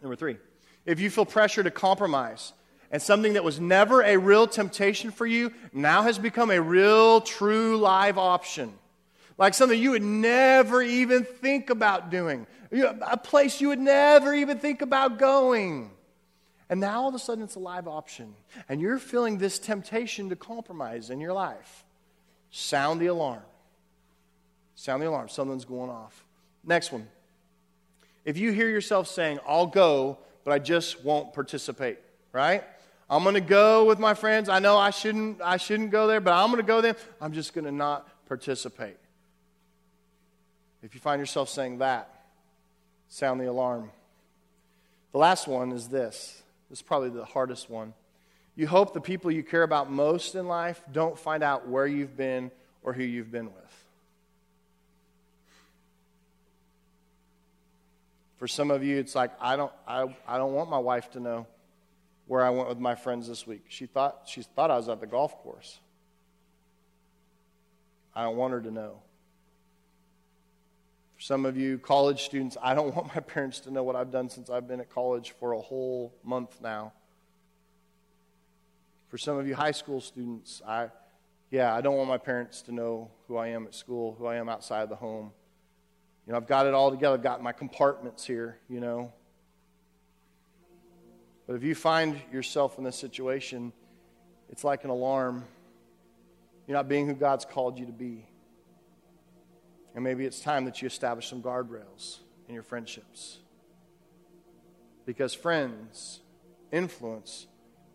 Number 0.01 0.15
three. 0.15 0.37
If 0.85 0.99
you 0.99 1.09
feel 1.09 1.25
pressure 1.25 1.63
to 1.63 1.71
compromise, 1.71 2.53
and 2.91 3.01
something 3.01 3.33
that 3.33 3.43
was 3.43 3.59
never 3.59 4.01
a 4.01 4.17
real 4.17 4.47
temptation 4.47 5.11
for 5.11 5.25
you 5.25 5.53
now 5.71 6.01
has 6.01 6.17
become 6.17 6.49
a 6.49 6.59
real, 6.59 7.21
true, 7.21 7.77
live 7.77 8.17
option. 8.17 8.73
Like 9.37 9.53
something 9.53 9.79
you 9.79 9.91
would 9.91 10.03
never 10.03 10.81
even 10.81 11.23
think 11.23 11.69
about 11.69 12.09
doing, 12.09 12.47
a 12.71 13.17
place 13.17 13.61
you 13.61 13.69
would 13.69 13.79
never 13.79 14.33
even 14.33 14.57
think 14.59 14.81
about 14.81 15.19
going. 15.19 15.91
And 16.69 16.79
now 16.79 17.03
all 17.03 17.09
of 17.09 17.15
a 17.15 17.19
sudden 17.19 17.43
it's 17.43 17.55
a 17.55 17.59
live 17.59 17.87
option. 17.87 18.35
And 18.67 18.81
you're 18.81 18.99
feeling 18.99 19.37
this 19.37 19.57
temptation 19.57 20.29
to 20.29 20.35
compromise 20.35 21.09
in 21.09 21.19
your 21.19 21.33
life. 21.33 21.85
Sound 22.51 22.99
the 22.99 23.07
alarm. 23.07 23.43
Sound 24.75 25.01
the 25.01 25.07
alarm. 25.07 25.29
Something's 25.29 25.65
going 25.65 25.89
off. 25.89 26.25
Next 26.63 26.91
one. 26.91 27.07
If 28.29 28.37
you 28.37 28.51
hear 28.51 28.69
yourself 28.69 29.07
saying, 29.07 29.39
I'll 29.47 29.65
go, 29.65 30.19
but 30.43 30.51
I 30.51 30.59
just 30.59 31.03
won't 31.03 31.33
participate, 31.33 31.97
right? 32.31 32.63
I'm 33.09 33.23
going 33.23 33.33
to 33.33 33.41
go 33.41 33.85
with 33.85 33.97
my 33.97 34.13
friends. 34.13 34.49
I 34.49 34.59
know 34.59 34.77
I 34.77 34.91
shouldn't, 34.91 35.41
I 35.41 35.57
shouldn't 35.57 35.89
go 35.89 36.05
there, 36.05 36.21
but 36.21 36.33
I'm 36.33 36.51
going 36.51 36.61
to 36.61 36.67
go 36.67 36.79
there. 36.79 36.95
I'm 37.19 37.33
just 37.33 37.55
going 37.55 37.65
to 37.65 37.71
not 37.71 38.07
participate. 38.27 38.97
If 40.83 40.93
you 40.93 40.99
find 41.01 41.19
yourself 41.19 41.49
saying 41.49 41.79
that, 41.79 42.25
sound 43.07 43.41
the 43.41 43.49
alarm. 43.49 43.89
The 45.11 45.17
last 45.17 45.47
one 45.47 45.71
is 45.71 45.87
this. 45.87 46.43
This 46.69 46.77
is 46.77 46.83
probably 46.83 47.09
the 47.09 47.25
hardest 47.25 47.67
one. 47.67 47.95
You 48.55 48.67
hope 48.67 48.93
the 48.93 49.01
people 49.01 49.31
you 49.31 49.41
care 49.41 49.63
about 49.63 49.91
most 49.91 50.35
in 50.35 50.47
life 50.47 50.83
don't 50.91 51.17
find 51.17 51.41
out 51.41 51.67
where 51.67 51.87
you've 51.87 52.15
been 52.15 52.51
or 52.83 52.93
who 52.93 53.01
you've 53.01 53.31
been 53.31 53.47
with. 53.47 53.68
For 58.39 58.47
some 58.47 58.71
of 58.71 58.83
you, 58.83 58.97
it's 58.97 59.15
like, 59.15 59.31
I 59.41 59.57
don't, 59.57 59.71
I, 59.85 60.05
I 60.25 60.37
don't 60.37 60.53
want 60.53 60.69
my 60.69 60.77
wife 60.77 61.11
to 61.11 61.19
know 61.19 61.45
where 62.25 62.41
I 62.41 62.49
went 62.49 62.69
with 62.69 62.79
my 62.79 62.95
friends 62.95 63.27
this 63.27 63.45
week. 63.45 63.65
She 63.67 63.85
thought, 63.85 64.21
she 64.25 64.43
thought 64.43 64.71
I 64.71 64.77
was 64.77 64.87
at 64.87 65.01
the 65.01 65.07
golf 65.07 65.35
course. 65.43 65.79
I 68.15 68.23
don't 68.23 68.37
want 68.37 68.53
her 68.53 68.61
to 68.61 68.71
know. 68.71 69.01
For 71.17 71.21
some 71.21 71.45
of 71.45 71.57
you 71.57 71.77
college 71.79 72.23
students, 72.23 72.55
I 72.61 72.73
don't 72.73 72.95
want 72.95 73.13
my 73.13 73.19
parents 73.19 73.59
to 73.61 73.71
know 73.71 73.83
what 73.83 73.97
I've 73.97 74.11
done 74.11 74.29
since 74.29 74.49
I've 74.49 74.69
been 74.69 74.79
at 74.79 74.89
college 74.89 75.35
for 75.37 75.51
a 75.51 75.59
whole 75.59 76.13
month 76.23 76.61
now. 76.61 76.93
For 79.09 79.17
some 79.17 79.37
of 79.37 79.47
you 79.47 79.55
high 79.55 79.71
school 79.71 79.99
students, 79.99 80.61
I, 80.65 80.91
yeah, 81.51 81.75
I 81.75 81.81
don't 81.81 81.97
want 81.97 82.07
my 82.07 82.17
parents 82.17 82.61
to 82.63 82.71
know 82.71 83.11
who 83.27 83.35
I 83.35 83.47
am 83.47 83.65
at 83.65 83.75
school, 83.75 84.15
who 84.17 84.27
I 84.27 84.35
am 84.35 84.47
outside 84.47 84.87
the 84.87 84.95
home. 84.95 85.31
You 86.29 86.33
know, 86.33 86.37
I've 86.37 86.47
got 86.47 86.67
it 86.67 86.75
all 86.75 86.91
together. 86.91 87.15
I've 87.15 87.23
got 87.23 87.41
my 87.41 87.51
compartments 87.51 88.23
here, 88.23 88.59
you 88.69 88.79
know. 88.79 89.11
But 91.47 91.55
if 91.55 91.63
you 91.63 91.73
find 91.73 92.21
yourself 92.31 92.77
in 92.77 92.83
this 92.83 92.97
situation, 92.97 93.73
it's 94.47 94.63
like 94.63 94.83
an 94.83 94.91
alarm. 94.91 95.43
You're 96.67 96.77
not 96.77 96.87
being 96.87 97.07
who 97.07 97.15
God's 97.15 97.45
called 97.45 97.79
you 97.79 97.87
to 97.87 97.91
be. 97.91 98.27
And 99.95 100.03
maybe 100.03 100.23
it's 100.23 100.39
time 100.39 100.65
that 100.65 100.83
you 100.83 100.85
establish 100.85 101.27
some 101.27 101.41
guardrails 101.41 102.19
in 102.47 102.53
your 102.53 102.61
friendships. 102.61 103.39
Because 105.07 105.33
friends 105.33 106.19
influence 106.71 107.47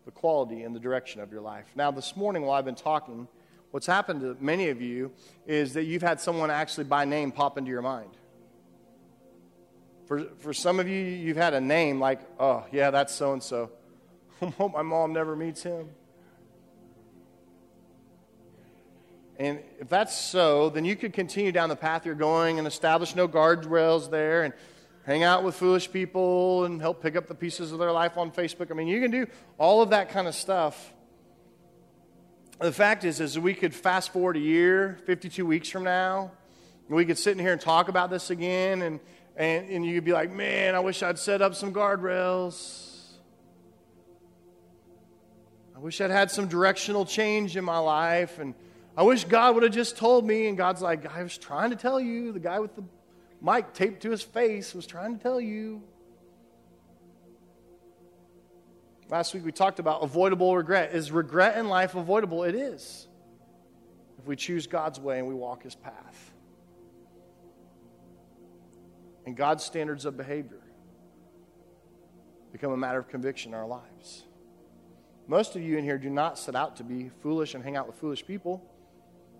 the 0.03 0.11
quality 0.11 0.63
and 0.63 0.75
the 0.75 0.81
direction 0.81 1.21
of 1.21 1.31
your 1.31 1.39
life. 1.39 1.67
Now, 1.73 1.89
this 1.89 2.17
morning, 2.17 2.41
while 2.41 2.59
I've 2.59 2.65
been 2.65 2.75
talking, 2.75 3.29
what's 3.71 3.87
happened 3.87 4.19
to 4.19 4.35
many 4.41 4.67
of 4.67 4.81
you 4.81 5.13
is 5.47 5.71
that 5.75 5.85
you've 5.85 6.01
had 6.01 6.19
someone 6.19 6.51
actually 6.51 6.83
by 6.83 7.05
name 7.05 7.31
pop 7.31 7.57
into 7.57 7.71
your 7.71 7.81
mind. 7.81 8.09
For, 10.07 10.25
for 10.39 10.53
some 10.53 10.79
of 10.79 10.87
you, 10.87 10.99
you've 10.99 11.37
had 11.37 11.53
a 11.53 11.61
name 11.61 11.99
like, 11.99 12.19
oh, 12.39 12.65
yeah, 12.71 12.91
that's 12.91 13.13
so 13.13 13.33
and 13.33 13.41
so. 13.41 13.71
my 14.73 14.81
mom 14.81 15.13
never 15.13 15.35
meets 15.35 15.63
him. 15.63 15.89
And 19.37 19.59
if 19.79 19.89
that's 19.89 20.15
so, 20.15 20.69
then 20.69 20.85
you 20.85 20.95
could 20.95 21.11
continue 21.11 21.51
down 21.51 21.69
the 21.69 21.75
path 21.75 22.05
you're 22.05 22.15
going 22.15 22.57
and 22.57 22.67
establish 22.67 23.15
no 23.15 23.27
guardrails 23.27 24.09
there 24.09 24.43
and 24.43 24.53
hang 25.05 25.23
out 25.23 25.43
with 25.43 25.55
foolish 25.55 25.91
people 25.91 26.65
and 26.65 26.79
help 26.79 27.01
pick 27.01 27.15
up 27.15 27.27
the 27.27 27.35
pieces 27.35 27.71
of 27.71 27.79
their 27.79 27.91
life 27.91 28.17
on 28.17 28.31
Facebook. 28.31 28.71
I 28.71 28.75
mean, 28.75 28.87
you 28.87 29.01
can 29.01 29.11
do 29.11 29.27
all 29.57 29.81
of 29.81 29.89
that 29.89 30.09
kind 30.09 30.27
of 30.27 30.35
stuff. 30.35 30.93
The 32.61 32.71
fact 32.71 33.03
is, 33.03 33.19
is 33.19 33.37
we 33.37 33.53
could 33.53 33.73
fast 33.73 34.13
forward 34.13 34.37
a 34.37 34.39
year, 34.39 34.97
52 35.05 35.45
weeks 35.45 35.67
from 35.69 35.83
now, 35.83 36.31
we 36.87 37.03
could 37.03 37.17
sit 37.17 37.31
in 37.31 37.39
here 37.39 37.51
and 37.51 37.59
talk 37.59 37.89
about 37.89 38.11
this 38.11 38.29
again, 38.29 38.83
and, 38.83 38.99
and, 39.35 39.69
and 39.69 39.85
you'd 39.85 40.05
be 40.05 40.13
like, 40.13 40.31
man, 40.31 40.75
I 40.75 40.79
wish 40.79 41.03
I'd 41.03 41.19
set 41.19 41.41
up 41.41 41.55
some 41.55 41.73
guardrails. 41.73 43.15
I 45.75 45.79
wish 45.79 45.99
I'd 45.99 46.11
had 46.11 46.31
some 46.31 46.47
directional 46.47 47.05
change 47.05 47.57
in 47.57 47.65
my 47.65 47.77
life. 47.77 48.39
And 48.39 48.55
I 48.95 49.03
wish 49.03 49.25
God 49.25 49.55
would 49.55 49.63
have 49.63 49.73
just 49.73 49.97
told 49.97 50.25
me. 50.25 50.47
And 50.47 50.57
God's 50.57 50.81
like, 50.81 51.05
I 51.13 51.21
was 51.21 51.37
trying 51.37 51.71
to 51.71 51.75
tell 51.75 51.99
you. 51.99 52.31
The 52.31 52.39
guy 52.39 52.59
with 52.59 52.75
the 52.75 52.83
mic 53.41 53.73
taped 53.73 54.03
to 54.03 54.11
his 54.11 54.21
face 54.21 54.73
was 54.73 54.87
trying 54.87 55.17
to 55.17 55.21
tell 55.21 55.41
you. 55.41 55.83
Last 59.09 59.33
week 59.33 59.43
we 59.43 59.51
talked 59.51 59.79
about 59.79 60.01
avoidable 60.01 60.55
regret. 60.55 60.95
Is 60.95 61.11
regret 61.11 61.57
in 61.57 61.67
life 61.67 61.93
avoidable? 61.93 62.43
It 62.43 62.55
is. 62.55 63.07
If 64.17 64.25
we 64.25 64.37
choose 64.37 64.65
God's 64.65 64.99
way 64.99 65.19
and 65.19 65.27
we 65.27 65.33
walk 65.33 65.61
his 65.61 65.75
path 65.75 66.34
and 69.25 69.35
God's 69.35 69.63
standards 69.63 70.05
of 70.05 70.17
behavior 70.17 70.61
become 72.51 72.71
a 72.71 72.77
matter 72.77 72.99
of 72.99 73.09
conviction 73.09 73.53
in 73.53 73.59
our 73.59 73.67
lives. 73.67 74.23
Most 75.27 75.55
of 75.55 75.61
you 75.61 75.77
in 75.77 75.83
here 75.83 75.97
do 75.97 76.09
not 76.09 76.37
set 76.37 76.55
out 76.55 76.77
to 76.77 76.83
be 76.83 77.09
foolish 77.21 77.55
and 77.55 77.63
hang 77.63 77.75
out 77.75 77.87
with 77.87 77.95
foolish 77.97 78.25
people. 78.25 78.63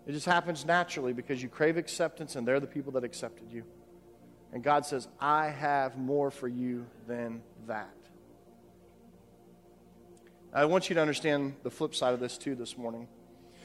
It 0.07 0.11
just 0.11 0.25
happens 0.25 0.65
naturally 0.65 1.13
because 1.13 1.41
you 1.41 1.49
crave 1.49 1.77
acceptance 1.77 2.35
and 2.35 2.47
they're 2.47 2.59
the 2.59 2.67
people 2.67 2.93
that 2.93 3.03
accepted 3.03 3.51
you. 3.51 3.63
And 4.51 4.63
God 4.63 4.85
says, 4.85 5.07
I 5.19 5.47
have 5.47 5.97
more 5.97 6.31
for 6.31 6.47
you 6.47 6.85
than 7.07 7.41
that. 7.67 7.89
I 10.53 10.65
want 10.65 10.89
you 10.89 10.95
to 10.95 11.01
understand 11.01 11.55
the 11.63 11.69
flip 11.69 11.93
side 11.93 12.13
of 12.13 12.19
this 12.19 12.37
too 12.37 12.55
this 12.55 12.77
morning. 12.77 13.07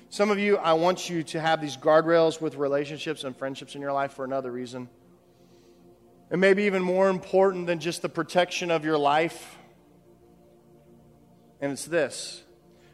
Some 0.09 0.31
of 0.31 0.41
you, 0.41 0.57
I 0.57 0.73
want 0.73 1.09
you 1.09 1.23
to 1.23 1.41
have 1.41 1.61
these 1.61 1.77
guardrails 1.77 2.41
with 2.41 2.57
relationships 2.57 3.23
and 3.23 3.37
friendships 3.37 3.77
in 3.77 3.81
your 3.81 3.93
life 3.93 4.13
for 4.13 4.25
another 4.25 4.51
reason. 4.51 4.89
And 6.31 6.41
maybe 6.41 6.65
even 6.65 6.83
more 6.83 7.09
important 7.09 7.67
than 7.67 7.81
just 7.81 8.03
the 8.03 8.09
protection 8.09 8.71
of 8.71 8.85
your 8.85 8.99
life. 8.99 9.57
And 11.61 11.73
it's 11.73 11.85
this 11.85 12.43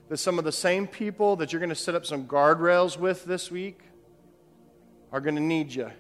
that 0.09 0.19
some 0.19 0.39
of 0.39 0.45
the 0.45 0.53
same 0.53 0.87
people 0.87 1.35
that 1.37 1.53
you're 1.53 1.59
going 1.59 1.69
to 1.69 1.75
set 1.75 1.97
up 1.97 2.07
some 2.07 2.27
guardrails 2.27 2.97
with 2.97 3.25
this 3.25 3.51
week 3.51 3.81
are 5.11 5.21
going 5.21 5.35
to 5.35 5.43
need 5.43 5.75
you 5.75 5.91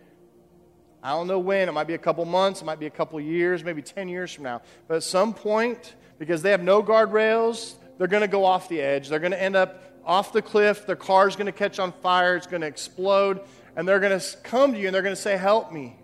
I 1.06 1.10
don't 1.10 1.28
know 1.28 1.38
when. 1.38 1.68
It 1.68 1.72
might 1.72 1.86
be 1.86 1.94
a 1.94 1.98
couple 1.98 2.24
months, 2.24 2.62
it 2.62 2.64
might 2.64 2.80
be 2.80 2.86
a 2.86 2.90
couple 2.90 3.20
years, 3.20 3.62
maybe 3.62 3.80
10 3.80 4.08
years 4.08 4.32
from 4.32 4.42
now. 4.42 4.62
But 4.88 4.96
at 4.96 5.02
some 5.04 5.34
point, 5.34 5.94
because 6.18 6.42
they 6.42 6.50
have 6.50 6.64
no 6.64 6.82
guardrails, 6.82 7.74
they're 7.96 8.08
going 8.08 8.22
to 8.22 8.28
go 8.28 8.44
off 8.44 8.68
the 8.68 8.80
edge. 8.80 9.08
They're 9.08 9.20
going 9.20 9.30
to 9.30 9.40
end 9.40 9.54
up 9.54 9.80
off 10.04 10.32
the 10.32 10.42
cliff. 10.42 10.84
Their 10.84 10.96
car's 10.96 11.36
going 11.36 11.46
to 11.46 11.52
catch 11.52 11.78
on 11.78 11.92
fire. 11.92 12.34
It's 12.34 12.48
going 12.48 12.62
to 12.62 12.66
explode. 12.66 13.40
And 13.76 13.86
they're 13.86 14.00
going 14.00 14.18
to 14.18 14.36
come 14.38 14.72
to 14.72 14.80
you 14.80 14.88
and 14.88 14.94
they're 14.94 15.02
going 15.02 15.14
to 15.14 15.20
say, 15.20 15.36
Help 15.36 15.70
me. 15.72 15.96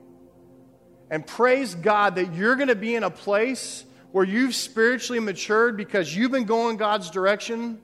And 1.13 1.27
praise 1.27 1.75
God 1.75 2.15
that 2.15 2.33
you're 2.35 2.57
going 2.57 2.69
to 2.69 2.75
be 2.75 2.95
in 2.95 3.05
a 3.05 3.11
place 3.11 3.85
where 4.13 4.25
you've 4.25 4.55
spiritually 4.55 5.21
matured 5.21 5.77
because 5.77 6.17
you've 6.17 6.31
been 6.31 6.47
going 6.47 6.79
God's 6.79 7.11
direction, 7.11 7.83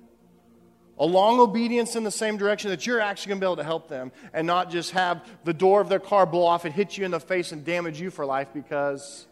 along 0.99 1.39
obedience 1.39 1.95
in 1.95 2.05
the 2.05 2.11
same 2.11 2.39
direction, 2.39 2.71
that 2.71 2.87
you're 2.87 3.03
actually 3.03 3.29
going 3.29 3.41
to 3.41 3.45
be 3.45 3.47
able 3.47 3.57
to 3.57 3.65
help 3.65 3.87
them 3.87 4.13
and 4.33 4.47
not 4.47 4.71
just 4.71 4.93
have 4.93 5.29
the 5.45 5.53
door 5.53 5.83
of 5.83 5.91
their 5.91 5.99
car 5.99 6.25
blow 6.25 6.47
off 6.47 6.65
and 6.65 6.75
hit 6.75 6.97
you 6.97 7.05
in 7.05 7.11
the 7.11 7.21
face 7.21 7.53
and 7.53 7.67
damage 7.67 8.01
you 8.01 8.11
for 8.11 8.25
life 8.25 8.49
because 8.55 9.27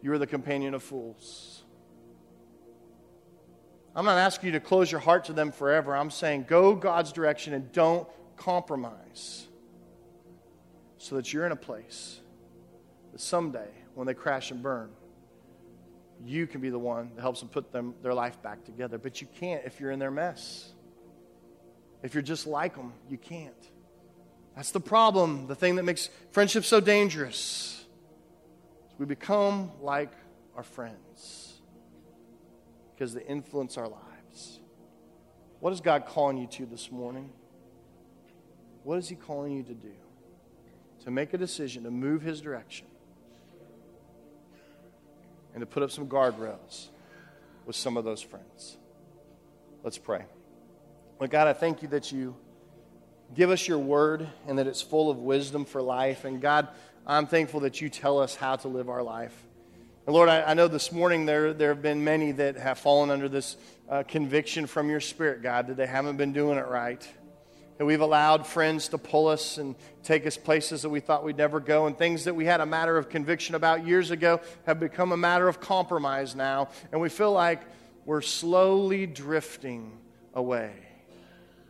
you're 0.00 0.16
the 0.16 0.26
companion 0.26 0.72
of 0.72 0.82
fools. 0.82 1.64
I'm 3.94 4.06
not 4.06 4.16
asking 4.16 4.46
you 4.46 4.52
to 4.52 4.60
close 4.60 4.90
your 4.90 5.02
heart 5.02 5.26
to 5.26 5.34
them 5.34 5.52
forever. 5.52 5.94
I'm 5.94 6.10
saying 6.10 6.46
go 6.48 6.74
God's 6.74 7.12
direction 7.12 7.52
and 7.52 7.70
don't 7.72 8.08
compromise 8.38 9.46
so 10.96 11.16
that 11.16 11.30
you're 11.30 11.44
in 11.44 11.52
a 11.52 11.56
place 11.56 12.20
that 13.12 13.20
someday, 13.20 13.68
when 13.94 14.06
they 14.06 14.14
crash 14.14 14.50
and 14.50 14.62
burn, 14.62 14.90
you 16.24 16.46
can 16.46 16.60
be 16.60 16.70
the 16.70 16.78
one 16.78 17.10
that 17.14 17.20
helps 17.20 17.40
them 17.40 17.48
put 17.48 17.72
them, 17.72 17.94
their 18.02 18.14
life 18.14 18.42
back 18.42 18.64
together. 18.64 18.98
But 18.98 19.20
you 19.20 19.28
can't 19.38 19.64
if 19.64 19.80
you're 19.80 19.90
in 19.90 19.98
their 19.98 20.10
mess. 20.10 20.72
If 22.02 22.14
you're 22.14 22.22
just 22.22 22.46
like 22.46 22.76
them, 22.76 22.92
you 23.08 23.18
can't. 23.18 23.54
That's 24.56 24.70
the 24.72 24.80
problem, 24.80 25.46
the 25.46 25.54
thing 25.54 25.76
that 25.76 25.84
makes 25.84 26.10
friendship 26.32 26.64
so 26.64 26.80
dangerous. 26.80 27.84
We 28.98 29.06
become 29.06 29.70
like 29.80 30.12
our 30.56 30.64
friends 30.64 31.60
because 32.94 33.14
they 33.14 33.22
influence 33.22 33.78
our 33.78 33.88
lives. 33.88 34.58
What 35.60 35.72
is 35.72 35.80
God 35.80 36.06
calling 36.06 36.38
you 36.38 36.48
to 36.48 36.66
this 36.66 36.90
morning? 36.90 37.30
What 38.82 38.98
is 38.98 39.08
He 39.08 39.14
calling 39.14 39.52
you 39.52 39.62
to 39.62 39.74
do? 39.74 39.92
To 41.04 41.10
make 41.12 41.32
a 41.32 41.38
decision 41.38 41.84
to 41.84 41.90
move 41.90 42.22
His 42.22 42.40
direction 42.40 42.86
and 45.58 45.62
to 45.62 45.66
put 45.66 45.82
up 45.82 45.90
some 45.90 46.06
guardrails 46.06 46.86
with 47.66 47.74
some 47.74 47.96
of 47.96 48.04
those 48.04 48.22
friends. 48.22 48.76
Let's 49.82 49.98
pray. 49.98 50.24
Lord 51.18 51.32
God, 51.32 51.48
I 51.48 51.52
thank 51.52 51.82
you 51.82 51.88
that 51.88 52.12
you 52.12 52.36
give 53.34 53.50
us 53.50 53.66
your 53.66 53.80
word 53.80 54.28
and 54.46 54.60
that 54.60 54.68
it's 54.68 54.80
full 54.80 55.10
of 55.10 55.18
wisdom 55.18 55.64
for 55.64 55.82
life. 55.82 56.24
And 56.24 56.40
God, 56.40 56.68
I'm 57.08 57.26
thankful 57.26 57.58
that 57.60 57.80
you 57.80 57.88
tell 57.88 58.20
us 58.20 58.36
how 58.36 58.54
to 58.54 58.68
live 58.68 58.88
our 58.88 59.02
life. 59.02 59.36
And 60.06 60.14
Lord, 60.14 60.28
I, 60.28 60.42
I 60.42 60.54
know 60.54 60.68
this 60.68 60.92
morning 60.92 61.26
there, 61.26 61.52
there 61.52 61.70
have 61.70 61.82
been 61.82 62.04
many 62.04 62.30
that 62.30 62.56
have 62.56 62.78
fallen 62.78 63.10
under 63.10 63.28
this 63.28 63.56
uh, 63.88 64.04
conviction 64.06 64.68
from 64.68 64.88
your 64.88 65.00
spirit, 65.00 65.42
God, 65.42 65.66
that 65.66 65.76
they 65.76 65.88
haven't 65.88 66.18
been 66.18 66.32
doing 66.32 66.56
it 66.56 66.68
right 66.68 67.04
that 67.78 67.86
we've 67.86 68.00
allowed 68.00 68.46
friends 68.46 68.88
to 68.88 68.98
pull 68.98 69.28
us 69.28 69.56
and 69.56 69.74
take 70.02 70.26
us 70.26 70.36
places 70.36 70.82
that 70.82 70.90
we 70.90 71.00
thought 71.00 71.24
we'd 71.24 71.36
never 71.36 71.60
go, 71.60 71.86
and 71.86 71.96
things 71.96 72.24
that 72.24 72.34
we 72.34 72.44
had 72.44 72.60
a 72.60 72.66
matter 72.66 72.98
of 72.98 73.08
conviction 73.08 73.54
about 73.54 73.86
years 73.86 74.10
ago 74.10 74.40
have 74.66 74.78
become 74.78 75.12
a 75.12 75.16
matter 75.16 75.48
of 75.48 75.60
compromise 75.60 76.34
now, 76.34 76.68
and 76.92 77.00
we 77.00 77.08
feel 77.08 77.32
like 77.32 77.62
we're 78.04 78.20
slowly 78.20 79.06
drifting 79.06 79.96
away 80.34 80.72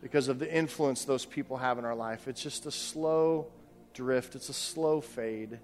because 0.01 0.27
of 0.27 0.39
the 0.39 0.51
influence 0.53 1.05
those 1.05 1.25
people 1.25 1.57
have 1.57 1.77
in 1.77 1.85
our 1.85 1.95
life. 1.95 2.27
It's 2.27 2.41
just 2.41 2.65
a 2.65 2.71
slow 2.71 3.47
drift, 3.93 4.35
it's 4.35 4.49
a 4.49 4.53
slow 4.53 5.01
fade. 5.01 5.59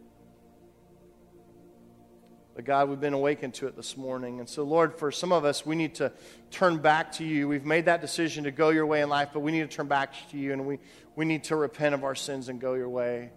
But 2.55 2.63
God, 2.63 2.87
we've 2.87 3.01
been 3.01 3.13
awakened 3.13 3.53
to 3.55 3.67
it 3.67 3.75
this 3.75 3.97
morning. 3.97 4.39
And 4.39 4.47
so, 4.47 4.63
Lord, 4.63 4.97
for 4.97 5.11
some 5.11 5.33
of 5.33 5.43
us, 5.43 5.65
we 5.65 5.75
need 5.75 5.95
to 5.95 6.13
turn 6.51 6.77
back 6.77 7.11
to 7.13 7.25
you. 7.25 7.49
We've 7.49 7.65
made 7.65 7.85
that 7.85 7.99
decision 7.99 8.45
to 8.45 8.51
go 8.51 8.69
your 8.69 8.85
way 8.85 9.01
in 9.01 9.09
life, 9.09 9.29
but 9.33 9.41
we 9.41 9.51
need 9.51 9.69
to 9.69 9.75
turn 9.75 9.87
back 9.87 10.13
to 10.31 10.37
you 10.37 10.53
and 10.53 10.65
we, 10.65 10.79
we 11.17 11.25
need 11.25 11.43
to 11.45 11.57
repent 11.57 11.93
of 11.93 12.05
our 12.05 12.15
sins 12.15 12.47
and 12.47 12.61
go 12.61 12.75
your 12.75 12.87
way. 12.87 13.31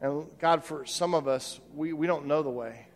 And 0.00 0.26
God, 0.40 0.64
for 0.64 0.84
some 0.84 1.14
of 1.14 1.28
us, 1.28 1.60
we, 1.74 1.92
we 1.92 2.08
don't 2.08 2.26
know 2.26 2.42
the 2.42 2.50
way. 2.50 2.88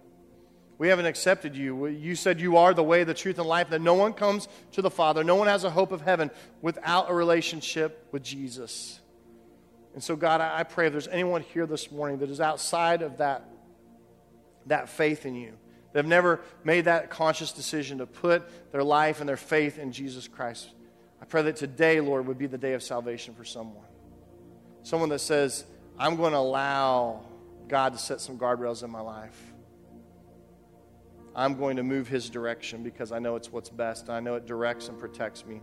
We 0.77 0.89
haven't 0.89 1.07
accepted 1.07 1.57
you. 1.57 1.87
You 1.87 2.17
said 2.17 2.41
you 2.41 2.57
are 2.57 2.75
the 2.75 2.83
way, 2.83 3.05
the 3.05 3.15
truth, 3.15 3.39
and 3.39 3.49
life, 3.49 3.71
that 3.71 3.81
no 3.81 3.95
one 3.95 4.15
comes 4.15 4.49
to 4.73 4.83
the 4.83 4.91
Father. 4.91 5.23
No 5.23 5.37
one 5.37 5.47
has 5.47 5.63
a 5.63 5.71
hope 5.71 5.93
of 5.93 6.01
heaven 6.01 6.31
without 6.63 7.11
a 7.11 7.15
relationship 7.15 8.09
with 8.13 8.23
Jesus. 8.23 9.01
And 9.95 10.03
so, 10.03 10.15
God, 10.15 10.41
I 10.41 10.63
pray 10.65 10.87
if 10.87 10.93
there's 10.93 11.09
anyone 11.09 11.43
here 11.43 11.67
this 11.67 11.91
morning 11.91 12.19
that 12.19 12.31
is 12.31 12.41
outside 12.41 13.03
of 13.03 13.19
that 13.19 13.45
that 14.69 14.89
faith 14.89 15.27
in 15.27 15.35
you. 15.35 15.55
They've 15.93 16.07
never 16.07 16.41
made 16.65 16.85
that 16.85 17.11
conscious 17.11 17.53
decision 17.53 17.99
to 17.99 18.07
put 18.07 18.73
their 18.73 18.85
life 18.85 19.21
and 19.21 19.29
their 19.29 19.37
faith 19.37 19.79
in 19.79 19.93
Jesus 19.93 20.29
Christ. 20.29 20.71
I 21.21 21.25
pray 21.25 21.43
that 21.43 21.57
today, 21.57 22.01
Lord, 22.01 22.27
would 22.27 22.39
be 22.39 22.47
the 22.47 22.59
day 22.59 22.75
of 22.75 22.83
salvation 22.83 23.35
for 23.35 23.45
someone. 23.45 23.87
Someone 24.83 25.09
that 25.09 25.21
says, 25.21 25.65
I'm 25.99 26.17
going 26.17 26.33
to 26.33 26.39
allow 26.39 27.25
God 27.67 27.93
to 27.95 27.99
set 27.99 28.21
some 28.21 28.39
guardrails 28.39 28.83
in 28.85 28.91
my 28.91 29.01
life. 29.01 29.39
I'm 31.35 31.55
going 31.55 31.77
to 31.77 31.83
move 31.83 32.09
His 32.09 32.31
direction 32.31 32.83
because 32.83 33.13
I 33.13 33.19
know 33.19 33.37
it's 33.37 33.53
what's 33.53 33.69
best. 33.69 34.11
I 34.11 34.21
know 34.21 34.35
it 34.35 34.47
directs 34.47 34.89
and 34.89 34.99
protects 34.99 35.45
me. 35.47 35.61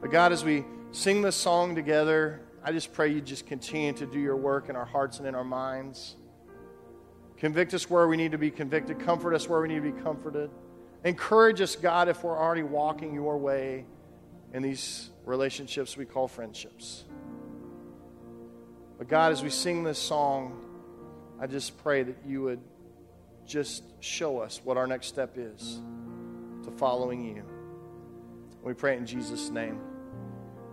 But 0.00 0.10
God, 0.10 0.32
as 0.32 0.44
we 0.44 0.64
sing 0.92 1.22
this 1.22 1.36
song 1.36 1.74
together, 1.74 2.40
I 2.62 2.72
just 2.72 2.92
pray 2.92 3.08
you 3.08 3.20
just 3.20 3.46
continue 3.46 3.92
to 3.94 4.06
do 4.06 4.18
your 4.18 4.36
work 4.36 4.68
in 4.68 4.76
our 4.76 4.84
hearts 4.84 5.18
and 5.18 5.26
in 5.26 5.34
our 5.34 5.44
minds. 5.44 6.16
Convict 7.40 7.72
us 7.72 7.88
where 7.88 8.06
we 8.06 8.18
need 8.18 8.32
to 8.32 8.38
be 8.38 8.50
convicted. 8.50 9.00
Comfort 9.00 9.34
us 9.34 9.48
where 9.48 9.62
we 9.62 9.68
need 9.68 9.82
to 9.82 9.92
be 9.92 10.02
comforted. 10.02 10.50
Encourage 11.04 11.62
us, 11.62 11.74
God, 11.74 12.08
if 12.08 12.22
we're 12.22 12.38
already 12.38 12.62
walking 12.62 13.14
your 13.14 13.38
way 13.38 13.86
in 14.52 14.62
these 14.62 15.08
relationships 15.24 15.96
we 15.96 16.04
call 16.04 16.28
friendships. 16.28 17.04
But 18.98 19.08
God, 19.08 19.32
as 19.32 19.42
we 19.42 19.48
sing 19.48 19.84
this 19.84 19.98
song, 19.98 20.62
I 21.40 21.46
just 21.46 21.82
pray 21.82 22.02
that 22.02 22.16
you 22.26 22.42
would 22.42 22.60
just 23.46 23.84
show 24.00 24.38
us 24.40 24.60
what 24.62 24.76
our 24.76 24.86
next 24.86 25.06
step 25.06 25.36
is 25.36 25.80
to 26.64 26.70
following 26.70 27.24
you. 27.24 27.42
We 28.62 28.74
pray 28.74 28.98
in 28.98 29.06
Jesus' 29.06 29.48
name. 29.48 29.80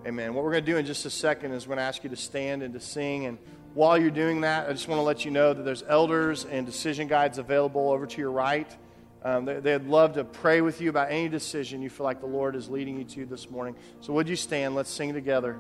Amen. 0.06 0.34
What 0.34 0.44
we're 0.44 0.52
going 0.52 0.66
to 0.66 0.72
do 0.72 0.78
in 0.78 0.86
just 0.86 1.06
a 1.06 1.10
second 1.10 1.54
is 1.54 1.66
we're 1.66 1.76
going 1.76 1.84
to 1.84 1.88
ask 1.88 2.04
you 2.04 2.10
to 2.10 2.18
stand 2.18 2.64
and 2.64 2.74
to 2.74 2.80
sing 2.82 3.26
and 3.26 3.38
while 3.78 3.96
you're 3.96 4.10
doing 4.10 4.42
that, 4.42 4.68
I 4.68 4.74
just 4.74 4.88
want 4.88 4.98
to 4.98 5.04
let 5.04 5.24
you 5.24 5.30
know 5.30 5.54
that 5.54 5.62
there's 5.62 5.84
elders 5.88 6.46
and 6.46 6.66
decision 6.66 7.08
guides 7.08 7.38
available 7.38 7.92
over 7.92 8.08
to 8.08 8.18
your 8.20 8.32
right. 8.32 8.68
Um, 9.24 9.46
they, 9.46 9.60
they'd 9.60 9.86
love 9.86 10.14
to 10.14 10.24
pray 10.24 10.62
with 10.62 10.82
you 10.82 10.90
about 10.90 11.12
any 11.12 11.30
decision 11.30 11.84
you 11.84 11.90
feel 11.92 12.04
like 12.04 12.20
the 12.20 12.26
Lord 12.26 12.56
is 12.56 12.70
leading 12.70 12.98
you 12.98 13.04
to 13.04 13.28
this 13.28 13.52
morning. 13.52 13.76
So, 14.02 14.14
would 14.14 14.28
you 14.28 14.36
stand? 14.36 14.74
Let's 14.74 14.90
sing 14.90 15.14
together. 15.14 15.58